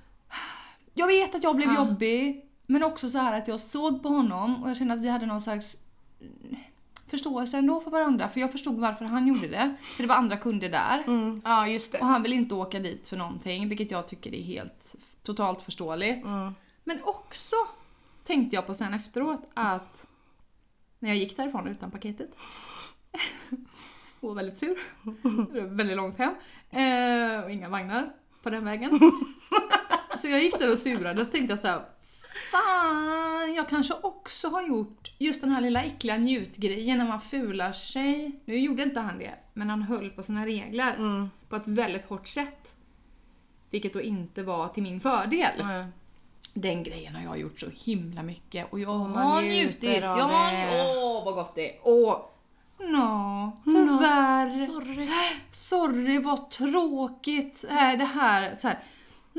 jag 0.94 1.08
vet 1.08 1.36
att 1.36 1.44
jag 1.44 1.56
blev 1.56 1.70
Ja. 1.70 1.76
jobbig, 1.88 2.42
men 2.70 2.84
också 2.84 3.10
så 3.10 3.18
här 3.18 3.34
att 3.34 3.48
jag 3.48 3.60
såg 3.60 4.04
på 4.04 4.10
honom 4.10 4.64
och 4.64 4.70
jag 4.70 4.78
kände 4.78 4.94
att 4.94 5.02
vi 5.02 5.10
hade 5.10 5.26
någon 5.26 5.42
slags 5.42 5.78
mm, 6.22 6.56
förståelse 7.08 7.58
ändå 7.58 7.82
för 7.82 7.92
varandra. 7.92 8.30
För 8.30 8.40
jag 8.40 8.52
förstod 8.52 8.80
varför 8.80 9.06
han 9.06 9.28
gjorde 9.28 9.48
det. 9.48 9.76
För 9.82 10.04
det 10.04 10.10
var 10.10 10.16
andra 10.16 10.38
kunder 10.38 10.70
där. 10.70 11.04
Mm. 11.08 11.42
Ja, 11.44 11.68
just 11.68 11.94
Och 11.94 12.00
det. 12.00 12.06
han 12.06 12.24
vill 12.24 12.34
inte 12.34 12.56
åka 12.56 12.80
dit 12.80 13.08
för 13.08 13.18
någonting, 13.18 13.70
vilket 13.70 13.92
jag 13.92 14.08
tycker 14.08 14.36
är 14.36 14.42
helt 14.42 14.96
totalt 15.24 15.62
förståeligt. 15.62 16.26
Mm. 16.26 16.56
Men 16.84 17.04
också 17.04 17.56
tänkte 18.24 18.56
jag 18.56 18.68
på 18.68 18.74
sen 18.74 18.94
efteråt 18.94 19.50
att 19.54 20.06
när 21.00 21.10
jag 21.10 21.18
gick 21.18 21.38
därifrån 21.38 21.68
utan 21.68 21.92
paketet 21.92 22.30
och 24.20 24.28
var 24.30 24.36
väldigt 24.36 24.58
sur. 24.58 24.78
Väldigt 25.76 25.98
långt 25.98 26.18
hem. 26.18 26.34
Eh, 26.70 27.44
och 27.44 27.52
inga 27.52 27.70
vagnar 27.70 28.14
på 28.44 28.50
den 28.50 28.66
vägen. 28.66 29.00
Så 30.20 30.28
jag 30.28 30.44
gick 30.44 30.60
där 30.60 30.72
och 30.72 30.78
surade 30.78 31.22
och 31.22 31.28
så 31.28 31.32
tänkte 31.32 31.52
jag 31.52 31.60
så 31.60 31.68
här. 31.68 31.82
Fan, 32.52 33.54
jag 33.54 33.70
kanske 33.70 33.94
också 33.94 34.50
har 34.50 34.62
gjort 34.62 35.12
just 35.18 35.42
den 35.42 35.52
här 35.52 35.62
lilla 35.62 35.84
äckliga 35.84 36.18
njutgrejen 36.18 36.98
när 36.98 37.08
man 37.08 37.22
fular 37.22 37.72
sig. 37.72 38.32
Nu 38.46 38.58
gjorde 38.60 38.84
inte 38.84 39.00
han 39.00 39.20
det, 39.20 39.34
men 39.54 39.70
han 39.70 39.82
höll 39.82 40.10
på 40.10 40.24
sina 40.24 40.46
regler 40.46 40.96
Mm. 40.96 41.30
på 41.50 41.56
ett 41.56 41.68
väldigt 41.68 42.06
hårt 42.06 42.28
sätt. 42.28 42.76
Vilket 43.70 43.94
då 43.94 44.02
inte 44.02 44.44
var 44.44 44.68
till 44.68 44.84
min 44.84 45.00
fördel. 45.00 45.52
Nej. 45.64 45.86
Den 46.54 46.84
grejen 46.84 47.16
har 47.16 47.24
jag 47.24 47.40
gjort 47.40 47.60
så 47.60 47.68
himla 47.74 48.24
mycket 48.24 48.72
och 48.74 48.80
jag 48.80 49.00
man 49.00 49.28
har 49.28 49.42
njutit. 49.42 49.84
Jag 50.02 50.08
har, 50.08 50.52
det. 50.52 50.86
åh 50.98 51.26
vad 51.26 51.36
gott 51.36 51.56
det 51.56 51.76
är. 51.76 51.80
Åh, 51.84 52.22
nå, 52.80 53.52
tyvärr. 53.66 54.52
Sorry. 54.68 55.10
Sorry, 55.52 56.20
vad 56.20 56.50
tråkigt. 56.52 57.66
Äh, 57.70 57.98
det 57.98 58.06
här, 58.06 58.56
så 58.56 58.68
här. 58.68 58.80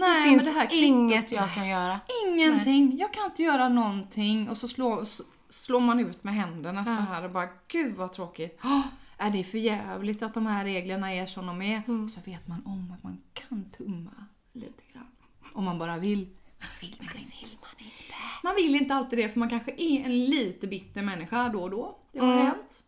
Nej, 0.01 0.23
Det 0.25 0.29
finns 0.31 0.45
men 0.45 0.55
det 0.55 0.61
här 0.61 0.69
inget 0.85 1.33
jag 1.33 1.55
kan 1.55 1.69
göra. 1.69 2.01
Ingenting. 2.27 2.99
Jag 2.99 3.13
kan 3.13 3.25
inte 3.25 3.43
göra 3.43 3.69
någonting. 3.69 4.49
Och 4.49 4.59
så 4.59 4.69
slår, 4.69 5.05
slår 5.49 5.81
man 5.81 6.01
ut 6.01 6.25
med 6.25 6.35
händerna 6.35 6.85
så 6.85 6.91
här 7.03 7.25
och 7.25 7.31
bara 7.31 7.49
gud 7.69 7.95
vad 7.97 8.13
tråkigt. 8.13 8.61
Oh, 8.65 8.87
är 9.19 9.31
det 9.31 9.45
för 9.45 9.59
jävligt 9.59 10.23
att 10.23 10.35
de 10.35 10.47
här 10.47 10.65
reglerna 10.65 11.13
är 11.15 11.27
som 11.27 11.47
de 11.47 11.63
är? 11.63 11.83
Mm. 11.89 12.09
Så 12.09 12.21
vet 12.25 12.49
man 12.49 12.67
om 12.67 12.95
att 12.97 13.03
man 13.03 13.19
kan 13.33 13.65
tumma 13.79 14.11
lite 14.53 14.83
grann. 14.93 15.07
Om 15.53 15.65
man 15.65 15.79
bara 15.79 15.97
vill. 15.99 16.19
Man 16.59 16.69
vill, 16.81 16.91
det 16.99 17.15
vill 17.19 17.59
man 17.61 17.71
inte. 17.79 18.15
Man 18.43 18.55
vill 18.55 18.75
inte 18.75 18.95
alltid 18.95 19.19
det 19.19 19.29
för 19.29 19.39
man 19.39 19.49
kanske 19.51 19.71
är 19.77 20.05
en 20.05 20.25
lite 20.25 20.67
bitter 20.67 21.03
människa 21.03 21.49
då 21.49 21.63
och 21.63 21.71
då. 21.71 21.99
Det 22.13 22.19
har 22.19 22.33
Mm. 22.33 22.47
hänt. 22.47 22.85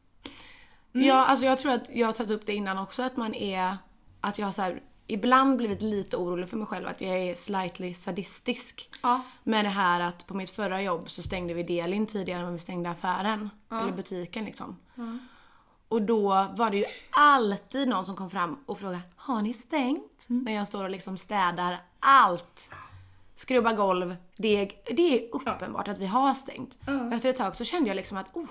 Ja, 0.93 1.27
alltså 1.27 1.47
jag 1.47 1.59
tror 1.59 1.73
att 1.73 1.91
jag 1.95 2.07
har 2.09 2.13
tagit 2.13 2.31
upp 2.31 2.47
det 2.47 2.55
innan 2.55 2.79
också 2.79 3.03
att 3.03 3.17
man 3.17 3.35
är, 3.35 3.77
att 4.21 4.39
jag 4.39 4.55
så 4.55 4.63
här, 4.63 4.83
ibland 5.13 5.57
blivit 5.57 5.83
lite 5.83 6.17
orolig 6.17 6.49
för 6.49 6.57
mig 6.57 6.67
själv 6.67 6.87
att 6.87 7.01
jag 7.01 7.17
är 7.17 7.35
slightly 7.35 7.95
sadistisk. 7.95 8.91
Ja. 9.03 9.21
Med 9.43 9.65
det 9.65 9.69
här 9.69 10.01
att 10.01 10.27
på 10.27 10.35
mitt 10.35 10.51
förra 10.51 10.83
jobb 10.83 11.11
så 11.11 11.23
stängde 11.23 11.55
vi 11.55 11.63
Delin 11.63 12.07
tidigare 12.07 12.47
än 12.47 12.53
vi 12.53 12.59
stängde 12.59 12.91
affären. 12.91 13.51
Eller 13.71 13.93
butiken 13.93 14.45
liksom. 14.45 14.77
Och 15.89 16.03
då 16.03 16.29
var 16.57 16.71
det 16.71 16.77
ju 16.77 16.85
alltid 17.11 17.89
någon 17.89 18.07
som 18.07 18.17
kom 18.17 18.31
fram 18.31 18.59
och 18.67 18.79
frågade 18.79 19.01
Har 19.17 19.43
ni 19.43 19.55
stängt? 19.55 20.25
När 20.27 20.53
jag 20.53 20.69
står 20.69 20.85
och 20.85 20.91
liksom 20.91 21.17
städar 21.17 21.79
allt. 22.01 22.71
Skrubbar 23.35 23.73
golv. 23.73 24.17
Det 24.37 24.49
är, 24.49 24.95
det 24.95 25.19
är 25.19 25.29
uppenbart 25.33 25.89
att 25.89 25.99
vi 25.99 26.07
har 26.07 26.35
stängt. 26.35 26.79
Och 26.87 27.13
efter 27.13 27.29
ett 27.29 27.37
tag 27.37 27.57
så 27.57 27.65
kände 27.65 27.89
jag 27.89 27.97
liksom 27.97 28.19
att 28.19 28.37
oh, 28.37 28.51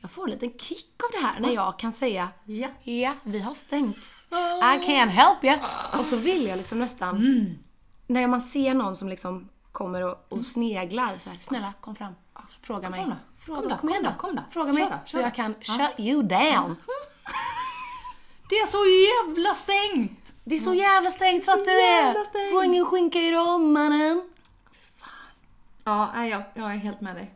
jag 0.00 0.10
får 0.10 0.24
en 0.24 0.30
liten 0.30 0.58
kick 0.58 0.94
av 1.04 1.20
det 1.20 1.26
här 1.26 1.40
när 1.40 1.54
jag 1.54 1.78
kan 1.78 1.92
säga 1.92 2.28
Ja. 2.44 2.68
Ja, 2.82 3.12
vi 3.22 3.40
har 3.40 3.54
stängt. 3.54 4.10
I 4.30 4.86
can't 4.86 5.08
help 5.08 5.44
you. 5.44 5.56
Och 6.00 6.06
så 6.06 6.16
vill 6.16 6.46
jag 6.46 6.56
liksom 6.56 6.78
nästan, 6.78 7.16
när 8.06 8.26
man 8.26 8.42
ser 8.42 8.74
någon 8.74 8.96
som 8.96 9.08
liksom 9.08 9.48
kommer 9.72 10.02
och, 10.02 10.26
och 10.28 10.46
sneglar 10.46 11.18
så 11.18 11.30
här, 11.30 11.36
snälla 11.36 11.72
kom 11.80 11.94
fram. 11.96 12.12
Fråga 12.62 12.90
mig. 12.90 13.00
Kom 13.00 13.10
då, 13.10 13.16
Fråga, 13.44 13.60
kom 13.60 13.68
då, 13.68 13.76
kom 13.76 13.88
igen 13.88 14.04
kom 14.04 14.12
då, 14.12 14.18
kom 14.28 14.36
då. 14.36 14.42
Fråga 14.50 14.72
mig 14.72 14.84
då, 14.84 14.98
så 15.04 15.18
jag 15.18 15.34
kan 15.34 15.54
Ja. 15.60 15.74
shut 15.78 16.06
you 16.06 16.22
down. 16.22 16.76
Det 18.48 18.54
är 18.54 18.66
så 18.66 18.84
jävla 18.86 19.54
stängt! 19.54 20.32
Det 20.44 20.54
är 20.54 20.60
så 20.60 20.74
jävla 20.74 21.10
stängt 21.10 21.44
fattar 21.44 21.64
du 21.64 22.12
det? 22.44 22.50
Får 22.50 22.64
ingen 22.64 22.86
skinka 22.86 23.20
idag 23.20 23.60
mannen. 23.60 24.28
Ja, 25.84 26.26
jag, 26.26 26.42
jag 26.54 26.66
är 26.70 26.76
helt 26.76 27.00
med 27.00 27.16
dig. 27.16 27.34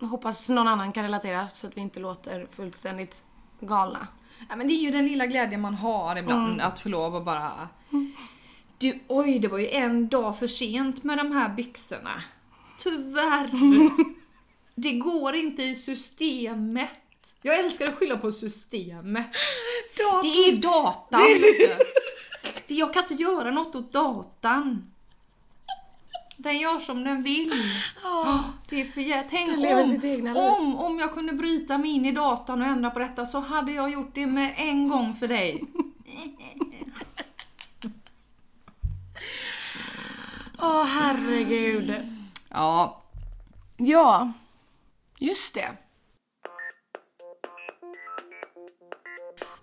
Hoppas 0.00 0.48
någon 0.48 0.68
annan 0.68 0.92
kan 0.92 1.02
relatera 1.02 1.48
så 1.54 1.66
att 1.66 1.76
vi 1.76 1.80
inte 1.80 2.00
låter 2.00 2.46
fullständigt 2.52 3.22
galna. 3.60 4.06
Ja, 4.48 4.56
men 4.56 4.68
det 4.68 4.74
är 4.74 4.82
ju 4.82 4.90
den 4.90 5.06
lilla 5.06 5.26
glädjen 5.26 5.60
man 5.60 5.74
har 5.74 6.16
ibland 6.16 6.60
att 6.60 6.80
få 6.80 6.88
lov 6.88 7.16
att 7.16 7.24
bara... 7.24 7.68
Du, 8.78 8.98
oj, 9.08 9.38
det 9.38 9.48
var 9.48 9.58
ju 9.58 9.68
en 9.68 10.08
dag 10.08 10.38
för 10.38 10.46
sent 10.46 11.04
med 11.04 11.18
de 11.18 11.32
här 11.32 11.48
byxorna. 11.48 12.22
Tyvärr. 12.78 13.50
det 14.74 14.92
går 14.92 15.34
inte 15.34 15.62
i 15.62 15.74
systemet. 15.74 16.90
Jag 17.42 17.58
älskar 17.58 17.88
att 17.88 17.94
skylla 17.94 18.16
på 18.16 18.32
systemet. 18.32 19.26
Det 20.22 20.28
är 20.28 20.56
datan. 20.56 21.20
Det- 22.68 22.74
Jag 22.74 22.94
kan 22.94 23.02
inte 23.02 23.14
göra 23.14 23.50
något 23.50 23.74
åt 23.76 23.92
datan. 23.92 24.92
Den 26.40 26.58
gör 26.58 26.78
som 26.78 27.04
den 27.04 27.22
vill. 27.22 27.52
Det 28.68 28.80
är 28.80 28.84
för 28.84 29.00
jä- 29.00 29.24
Tänk 29.30 29.48
om, 29.56 29.62
om, 30.58 30.76
om 30.76 30.98
jag 30.98 31.14
kunde 31.14 31.32
bryta 31.32 31.78
mig 31.78 31.90
in 31.90 32.06
i 32.06 32.12
datan 32.12 32.60
och 32.62 32.66
ändra 32.68 32.90
på 32.90 32.98
detta 32.98 33.26
så 33.26 33.40
hade 33.40 33.72
jag 33.72 33.90
gjort 33.90 34.10
det 34.14 34.26
med 34.26 34.54
en 34.56 34.88
gång 34.88 35.16
för 35.16 35.28
dig. 35.28 35.62
Åh 40.62 40.84
herregud. 40.84 41.94
Ja, 42.48 43.02
Ja, 43.76 44.32
just 45.18 45.54
det. 45.54 45.68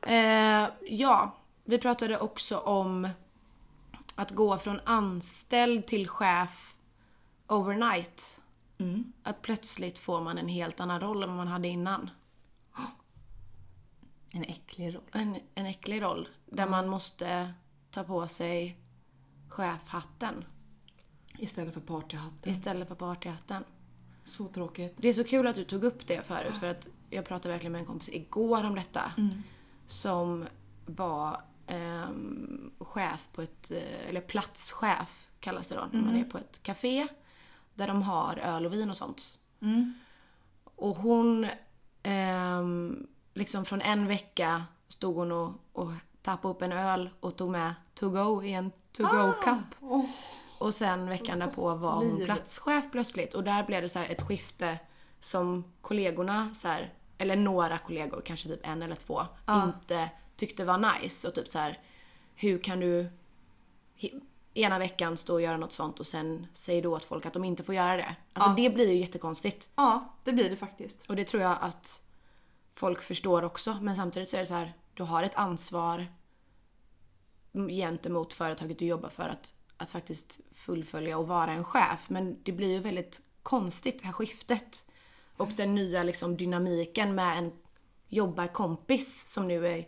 Eh, 0.08 0.68
ja, 0.82 1.32
vi 1.64 1.78
pratade 1.78 2.18
också 2.20 2.58
om 2.58 3.10
att 4.16 4.32
gå 4.32 4.58
från 4.58 4.80
anställd 4.84 5.86
till 5.86 6.08
chef 6.08 6.76
overnight. 7.48 8.42
Att 9.24 9.42
plötsligt 9.42 10.00
får 10.00 10.22
man 10.22 10.38
en 10.38 10.48
helt 10.48 10.80
annan 10.80 11.02
roll 11.02 11.24
än 11.24 11.30
vad 11.30 11.38
man 11.38 11.48
hade 11.48 11.68
innan. 11.68 12.10
en 14.32 14.44
äcklig 14.44 14.96
roll. 14.96 15.04
En, 15.12 15.40
en 15.56 15.66
äcklig 15.66 16.02
roll. 16.02 16.28
Där 16.46 16.68
man 16.68 16.90
måste 16.90 17.54
ta 17.92 18.04
på 18.04 18.28
sig 18.28 18.78
chefhatten 19.50 20.46
Istället 21.38 21.74
för 21.74 21.82
partyhatten. 21.82 22.52
istället 22.52 22.88
för 22.88 22.96
partyhatten. 22.96 23.64
Så 24.24 24.48
tråkigt. 24.48 24.94
Det 24.98 25.10
är 25.10 25.14
så 25.14 25.24
kul 25.24 25.48
att 25.48 25.56
du 25.56 25.64
tog 25.64 25.84
upp 25.84 26.08
det 26.08 26.28
förut 26.28 26.58
för 26.58 26.72
att 26.72 26.88
jag 27.10 27.26
pratade 27.26 27.54
verkligen 27.54 27.72
med 27.72 27.80
en 27.80 27.86
kompis 27.86 28.10
igår 28.10 28.64
om 28.64 28.76
detta. 28.76 29.12
Som 29.88 30.46
var 30.86 31.42
ehm, 31.68 32.72
chef 32.80 33.28
på 33.34 33.42
ett, 33.42 33.72
eh, 33.72 34.10
eller 34.10 34.22
platschef 34.22 35.28
kallas 35.40 35.68
det 35.68 35.76
då, 35.76 35.88
när 35.92 36.02
man 36.02 36.16
är 36.16 36.24
på 36.24 36.38
ett 36.38 36.64
café. 36.64 37.08
Där 37.74 37.88
de 37.88 38.02
har 38.02 38.38
öl 38.38 38.66
och 38.66 38.74
vin 38.74 38.90
och 38.90 38.98
sånt. 38.98 39.40
Och 40.76 40.96
hon, 40.96 41.48
ehm, 42.04 43.08
liksom 43.34 43.66
från 43.66 43.82
en 43.82 44.08
vecka 44.08 44.64
stod 44.88 45.16
hon 45.16 45.32
och, 45.32 45.52
och 45.74 45.92
tappade 46.22 46.54
upp 46.54 46.62
en 46.62 46.72
öl 46.72 47.10
och 47.20 47.36
tog 47.36 47.50
med 47.50 47.74
to 47.94 48.10
go 48.10 48.44
i 48.44 48.54
en 48.54 48.72
to 48.92 49.04
go 49.04 49.34
cup. 49.44 49.76
Åh, 49.82 50.06
Och 50.58 50.74
sen 50.76 51.10
veckan 51.10 51.40
därpå 51.40 51.76
var 51.76 51.94
hon 51.96 52.16
liv. 52.16 52.26
platschef 52.26 52.92
plötsligt 52.92 53.34
och 53.34 53.44
där 53.44 53.64
blev 53.64 53.82
det 53.82 53.90
så 53.90 54.00
ett 54.00 54.22
skifte 54.22 54.80
som 55.20 55.64
kollegorna, 55.82 56.54
så 56.54 56.68
här, 56.68 56.94
eller 57.18 57.36
några 57.36 57.78
kollegor, 57.78 58.22
kanske 58.26 58.48
typ 58.50 58.60
en 58.68 58.82
eller 58.84 58.96
två, 58.96 59.22
inte 59.66 60.10
tyckte 60.36 60.66
var 60.66 61.02
nice. 61.02 61.28
Och 61.28 61.36
typ 61.36 61.52
så 61.52 61.60
här, 61.60 61.80
hur 62.36 62.60
kan 62.60 62.80
du 62.80 63.10
ena 64.54 64.80
veckan 64.80 65.18
stå 65.18 65.34
och 65.34 65.42
göra 65.42 65.58
något 65.58 65.74
sånt 65.74 66.00
och 66.00 66.08
sen 66.08 66.48
säger 66.54 66.82
du 66.82 66.88
åt 66.88 67.06
folk 67.06 67.26
att 67.26 67.34
de 67.34 67.44
inte 67.44 67.64
får 67.64 67.76
göra 67.76 67.98
det. 67.98 68.16
Alltså 68.34 68.54
det 68.64 68.70
blir 68.70 68.92
ju 68.92 68.98
jättekonstigt. 68.98 69.70
Ja, 69.76 70.16
det 70.24 70.34
blir 70.34 70.50
det 70.50 70.56
faktiskt. 70.56 71.06
Och 71.10 71.16
det 71.16 71.24
tror 71.24 71.44
jag 71.44 71.58
att 71.62 72.04
folk 72.74 73.02
förstår 73.02 73.44
också. 73.44 73.78
Men 73.82 73.96
samtidigt 73.96 74.30
så 74.30 74.38
är 74.38 74.42
det 74.42 74.48
så 74.48 74.54
här, 74.54 74.74
du 74.94 75.04
har 75.04 75.24
ett 75.24 75.36
ansvar 75.36 76.08
gentemot 77.70 78.34
företaget 78.34 78.80
du 78.80 78.86
jobbar 78.86 79.10
för 79.10 79.30
att, 79.30 79.54
att 79.78 79.92
faktiskt 79.92 80.40
fullfölja 80.54 81.18
och 81.18 81.28
vara 81.28 81.52
en 81.52 81.64
chef. 81.64 82.06
Men 82.08 82.44
det 82.44 82.52
blir 82.52 82.72
ju 82.72 82.80
väldigt 82.80 83.22
konstigt 83.44 84.00
det 84.00 84.06
här 84.06 84.14
skiftet. 84.14 84.86
Och 85.38 85.50
den 85.50 85.76
nya 85.76 86.04
liksom 86.04 86.38
dynamiken 86.38 87.16
med 87.16 87.38
en 87.38 87.52
jobbarkompis 88.08 89.32
som 89.32 89.48
nu 89.48 89.68
är 89.68 89.86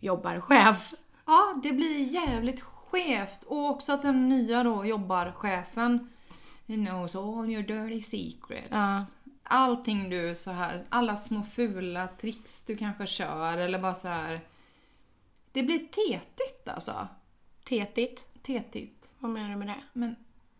jobbarchef. 0.00 0.94
Ja, 1.26 1.60
det 1.62 1.72
blir 1.72 2.12
jävligt 2.12 2.60
skevt. 2.60 3.44
Och 3.44 3.70
också 3.70 3.92
att 3.92 4.02
den 4.02 4.28
nya 4.28 4.62
då 4.62 4.84
jobbar 4.84 5.32
chefen. 5.32 6.08
He 6.66 6.74
knows 6.74 7.16
all 7.16 7.50
your 7.50 7.62
dirty 7.62 8.00
secrets. 8.00 8.68
Ja. 8.70 9.06
Allting 9.42 10.10
du 10.10 10.34
så 10.34 10.50
här, 10.50 10.84
alla 10.88 11.16
små 11.16 11.42
fula 11.42 12.08
tricks 12.20 12.66
du 12.66 12.76
kanske 12.76 13.06
kör 13.06 13.58
eller 13.58 13.78
bara 13.78 13.94
så 13.94 14.08
här. 14.08 14.40
Det 15.52 15.62
blir 15.62 15.78
tetigt 15.78 16.68
alltså. 16.68 17.08
Tetigt. 17.64 18.26
Tetigt. 18.42 19.16
Vad 19.18 19.30
menar 19.30 19.50
du 19.50 19.56
med 19.56 19.68
det? 19.68 19.82
Men 19.92 20.16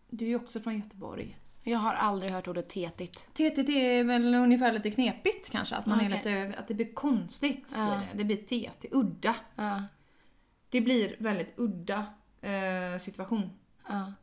du 0.09 0.25
är 0.25 0.29
ju 0.29 0.35
också 0.35 0.59
från 0.59 0.77
Göteborg. 0.77 1.37
Jag 1.63 1.79
har 1.79 1.93
aldrig 1.93 2.31
hört 2.31 2.47
ordet 2.47 2.69
tetigt. 2.69 3.27
Tetigt 3.33 3.69
är 3.69 4.03
väl 4.03 4.35
ungefär 4.35 4.73
lite 4.73 4.91
knepigt 4.91 5.49
kanske. 5.49 5.75
Att, 5.75 5.85
man 5.85 5.99
är 5.99 6.07
Okej. 6.07 6.45
lite, 6.45 6.59
att 6.59 6.67
det 6.67 6.73
blir 6.73 6.93
konstigt. 6.93 7.65
Ja. 7.75 7.85
Blir 7.85 8.07
det. 8.11 8.17
det 8.17 8.23
blir 8.23 8.37
tetigt, 8.37 8.93
udda. 8.93 9.35
Ja. 9.55 9.83
Det 10.69 10.81
blir 10.81 11.15
väldigt 11.19 11.53
udda 11.55 12.05
eh, 12.41 12.97
situation. 12.99 13.49
Ja. 13.87 14.13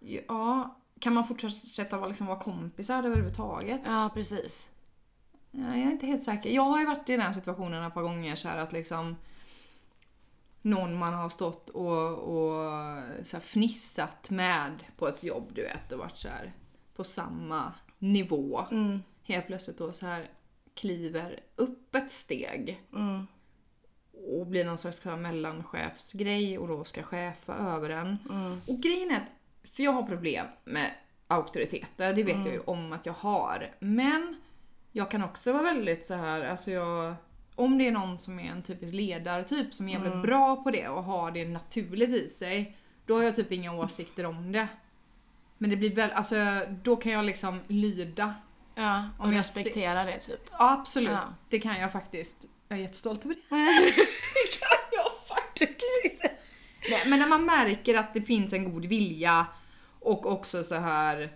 Ja, 0.00 0.78
kan 0.98 1.14
man 1.14 1.26
fortsätta 1.26 1.96
vara, 1.96 2.08
liksom, 2.08 2.26
vara 2.26 2.38
kompisar 2.38 3.02
överhuvudtaget? 3.02 3.80
Ja, 3.84 4.10
precis. 4.14 4.70
Ja, 5.50 5.60
jag 5.60 5.76
är 5.76 5.90
inte 5.90 6.06
helt 6.06 6.22
säker. 6.22 6.50
Jag 6.50 6.62
har 6.62 6.78
ju 6.78 6.86
varit 6.86 7.08
i 7.08 7.16
den 7.16 7.34
situationen 7.34 7.84
ett 7.84 7.94
par 7.94 8.02
gånger 8.02 8.36
så 8.36 8.48
här 8.48 8.58
att 8.58 8.72
liksom 8.72 9.16
någon 10.62 10.98
man 10.98 11.14
har 11.14 11.28
stått 11.28 11.70
och, 11.70 12.12
och 12.12 12.72
så 13.24 13.40
fnissat 13.40 14.30
med 14.30 14.84
på 14.96 15.08
ett 15.08 15.22
jobb, 15.22 15.50
du 15.54 15.62
vet, 15.62 15.92
och 15.92 15.98
varit 15.98 16.16
så 16.16 16.28
här 16.28 16.52
på 16.96 17.04
samma 17.04 17.72
nivå. 17.98 18.60
Mm. 18.70 19.02
Helt 19.22 19.46
plötsligt 19.46 19.78
då 19.78 19.92
så 19.92 20.06
här 20.06 20.30
kliver 20.74 21.40
upp 21.56 21.94
ett 21.94 22.10
steg 22.10 22.82
Mm. 22.94 23.26
och 24.38 24.46
blir 24.46 24.64
någon 24.64 24.78
slags 24.78 25.04
här 25.04 25.16
mellanchefsgrej 25.16 26.58
och 26.58 26.68
då 26.68 26.84
ska 26.84 27.02
chefa 27.02 27.54
över 27.54 27.90
en. 27.90 28.16
Mm. 28.30 28.60
Och 28.66 28.80
grejen 28.80 29.10
är 29.10 29.16
att, 29.16 29.70
för 29.70 29.82
jag 29.82 29.92
har 29.92 30.02
problem 30.02 30.46
med 30.64 30.90
auktoriteter, 31.26 32.14
det 32.14 32.22
vet 32.22 32.34
Mm. 32.34 32.46
jag 32.46 32.54
ju 32.54 32.60
om 32.60 32.92
att 32.92 33.06
jag 33.06 33.12
har. 33.12 33.74
Men 33.78 34.36
jag 34.92 35.10
kan 35.10 35.24
också 35.24 35.52
vara 35.52 35.62
väldigt 35.62 36.06
så 36.06 36.14
här, 36.14 36.42
alltså 36.42 36.70
jag... 36.70 37.14
Om 37.58 37.78
det 37.78 37.88
är 37.88 37.92
någon 37.92 38.18
som 38.18 38.40
är 38.40 38.50
en 38.50 38.62
typisk 38.62 38.94
ledartyp 38.94 39.74
som 39.74 39.88
är 39.88 39.92
jävligt 39.92 40.12
Mm. 40.12 40.26
bra 40.26 40.56
på 40.56 40.70
det 40.70 40.88
och 40.88 41.04
har 41.04 41.30
det 41.30 41.44
naturligt 41.48 42.10
i 42.10 42.28
sig, 42.28 42.76
då 43.06 43.14
har 43.14 43.22
jag 43.22 43.36
typ 43.36 43.52
inga 43.52 43.72
åsikter 43.72 44.26
om 44.26 44.52
det. 44.52 44.68
Men 45.58 45.70
det 45.70 45.76
blir 45.76 45.94
väl, 45.94 46.10
alltså 46.10 46.36
då 46.82 46.96
kan 46.96 47.12
jag 47.12 47.24
liksom 47.24 47.60
lyda. 47.66 48.34
Ja, 48.74 49.04
och 49.18 49.24
Om 49.24 49.32
jag 49.32 49.38
respektera 49.40 50.04
det 50.04 50.18
typ. 50.18 50.48
Ja, 50.50 50.72
absolut, 50.72 51.10
Ja. 51.12 51.34
det 51.48 51.60
kan 51.60 51.80
jag 51.80 51.92
faktiskt. 51.92 52.44
Jag 52.68 52.78
är 52.78 52.82
jättestolt 52.82 53.24
över 53.24 53.34
det. 53.34 53.40
det 54.34 54.58
kan 54.60 54.78
jag 54.92 55.36
faktiskt. 55.36 56.22
Nej, 56.90 57.02
men 57.06 57.18
när 57.18 57.26
man 57.28 57.44
märker 57.44 57.94
att 57.94 58.14
det 58.14 58.22
finns 58.22 58.52
en 58.52 58.72
god 58.72 58.84
vilja 58.86 59.46
och 60.00 60.26
också 60.26 60.62
så 60.62 60.74
här 60.74 61.32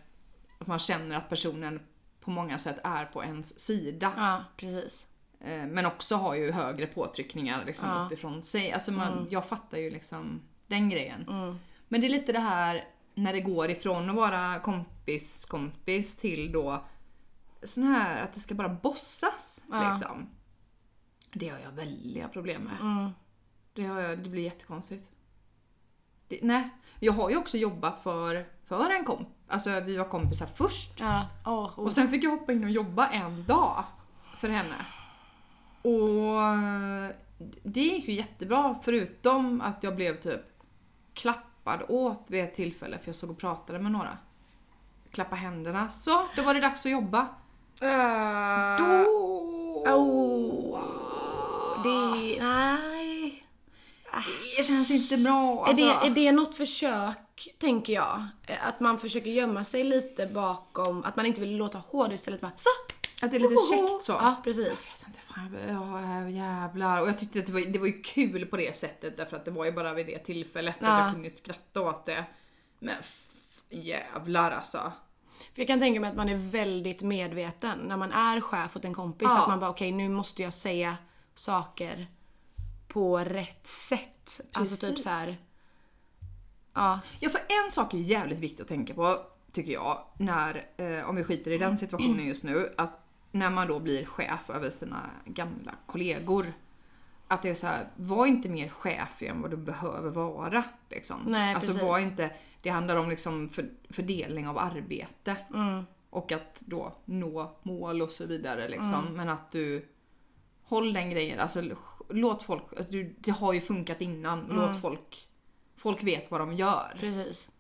att 0.59 0.67
man 0.67 0.79
känner 0.79 1.17
att 1.17 1.29
personen 1.29 1.81
på 2.21 2.31
många 2.31 2.59
sätt 2.59 2.79
är 2.85 3.05
på 3.05 3.25
ens 3.25 3.61
sida. 3.61 4.13
Ja, 4.17 4.45
precis. 4.57 5.07
Eh, 5.45 5.67
Men 5.67 5.87
också 5.87 6.17
har 6.17 6.35
ju 6.35 6.51
högre 6.53 6.87
påtryckningar 6.87 7.65
liksom 7.65 7.89
Ja. 7.89 8.05
uppifrån 8.07 8.43
sig. 8.43 8.73
Alltså 8.73 8.93
man, 8.93 9.27
Jag 9.31 9.47
fattar 9.47 9.79
ju 9.79 9.91
liksom 9.91 10.41
den 10.67 10.91
grejen. 10.91 11.27
Mm. 11.29 11.59
Men 11.89 12.01
det 12.01 12.07
är 12.07 12.11
lite 12.11 12.33
det 12.33 12.39
här 12.39 12.85
när 13.15 13.33
det 13.33 13.41
går 13.41 13.71
ifrån 13.71 14.11
att 14.11 14.17
vara 14.17 14.59
kompis 14.61 15.47
kompis 15.47 16.17
till 16.17 16.53
då 16.53 16.85
sån 17.65 17.83
här 17.83 18.23
att 18.23 18.35
det 18.35 18.41
ska 18.41 18.55
bara 18.55 18.69
bossas 18.69 19.65
Ja. 19.71 19.91
liksom. 19.93 20.29
Det 21.33 21.49
har 21.49 21.59
jag 21.59 21.71
väldiga 21.73 22.29
problem 22.29 22.63
med. 22.63 22.81
Mm. 22.81 23.11
Det, 23.73 23.85
har 23.85 24.01
jag, 24.01 24.19
det 24.19 24.29
blir 24.31 24.43
jättekonstigt. 24.43 25.11
Det, 26.29 26.39
nej, 26.43 26.71
jag 27.01 27.13
har 27.13 27.31
ju 27.31 27.37
också 27.37 27.57
jobbat 27.59 28.01
för, 28.03 28.47
för 28.67 28.91
en 28.91 29.05
komp. 29.05 29.29
Alltså 29.49 29.81
vi 29.81 29.97
var 29.97 30.09
kompisar 30.09 30.47
först. 30.47 31.01
Ja, 31.01 31.27
åh, 31.47 31.65
oh, 31.65 31.79
Och 31.79 31.93
sen 31.93 32.09
fick 32.09 32.25
jag 32.25 32.31
hoppa 32.31 32.53
in 32.53 32.65
och 32.65 32.71
jobba 32.71 33.09
en 33.09 33.45
dag 33.45 33.85
för 34.39 34.49
henne. 34.49 34.75
Och 35.83 36.41
det 37.63 37.81
gick 37.81 38.09
ju 38.09 38.15
jättebra 38.15 38.79
förutom 38.85 39.61
att 39.61 39.83
jag 39.83 39.97
blev 39.97 40.21
typ 40.21 40.41
klappad 41.15 41.83
åt 41.89 42.25
vid 42.27 42.45
ett 42.45 42.55
tillfälle 42.55 42.99
för 42.99 43.09
jag 43.09 43.17
såg 43.17 43.31
och 43.31 43.39
pratade 43.39 43.79
med 43.79 43.93
några. 43.93 44.19
Klappa 45.11 45.37
händerna. 45.37 45.91
Så, 45.91 46.23
då 46.37 46.43
var 46.43 46.55
det 46.55 46.61
dags 46.61 46.87
att 46.87 46.93
jobba. 46.93 47.21
Uh, 47.83 48.79
Då... 48.79 49.05
oh, 49.87 50.81
det, 51.83 52.43
nej. 52.45 53.45
Det 54.57 54.65
känns 54.65 54.91
inte 54.91 55.17
bra. 55.17 55.65
Alltså. 55.67 55.85
Är, 55.85 56.01
det, 56.01 56.07
är 56.07 56.11
det 56.11 56.33
något 56.33 56.55
försök, 56.55 57.55
tänker 57.59 57.93
jag? 57.93 58.27
Att 58.63 58.81
man 58.81 58.99
försöker 58.99 59.31
gömma 59.31 59.65
sig 59.65 59.85
lite 59.85 60.27
bakom, 60.27 61.05
att 61.05 61.17
man 61.17 61.27
inte 61.27 61.41
vill 61.41 61.57
låta 61.57 61.79
hård 61.79 62.13
istället 62.13 62.41
bara 62.41 62.53
så! 62.57 62.69
Att 63.23 63.31
det 63.31 63.37
är 63.37 63.41
lite 63.41 63.57
käckt 63.71 64.05
så. 64.05 64.13
Ja, 64.13 64.37
precis. 64.45 64.95
Fan, 65.35 65.57
Ja, 65.69 66.29
jävlar. 66.29 67.01
Och 67.01 67.09
jag 67.09 67.19
tyckte 67.19 67.39
att 67.39 67.47
det 67.47 67.53
var, 67.53 67.61
det 67.61 67.79
var 67.79 67.87
ju 67.87 68.03
kul 68.03 68.47
på 68.47 68.57
det 68.57 68.77
sättet 68.77 69.17
därför 69.17 69.37
att 69.37 69.45
det 69.45 69.51
var 69.51 69.65
ju 69.65 69.73
bara 69.73 69.95
vid 69.95 70.07
det 70.07 70.19
tillfället 70.19 70.77
så 70.79 70.85
Ja. 70.85 70.93
att 70.93 71.05
jag 71.05 71.13
kunde 71.13 71.29
ju 71.29 71.35
skratta 71.35 71.81
åt 71.81 72.07
det. 72.07 72.25
Men 72.79 72.95
jävlar 73.71 74.51
alltså. 74.51 74.93
För 75.55 75.61
jag 75.61 75.67
kan 75.67 75.81
tänka 75.81 76.01
mig 76.01 76.11
att 76.11 76.17
man 76.17 76.29
är 76.29 76.37
väldigt 76.37 77.03
medveten 77.03 77.79
när 77.79 77.97
man 77.97 78.13
är 78.13 78.41
chef 78.41 78.77
åt 78.77 78.85
en 78.85 78.95
kompis. 78.95 79.29
Ja. 79.31 79.43
Att 79.43 79.49
man 79.49 79.61
bara 79.61 79.71
okej 79.71 79.93
nu 79.93 80.09
måste 80.09 80.43
jag 80.43 80.55
säga 80.55 80.97
saker 81.35 82.07
på 82.89 83.19
rätt 83.19 83.67
sätt. 83.67 84.41
Alltså 84.53 84.77
typ 84.77 84.91
Precis. 84.91 85.05
så 85.05 85.11
här. 85.11 85.37
Ja. 86.75 87.01
Ja, 87.21 87.31
för 87.31 87.41
en 87.65 87.71
sak 87.71 87.95
är 87.95 87.99
jävligt 87.99 88.39
viktigt 88.39 88.61
att 88.61 88.69
tänka 88.69 88.95
på, 88.95 89.19
tycker 89.53 89.73
jag, 89.73 89.99
när, 90.19 90.67
eh, 90.77 91.09
om 91.09 91.17
vi 91.17 91.25
skiter 91.25 91.51
i 91.51 91.59
den 91.59 91.79
situationen 91.79 92.27
just 92.27 92.45
nu, 92.45 92.75
att 92.77 92.99
när 93.33 93.51
man 93.51 93.69
då 93.69 93.81
blir 93.81 94.05
chef 94.07 94.51
över 94.51 94.71
sina 94.71 95.11
gamla 95.25 95.75
kollegor, 95.87 96.53
att 97.29 97.43
det 97.43 97.51
är 97.51 97.55
så 97.55 97.67
här, 97.67 97.89
var 97.97 98.27
inte 98.27 98.49
mer 98.49 98.69
chef 98.69 99.23
än 99.23 99.43
vad 99.43 99.51
du 99.51 99.57
behöver 99.57 100.11
vara. 100.11 100.65
Liksom. 100.91 101.21
Nej, 101.27 101.55
alltså 101.55 101.73
precis. 101.73 101.89
var 101.89 101.99
inte, 101.99 102.31
det 102.63 102.71
handlar 102.71 102.97
om 102.97 103.09
liksom 103.11 103.49
för, 103.49 103.71
fördelning 103.91 104.49
av 104.49 104.59
arbete 104.59 105.37
Mm. 105.55 105.85
och 106.11 106.33
att 106.33 106.61
då 106.67 106.93
nå 107.05 107.57
mål 107.63 108.03
och 108.03 108.11
så 108.11 108.27
vidare. 108.27 108.69
Liksom. 108.69 108.95
Mm. 108.95 109.15
Men 109.15 109.29
att 109.29 109.51
du 109.51 109.89
håll 110.63 110.93
den 110.93 111.11
grejen, 111.11 111.41
alltså 111.41 111.63
låt 112.11 112.43
folk, 112.43 112.63
alltså, 112.77 112.93
det 113.19 113.31
har 113.31 113.53
ju 113.53 113.61
funkat 113.61 114.01
innan, 114.01 114.39
Mm. 114.45 114.57
låt 114.57 114.81
folk, 114.81 115.29
folk 115.77 116.03
vet 116.03 116.31
vad 116.31 116.41
de 116.41 116.55
gör 116.55 116.97
Precis. 117.01 117.51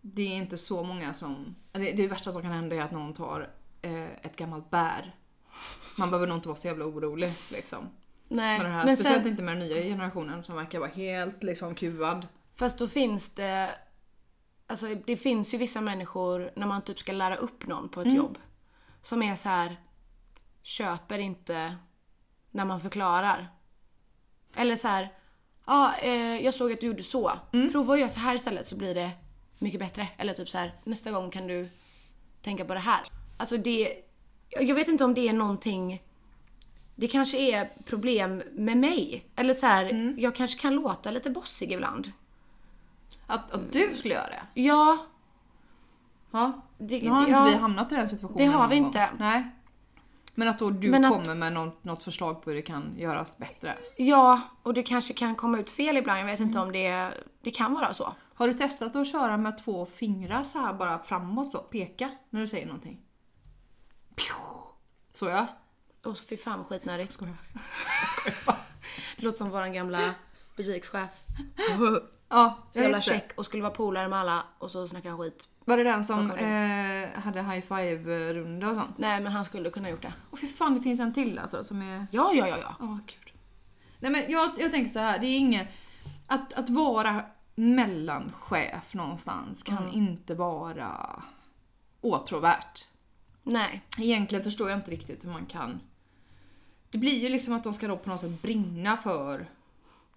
det 0.00 0.22
är 0.22 0.36
inte 0.36 0.58
så 0.58 0.82
många 0.82 1.14
som... 1.14 1.54
Det, 1.72 1.92
det 1.92 2.06
värsta 2.06 2.32
som 2.32 2.42
kan 2.42 2.52
hända 2.52 2.76
är 2.76 2.82
att 2.82 2.90
någon 2.92 3.14
tar 3.14 3.50
ett 4.22 4.36
gammalt 4.36 4.70
bär. 4.70 5.14
Man 5.96 6.10
behöver 6.10 6.26
nog 6.26 6.36
inte 6.36 6.48
vara 6.48 6.56
så 6.56 6.66
jävla 6.66 6.84
orolig 6.84 7.32
liksom. 7.50 7.88
Nej. 8.28 8.58
Med 8.58 8.66
det 8.66 8.72
här. 8.74 8.84
Men 8.86 8.96
Speciellt 8.96 9.22
sen, 9.22 9.30
inte 9.30 9.42
med 9.42 9.56
den 9.56 9.68
nya 9.68 9.82
generationen 9.82 10.42
som 10.42 10.56
verkar 10.56 10.78
vara 10.78 10.90
helt 10.90 11.42
liksom 11.42 11.74
kuvad. 11.74 12.26
fast 12.54 12.78
då 12.78 12.88
finns 12.88 13.30
det 13.34 13.74
Alltså 14.66 14.86
det 15.06 15.16
finns 15.16 15.54
ju 15.54 15.58
vissa 15.58 15.80
människor 15.80 16.50
när 16.56 16.66
man 16.66 16.82
typ 16.82 16.98
ska 16.98 17.12
lära 17.12 17.36
upp 17.36 17.66
någon 17.66 17.88
på 17.88 18.00
ett 18.00 18.06
Mm. 18.06 18.16
jobb. 18.16 18.38
Som 19.02 19.22
är 19.22 19.36
så 19.36 19.48
här 19.48 19.76
köper 20.62 21.18
inte 21.18 21.76
när 22.50 22.64
man 22.64 22.80
förklarar. 22.80 23.48
Eller 24.56 24.76
så 24.76 24.88
här, 24.88 25.08
ja 25.66 25.94
eh, 26.02 26.44
jag 26.44 26.54
såg 26.54 26.72
att 26.72 26.80
du 26.80 26.86
gjorde 26.86 27.02
så. 27.02 27.32
Mm. 27.52 27.72
Prova 27.72 27.94
att 27.94 28.00
göra 28.00 28.10
så 28.10 28.20
här 28.20 28.34
istället 28.34 28.66
så 28.66 28.76
blir 28.76 28.94
det 28.94 29.10
mycket 29.58 29.80
bättre. 29.80 30.08
Eller 30.16 30.32
typ 30.34 30.48
så 30.48 30.58
här, 30.58 30.74
nästa 30.84 31.10
gång 31.10 31.30
kan 31.30 31.46
du 31.46 31.68
tänka 32.42 32.64
på 32.64 32.74
det 32.74 32.80
här. 32.80 33.00
Alltså 33.42 33.56
det, 33.56 33.94
jag 34.50 34.74
vet 34.74 34.88
inte 34.88 35.04
om 35.04 35.14
det 35.14 35.28
är 35.28 35.32
någonting 35.32 36.02
det 36.94 37.08
kanske 37.08 37.38
är 37.38 37.68
problem 37.86 38.42
med 38.52 38.76
mig. 38.76 39.26
Eller 39.36 39.54
så 39.54 39.66
här, 39.66 39.84
Mm. 39.84 40.14
jag 40.18 40.34
kanske 40.34 40.60
kan 40.60 40.74
låta 40.74 41.10
lite 41.10 41.30
bossig 41.30 41.72
ibland. 41.72 42.12
Att, 43.26 43.50
att 43.50 43.72
du 43.72 43.96
skulle 43.96 44.14
göra 44.14 44.28
det? 44.28 44.60
Ja, 44.60 44.98
Ja. 46.30 46.52
det, 46.78 47.02
Nu 47.02 47.08
har 47.08 47.20
inte 47.20 47.32
ja, 47.32 47.44
vi 47.44 47.54
hamnat 47.56 47.92
i 47.92 47.94
den 47.94 48.08
situationen 48.08 48.38
Det 48.38 48.56
har 48.58 48.68
vi 48.68 48.76
inte. 48.76 48.98
Gång. 48.98 49.18
Nej. 49.18 49.50
Men 50.34 50.48
att 50.48 50.58
då 50.58 50.70
du 50.70 50.90
Men 50.90 51.04
att- 51.04 51.12
kommer 51.12 51.34
med 51.34 51.52
något, 51.52 51.84
något 51.84 52.02
förslag 52.04 52.42
på 52.44 52.50
hur 52.50 52.56
det 52.56 52.62
kan 52.62 52.94
göras 52.98 53.38
bättre. 53.38 53.76
ja, 53.96 54.40
och 54.62 54.74
det 54.74 54.82
kanske 54.82 55.14
kan 55.14 55.34
komma 55.34 55.58
ut 55.58 55.70
fel 55.70 55.96
ibland. 55.96 56.20
Jag 56.20 56.26
vet 56.26 56.40
inte 56.40 56.58
Mm. 56.58 56.66
om 56.68 56.72
det, 56.72 57.10
det 57.42 57.50
kan 57.50 57.74
vara 57.74 57.94
så. 57.94 58.14
Har 58.34 58.46
du 58.48 58.54
testat 58.54 58.96
att 58.96 59.08
köra 59.12 59.36
med 59.36 59.64
två 59.64 59.86
fingrar 59.86 60.42
så 60.42 60.58
här 60.58 60.72
bara 60.72 60.98
framåt 60.98 61.52
så? 61.52 61.58
Peka 61.58 62.10
när 62.30 62.40
du 62.40 62.46
säger 62.46 62.66
någonting. 62.66 63.00
Så 65.12 65.28
ja. 65.28 65.46
Åh 66.04 66.14
fy 66.14 66.36
fan 66.36 66.58
vad 66.58 66.66
skitnödigt. 66.66 67.12
Skojar. 67.12 67.34
Jag 68.00 68.08
skojar 68.10 68.36
bara. 68.46 68.56
Det 69.16 69.22
låter 69.22 69.38
som 69.38 69.50
våran 69.50 69.72
gamla 69.72 70.14
butikschef. 70.56 71.22
Ja, 71.56 71.76
Så 71.78 72.00
ja, 72.28 72.58
jävla 72.72 72.88
just 72.88 73.08
det. 73.08 73.14
check 73.14 73.32
och 73.36 73.44
skulle 73.46 73.62
vara 73.62 73.72
polare 73.74 74.08
med 74.08 74.18
alla 74.18 74.44
och 74.58 74.70
så 74.70 74.88
snackar 74.88 75.10
han 75.10 75.18
skit. 75.18 75.48
Var 75.64 75.76
det 75.76 75.82
den 75.84 76.04
som 76.04 76.30
eh, 76.30 77.20
hade 77.20 77.42
high 77.42 77.66
five-runda 77.66 78.68
och 78.68 78.74
sånt? 78.76 78.98
Nej 78.98 79.20
men 79.22 79.32
han 79.32 79.44
skulle 79.44 79.70
kunna 79.70 79.90
gjort 79.90 80.02
det. 80.02 80.12
Och 80.30 80.38
för 80.38 80.46
fan, 80.46 80.74
det 80.74 80.80
finns 80.80 81.00
en 81.00 81.14
till 81.14 81.38
alltså 81.38 81.64
som 81.64 81.82
är... 81.82 82.06
Ja, 82.10 82.32
ja, 82.34 82.48
ja, 82.48 82.58
ja. 82.62 82.74
Åh 82.80 82.96
gud. 83.06 83.34
Nej 84.00 84.10
men 84.10 84.30
jag, 84.30 84.50
jag 84.58 84.70
tänker 84.70 84.90
så 84.90 84.98
här, 84.98 85.18
det 85.18 85.26
är 85.26 85.38
ingen... 85.38 85.66
Att, 86.26 86.52
att 86.52 86.70
vara 86.70 87.24
mellanchef 87.54 88.94
någonstans 88.94 89.62
kan 89.62 89.76
Mm. 89.78 89.90
inte 89.94 90.34
vara 90.34 91.22
åtråvärt. 92.00 92.88
Nej. 93.42 93.82
Egentligen 93.98 94.44
förstår 94.44 94.70
jag 94.70 94.78
inte 94.78 94.90
riktigt 94.90 95.24
hur 95.24 95.30
man 95.30 95.46
kan... 95.46 95.80
Det 96.90 96.98
blir 96.98 97.18
ju 97.22 97.28
liksom 97.28 97.54
att 97.54 97.64
de 97.64 97.74
ska 97.74 97.88
då 97.88 97.96
på 97.96 98.08
något 98.10 98.20
sätt 98.20 98.42
brinna 98.42 98.96
för... 98.96 99.46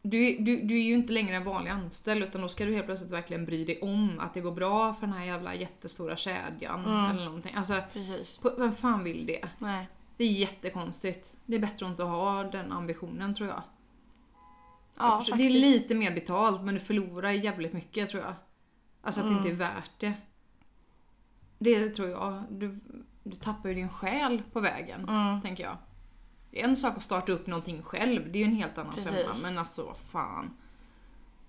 Du, 0.02 0.38
du, 0.38 0.62
du 0.62 0.76
är 0.80 0.84
ju 0.84 0.94
inte 0.94 1.14
längre 1.14 1.36
en 1.36 1.44
vanlig 1.44 1.72
anställd 1.72 2.24
utan 2.24 2.42
då 2.42 2.50
ska 2.50 2.66
du 2.66 2.74
helt 2.74 2.86
plötsligt 2.86 3.12
verkligen 3.12 3.46
bry 3.46 3.66
dig 3.66 3.80
om 3.82 4.20
att 4.20 4.34
det 4.34 4.42
går 4.42 4.52
bra 4.52 4.94
för 4.94 5.08
den 5.08 5.16
här 5.16 5.26
jävla 5.26 5.56
jättestora 5.56 6.16
kedjan 6.18 6.86
eller 6.86 7.26
någonting. 7.26 7.56
Alltså, 7.56 7.82
Precis. 7.94 8.38
på- 8.38 8.54
vem 8.58 8.76
fan 8.76 9.04
vill 9.04 9.26
det? 9.26 9.46
Nej. 9.60 9.88
Det 10.18 10.24
är 10.24 10.32
jättekonstigt. 10.32 11.38
Det 11.46 11.56
är 11.56 11.60
bättre 11.60 11.86
att 11.86 11.90
inte 11.92 12.04
ha 12.04 12.44
den 12.44 12.72
ambitionen 12.72 13.36
tror 13.36 13.50
jag. 13.50 13.62
Ja, 14.98 15.26
det 15.38 15.46
är 15.46 15.50
lite 15.50 15.96
mer 15.96 16.12
betalt 16.16 16.62
men 16.62 16.74
du 16.74 16.80
förlorar 16.80 17.30
jävligt 17.32 17.74
mycket 17.74 18.10
tror 18.10 18.24
jag. 18.24 18.34
Alltså 19.02 19.22
att 19.22 19.28
det 19.28 19.34
inte 19.34 19.48
är 19.50 19.54
Mm. 19.54 19.58
värt 19.76 19.92
det. 20.00 20.14
Det 21.66 21.90
tror 21.90 22.10
jag. 22.10 22.44
Du, 22.50 22.80
du 23.24 23.36
tappar 23.36 23.70
ju 23.70 23.76
din 23.76 23.90
själ 23.90 24.44
på 24.54 24.60
vägen, 24.60 25.10
Mm. 25.10 25.42
tänker 25.42 25.64
jag. 25.64 25.78
Det 26.52 26.62
är 26.62 26.68
en 26.68 26.76
sak 26.76 26.98
att 26.98 27.04
starta 27.04 27.32
upp 27.32 27.48
någonting 27.48 27.84
själv, 27.84 28.32
det 28.32 28.38
är 28.40 28.44
ju 28.44 28.50
en 28.50 28.56
helt 28.56 28.78
annan 28.78 29.04
femma. 29.04 29.34
Men 29.44 29.58
alltså 29.58 29.86
vad 29.86 29.98
fan. 29.98 30.54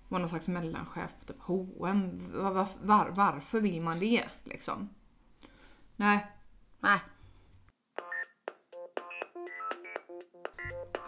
Vara 0.09 0.19
någon 0.19 0.29
slags 0.29 0.47
mellanchef 0.47 1.09
på 1.19 1.25
typ 1.25 1.41
H&M. 1.41 2.31
Var, 2.33 2.51
var, 2.51 2.67
var, 2.81 3.09
varför 3.09 3.61
vill 3.61 3.81
man 3.81 3.99
det 3.99 4.23
liksom? 4.43 4.89
Nej. 5.95 6.27
Nej. 6.79 6.99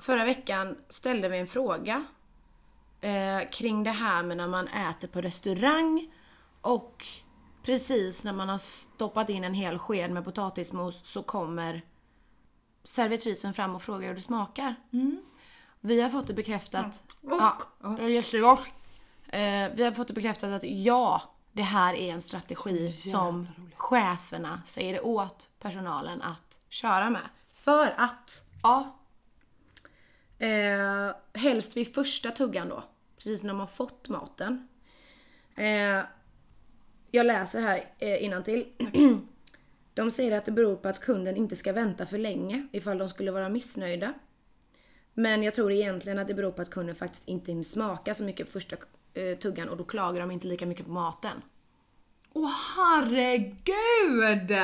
Förra 0.02 0.26
veckan 0.26 0.78
ställde 0.90 1.30
vi 1.30 1.38
en 1.38 1.48
fråga 1.48 2.06
eh, 3.02 3.50
kring 3.52 3.84
det 3.84 3.92
här 3.92 4.24
med 4.24 4.38
när 4.38 4.48
man 4.48 4.68
äter 4.68 5.08
på 5.08 5.22
restaurang 5.22 6.12
och 6.62 7.06
precis 7.64 8.24
när 8.24 8.34
man 8.34 8.50
har 8.50 8.58
stoppat 8.58 9.30
in 9.30 9.44
en 9.44 9.54
hel 9.54 9.80
sked 9.80 10.12
med 10.12 10.24
potatismos 10.26 11.06
så 11.06 11.24
kommer 11.24 11.82
servitrisen 12.84 13.54
fram 13.54 13.76
och 13.76 13.84
frågar 13.84 14.08
hur 14.08 14.16
det 14.16 14.22
smakar. 14.22 14.76
Vi 15.80 16.02
har 16.02 16.10
fått 16.10 16.28
det 16.28 16.34
bekräftat. 16.34 17.04
Ja, 17.22 17.58
Ja. 17.84 18.08
jättegott. 18.10 18.68
Eh, 19.28 19.70
vi 19.76 19.84
har 19.84 19.92
fått 19.92 20.08
det 20.08 20.14
bekräftat 20.14 20.50
att 20.50 20.64
ja, 20.64 21.22
det 21.54 21.62
här 21.62 21.94
är 21.94 22.14
en 22.14 22.22
strategi 22.22 22.92
som 22.92 23.48
cheferna 23.76 24.62
säger 24.66 25.06
åt 25.06 25.50
personalen 25.60 26.22
att 26.22 26.60
köra 26.70 27.10
med. 27.10 27.30
För 27.54 27.94
att 27.98 28.46
Ja. 28.64 28.96
Eh, 30.40 31.16
helst 31.42 31.78
vid 31.78 31.94
första 31.94 32.32
tuggan 32.32 32.70
då. 32.70 32.84
Precis 33.18 33.44
när 33.44 33.54
man 33.54 33.68
fått 33.68 34.10
maten. 34.10 34.68
Eh, 35.56 36.00
jag 37.12 37.26
läser 37.26 37.62
här 37.62 37.84
eh, 38.00 38.42
till. 38.42 38.66
De 39.94 40.12
säger 40.12 40.38
att 40.38 40.46
det 40.46 40.52
beror 40.52 40.76
på 40.76 40.88
att 40.88 41.00
kunden 41.00 41.38
inte 41.38 41.56
ska 41.56 41.74
vänta 41.74 42.06
för 42.06 42.18
länge 42.18 42.68
ifall 42.72 42.98
de 42.98 43.10
skulle 43.10 43.32
vara 43.32 43.50
missnöjda. 43.50 44.14
Men 45.14 45.44
jag 45.44 45.54
tror 45.54 45.72
egentligen 45.72 46.20
att 46.20 46.28
det 46.28 46.34
beror 46.34 46.52
på 46.52 46.62
att 46.62 46.70
kunden 46.70 46.96
faktiskt 46.96 47.28
inte 47.28 47.52
hinner 47.52 47.64
smaka 47.64 48.16
så 48.16 48.24
mycket 48.24 48.46
på 48.46 48.52
första 48.52 48.76
eh, 49.14 49.38
tuggan 49.38 49.70
och 49.70 49.78
då 49.78 49.84
klagar 49.84 50.20
de 50.20 50.32
inte 50.32 50.48
lika 50.48 50.66
mycket 50.66 50.86
på 50.86 50.92
maten. 50.92 51.42
Åh 52.34 52.52
herregud! 52.76 54.58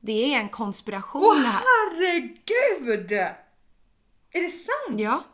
Det 0.00 0.34
är 0.34 0.40
en 0.40 0.48
konspiration 0.48 1.22
Åh 1.24 1.42
det 1.42 1.48
här. 1.48 1.62
herregud! 1.62 3.12
Är 4.32 4.40
det 4.42 4.50
sant? 4.50 5.00
Ja. 5.00 5.24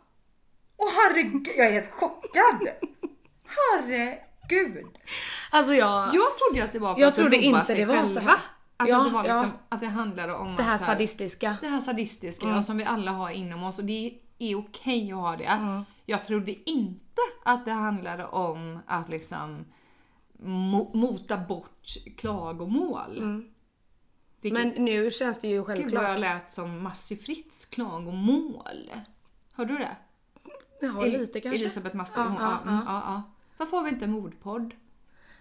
Åh 0.76 0.88
herregud, 0.94 1.48
jag 1.56 1.66
är 1.66 1.72
helt 1.72 1.90
chockad! 1.90 2.68
Herregud! 4.50 4.86
Alltså 5.50 5.74
jag... 5.74 6.14
Jag 6.14 6.36
trodde 6.38 6.64
att 6.64 6.72
det 6.72 6.78
var 6.78 6.94
för 6.94 7.00
Jag 7.00 7.08
att 7.08 7.14
de 7.14 7.20
trodde 7.20 7.36
inte 7.36 7.74
det 7.74 7.84
var 7.84 7.94
själva. 7.94 8.08
så 8.08 8.20
här. 8.20 8.38
Alltså 8.76 8.96
Ja, 8.96 9.00
att 9.00 9.06
det 9.06 9.12
var 9.14 9.22
liksom, 9.22 9.36
ja. 9.42 9.50
att 9.68 9.80
det 9.80 9.86
handlade 9.86 10.34
om 10.34 10.56
det 10.56 10.62
här 10.62 10.70
här, 10.70 10.78
sadistiska. 10.78 11.56
det 11.60 11.66
här 11.68 11.80
sadistiska 11.80 12.46
Mm. 12.48 12.62
som 12.62 12.76
vi 12.76 12.84
alla 12.84 13.10
har 13.10 13.30
inom 13.30 13.62
oss 13.64 13.78
och 13.78 13.84
det 13.84 14.18
är 14.38 14.58
okej 14.58 15.12
att 15.12 15.18
ha 15.18 15.36
det. 15.36 15.44
Mm. 15.44 15.84
Jag 16.06 16.24
trodde 16.24 16.70
inte 16.70 17.20
att 17.44 17.64
det 17.64 17.72
handlade 17.72 18.26
om 18.26 18.78
att 18.86 19.08
liksom 19.08 19.64
mo- 20.42 20.96
mota 20.96 21.36
bort 21.36 21.86
klagomål. 22.16 23.42
Vilket, 24.40 24.74
Men 24.74 24.84
nu 24.84 25.10
känns 25.10 25.40
det 25.40 25.48
ju 25.48 25.54
Gud 25.56 25.66
vad 25.66 25.76
jag 25.78 25.78
självklart. 25.90 26.20
lät 26.20 26.50
som 26.50 26.82
Massi 26.82 27.16
Fritz 27.16 27.66
klagomål. 27.66 28.92
Hörde 29.52 29.72
du 29.72 29.78
det? 29.78 29.96
Ja, 30.80 31.00
lite 31.02 31.40
kanske. 31.40 31.60
Elisabeth 31.60 31.96
Massi. 31.96 32.12
Ja, 32.20 32.22
hon- 32.26 32.36
ja, 32.40 32.58
ja, 32.64 32.70
mm, 32.70 32.84
ja, 32.86 33.02
ja. 33.06 33.22
Varför 33.58 33.76
har 33.76 33.84
vi 33.84 33.90
inte 33.90 34.04
en 34.04 34.10
mordpodd? 34.12 34.74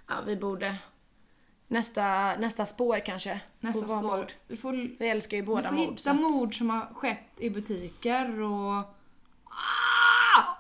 Ja, 0.08 0.14
vi 0.26 0.36
borde. 0.36 0.76
Nästa, 1.68 2.36
nästa 2.36 2.66
spår 2.66 3.00
kanske. 3.06 3.40
Nästa 3.60 3.80
får 3.80 3.88
spår. 3.88 4.18
mord. 4.18 4.32
Vi 4.48 4.58
får, 4.58 4.74
Vi 5.00 5.08
älskar 5.10 5.38
ju 5.38 5.42
vi 5.44 5.48
båda 5.48 5.70
får 5.70 5.76
mord. 5.76 5.90
hitta 5.90 6.12
att- 6.12 6.20
mord 6.20 6.58
som 6.58 6.70
har 6.70 6.90
skett 6.94 7.28
i 7.38 7.50
butiker 7.50 8.42
och... 8.42 8.84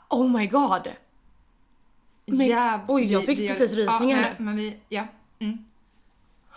Oh 0.09 0.31
my 0.37 0.47
god! 0.47 0.87
Men- 2.25 2.47
Jäv- 2.47 2.85
oj, 2.87 3.11
jag 3.11 3.25
fick 3.25 3.47
precis 3.47 3.73
rysningar 3.73 4.17
ja, 4.17 4.21
nej, 4.23 4.35
men 4.37 4.55
vi, 4.55 4.77
ja. 4.89 5.07
Mm. 5.39 5.65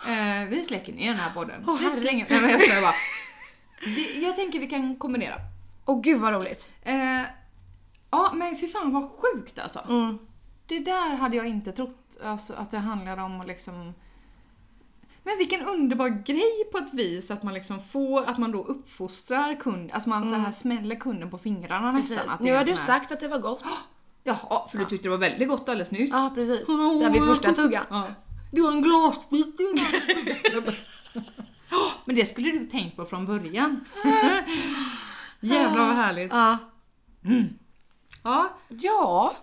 Eh, 0.07 0.49
vi 0.49 0.63
släcker 0.63 0.93
ner 0.93 1.07
den 1.07 1.19
här 1.19 1.33
podden. 1.33 1.63
Vi 1.65 1.83
herre- 1.83 1.95
slänger... 1.95 2.27
Nej 2.29 2.41
men 2.41 2.49
jag 2.49 2.61
skojar 2.61 2.81
bara. 2.81 2.93
Det, 3.95 4.01
jag 4.21 4.35
tänker 4.35 4.59
vi 4.59 4.67
kan 4.67 4.95
kombinera. 4.95 5.35
Åh 5.85 6.01
gud 6.01 6.19
vad 6.21 6.33
roligt. 6.33 6.71
Eh, 6.83 7.21
ja 8.11 8.31
men 8.33 8.57
fy 8.57 8.67
fan 8.67 8.93
vad 8.93 9.09
sjukt 9.11 9.59
alltså. 9.59 9.79
Mm. 9.89 10.19
Det 10.71 10.79
där 10.79 11.15
hade 11.15 11.37
jag 11.37 11.47
inte 11.47 11.71
trott 11.71 11.97
alltså, 12.23 12.53
att 12.53 12.71
det 12.71 12.77
handlade 12.77 13.21
om 13.21 13.39
att 13.41 13.47
liksom... 13.47 13.93
Men 15.23 15.37
vilken 15.37 15.61
underbar 15.61 16.09
grej 16.09 16.63
på 16.71 16.77
ett 16.77 16.93
vis 16.93 17.31
att 17.31 17.43
man 17.43 17.53
liksom 17.53 17.79
får, 17.91 18.23
att 18.23 18.37
man 18.37 18.51
då 18.51 18.63
uppfostrar 18.63 19.55
kund, 19.59 19.91
alltså 19.91 20.09
man 20.09 20.29
så 20.29 20.35
här 20.35 20.51
smäller 20.51 20.95
kunden 20.95 21.29
på 21.29 21.37
fingrarna 21.37 21.91
Precis. 21.91 22.09
nästan. 22.11 22.29
Att 22.33 22.37
det 22.39 22.43
Nu 22.43 22.53
har 22.53 22.65
du 22.65 22.71
här- 22.71 22.77
sagt 22.85 23.11
att 23.11 23.19
det 23.19 23.27
var 23.27 23.39
gott. 23.39 23.63
Jaha, 24.23 24.67
för 24.67 24.77
du 24.77 24.85
tyckte 24.85 25.05
det 25.07 25.11
var 25.11 25.17
väldigt 25.17 25.49
gott 25.49 25.69
alldeles 25.69 25.91
nyss. 25.91 26.11
Ja 26.11 26.31
precis. 26.35 26.67
Där 26.67 27.09
vid 27.09 27.23
första 27.23 27.51
tuggan. 27.53 27.85
Ja. 27.89 28.07
Du 28.51 28.61
har 28.61 28.71
en 28.71 28.81
glasbit 28.81 29.59
i 29.59 29.63
här. 29.79 30.75
Ja, 31.71 31.91
Men 32.05 32.15
det 32.15 32.25
skulle 32.25 32.51
du 32.51 32.63
tänkt 32.63 32.95
på 32.95 33.05
från 33.05 33.25
början. 33.25 33.85
Jävlar 35.39 35.87
vad 35.87 35.95
härligt. 35.95 36.31
Ja. 36.31 36.57
Ja, 38.23 38.49
Ja. 38.69 39.35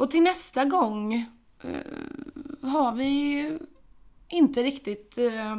Och 0.00 0.10
till 0.10 0.22
nästa 0.22 0.64
gång 0.64 1.14
eh, 1.62 2.68
har 2.70 2.92
vi 2.92 3.58
inte 4.28 4.62
riktigt 4.62 5.18
eh, 5.18 5.56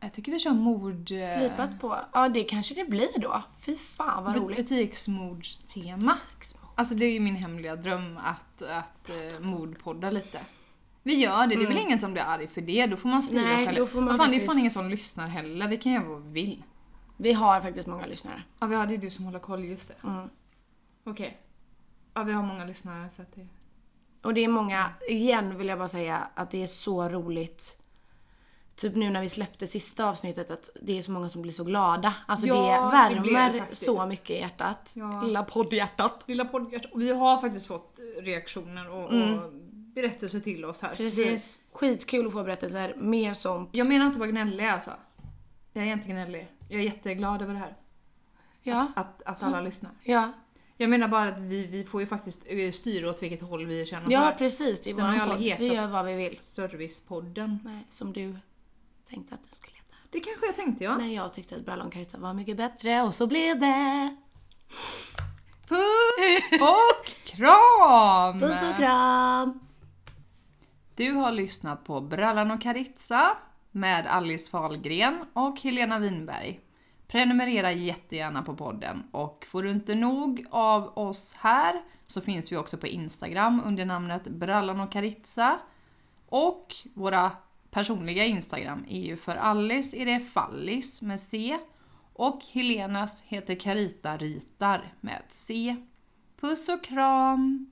jag 0.00 0.12
tycker 0.12 0.32
vi 0.32 0.38
kör 0.38 0.50
mord... 0.50 1.10
eh, 1.10 1.38
slipat 1.38 1.80
på. 1.80 1.96
Ja 2.12 2.28
det 2.28 2.44
kanske 2.44 2.74
det 2.74 2.84
blir 2.84 3.20
då. 3.20 3.42
Fy 3.60 3.76
fan 3.76 4.24
vad 4.24 4.36
roligt. 4.36 4.58
Butiksmordstema. 4.58 6.18
Alltså 6.74 6.94
det 6.94 7.06
är 7.06 7.12
ju 7.12 7.20
min 7.20 7.36
hemliga 7.36 7.76
dröm 7.76 8.18
att, 8.24 8.62
att 8.62 9.10
uh, 9.10 9.40
mordpodda 9.40 10.10
lite. 10.10 10.40
Vi 11.02 11.14
gör 11.14 11.46
det, 11.46 11.56
det 11.56 11.62
är 11.62 11.66
väl 11.66 11.78
ingen 11.78 12.00
som 12.00 12.12
blir 12.12 12.22
arg 12.22 12.48
för 12.48 12.60
det, 12.60 12.86
då 12.86 12.96
får 12.96 13.08
man 13.08 13.22
skriva 13.22 13.42
Nej, 13.42 13.66
själv. 13.66 13.78
då 13.78 13.86
får 13.86 14.00
man 14.00 14.08
Vad 14.08 14.16
fan, 14.16 14.30
det 14.30 14.42
är 14.42 14.46
fan 14.46 14.58
ingen 14.58 14.70
som 14.70 14.88
lyssnar 14.88 15.28
heller, 15.28 15.68
vi 15.68 15.76
kan 15.76 15.92
göra 15.92 16.04
vad 16.04 16.22
vi 16.22 16.32
vill. 16.32 16.62
Vi 17.16 17.32
har 17.32 17.60
faktiskt 17.60 17.88
många 17.88 18.06
lyssnare. 18.06 18.42
Ja, 18.58 18.66
vi 18.66 18.74
har, 18.74 18.86
det 18.86 18.94
är 18.94 18.98
du 18.98 19.10
som 19.10 19.24
håller 19.24 19.38
koll, 19.38 19.64
just 19.64 19.88
det. 19.88 20.08
Mm. 20.08 20.28
Okej. 21.04 21.45
Ja, 22.16 22.22
vi 22.22 22.32
har 22.32 22.42
många 22.42 22.64
lyssnare 22.64 23.10
så 23.10 23.22
att 23.22 23.32
det... 23.34 23.46
Och 24.22 24.34
det 24.34 24.44
är 24.44 24.48
många, 24.48 24.90
igen 25.08 25.58
vill 25.58 25.68
jag 25.68 25.78
bara 25.78 25.88
säga 25.88 26.28
att 26.34 26.50
det 26.50 26.62
är 26.62 26.66
så 26.66 27.08
roligt. 27.08 27.78
Typ 28.74 28.94
nu 28.96 29.10
när 29.10 29.20
vi 29.20 29.28
släppte 29.28 29.66
sista 29.66 30.08
avsnittet 30.10 30.50
att 30.50 30.70
det 30.82 30.98
är 30.98 31.02
så 31.02 31.10
många 31.10 31.28
som 31.28 31.42
blir 31.42 31.52
så 31.52 31.64
glada. 31.64 32.14
Alltså 32.26 32.46
Ja, 32.46 32.54
det 32.54 33.14
det 33.14 33.20
värmer 33.20 33.52
det 33.52 33.58
faktiskt. 33.58 33.84
så 33.84 34.06
mycket 34.06 34.30
i 34.30 34.38
hjärtat. 34.38 34.94
Ja. 34.96 35.20
Lilla 35.22 35.42
poddhjärtat. 35.42 36.24
Lilla 36.26 36.44
podcast. 36.44 36.84
Och 36.92 37.00
vi 37.00 37.10
har 37.12 37.40
faktiskt 37.40 37.66
fått 37.66 37.98
reaktioner 38.20 38.90
och, 38.90 39.04
och 39.04 39.52
berättelser 39.72 40.40
till 40.40 40.64
oss 40.64 40.82
här. 40.82 40.94
Så 40.94 41.02
det- 41.02 41.02
Mm. 41.02 41.24
Precis. 41.34 41.60
Skitkul 41.72 42.26
att 42.26 42.32
få 42.32 42.42
berättelser. 42.44 42.94
Mer 42.96 43.34
sånt. 43.34 43.70
Jag 43.72 43.86
menar 43.86 44.06
inte 44.06 44.14
att 44.14 44.20
vara 44.20 44.30
gnällig 44.30 44.66
alltså. 44.66 44.90
Jag 45.72 45.86
är 45.86 45.92
inte 45.92 46.08
gnällig. 46.08 46.48
Jag 46.68 46.80
är 46.80 46.84
jätteglad 46.84 47.42
över 47.42 47.52
det 47.54 47.60
här. 47.60 47.76
Ja. 48.62 48.86
Att, 48.96 49.22
att 49.22 49.42
alla 49.42 49.60
lyssnar. 49.60 49.90
Ja. 50.04 50.32
Jag 50.76 50.90
menar 50.90 51.08
bara 51.08 51.28
att 51.28 51.40
vi, 51.40 51.66
vi 51.66 51.84
får 51.84 52.00
ju 52.00 52.06
faktiskt 52.06 52.44
eh, 52.46 52.70
styra 52.72 53.10
åt 53.10 53.22
vilket 53.22 53.42
håll 53.42 53.66
vi 53.66 53.86
känner 53.86 54.10
Ja 54.12 54.30
för. 54.30 54.38
precis, 54.38 54.80
det 54.80 54.90
är 54.90 54.94
Den 54.94 55.06
våran 55.12 55.28
podd. 55.28 55.38
Vi 55.38 55.74
gör 55.74 55.86
vad 55.86 56.06
vi 56.06 56.16
vill. 56.16 56.36
Servicepodden. 56.38 57.58
Nej, 57.64 57.86
som 57.88 58.12
du 58.12 58.36
tänkte 59.08 59.34
att 59.34 59.42
den 59.42 59.52
skulle 59.52 59.76
heta. 59.76 59.94
Det 60.10 60.20
kanske 60.20 60.46
jag 60.46 60.56
tänkte 60.56 60.84
ja. 60.84 60.96
Men 60.96 61.12
jag 61.12 61.32
tyckte 61.32 61.56
att 61.56 61.64
Brallon 61.64 61.90
Caritza 61.90 62.18
var 62.18 62.34
mycket 62.34 62.56
bättre 62.56 63.02
och 63.02 63.14
så 63.14 63.26
blev 63.26 63.58
det. 63.60 64.16
Puss 65.68 66.60
och 66.60 67.06
kram! 67.24 68.40
Puss 68.40 68.62
och 68.70 68.76
kram! 68.76 69.60
Du 70.94 71.12
har 71.12 71.32
lyssnat 71.32 71.84
på 71.84 72.00
Brallan 72.00 72.50
och 72.50 72.62
Caritza 72.62 73.36
med 73.70 74.06
Alice 74.06 74.50
Fahlgren 74.50 75.24
och 75.32 75.60
Helena 75.60 75.98
Winberg. 75.98 76.60
Prenumerera 77.16 77.72
jättegärna 77.72 78.42
på 78.42 78.56
podden 78.56 79.02
och 79.10 79.46
får 79.50 79.62
du 79.62 79.70
inte 79.70 79.94
nog 79.94 80.46
av 80.50 80.98
oss 80.98 81.34
här 81.34 81.82
så 82.06 82.20
finns 82.20 82.52
vi 82.52 82.56
också 82.56 82.76
på 82.76 82.86
Instagram 82.86 83.62
under 83.64 83.84
namnet 83.84 84.24
Brallan 84.24 84.80
och 84.80 84.92
Karitsa. 84.92 85.58
Och 86.26 86.74
våra 86.94 87.30
personliga 87.70 88.24
Instagram 88.24 88.84
är 88.88 89.00
ju 89.00 89.16
för 89.16 89.36
Alice 89.36 89.96
är 89.96 90.06
det 90.06 90.20
Fallis 90.20 91.02
med 91.02 91.20
C 91.20 91.58
och 92.12 92.40
Helenas 92.52 93.22
heter 93.22 93.54
Karita 93.54 94.16
Ritar 94.16 94.92
med 95.00 95.22
C. 95.28 95.76
Puss 96.40 96.68
och 96.68 96.84
kram! 96.84 97.70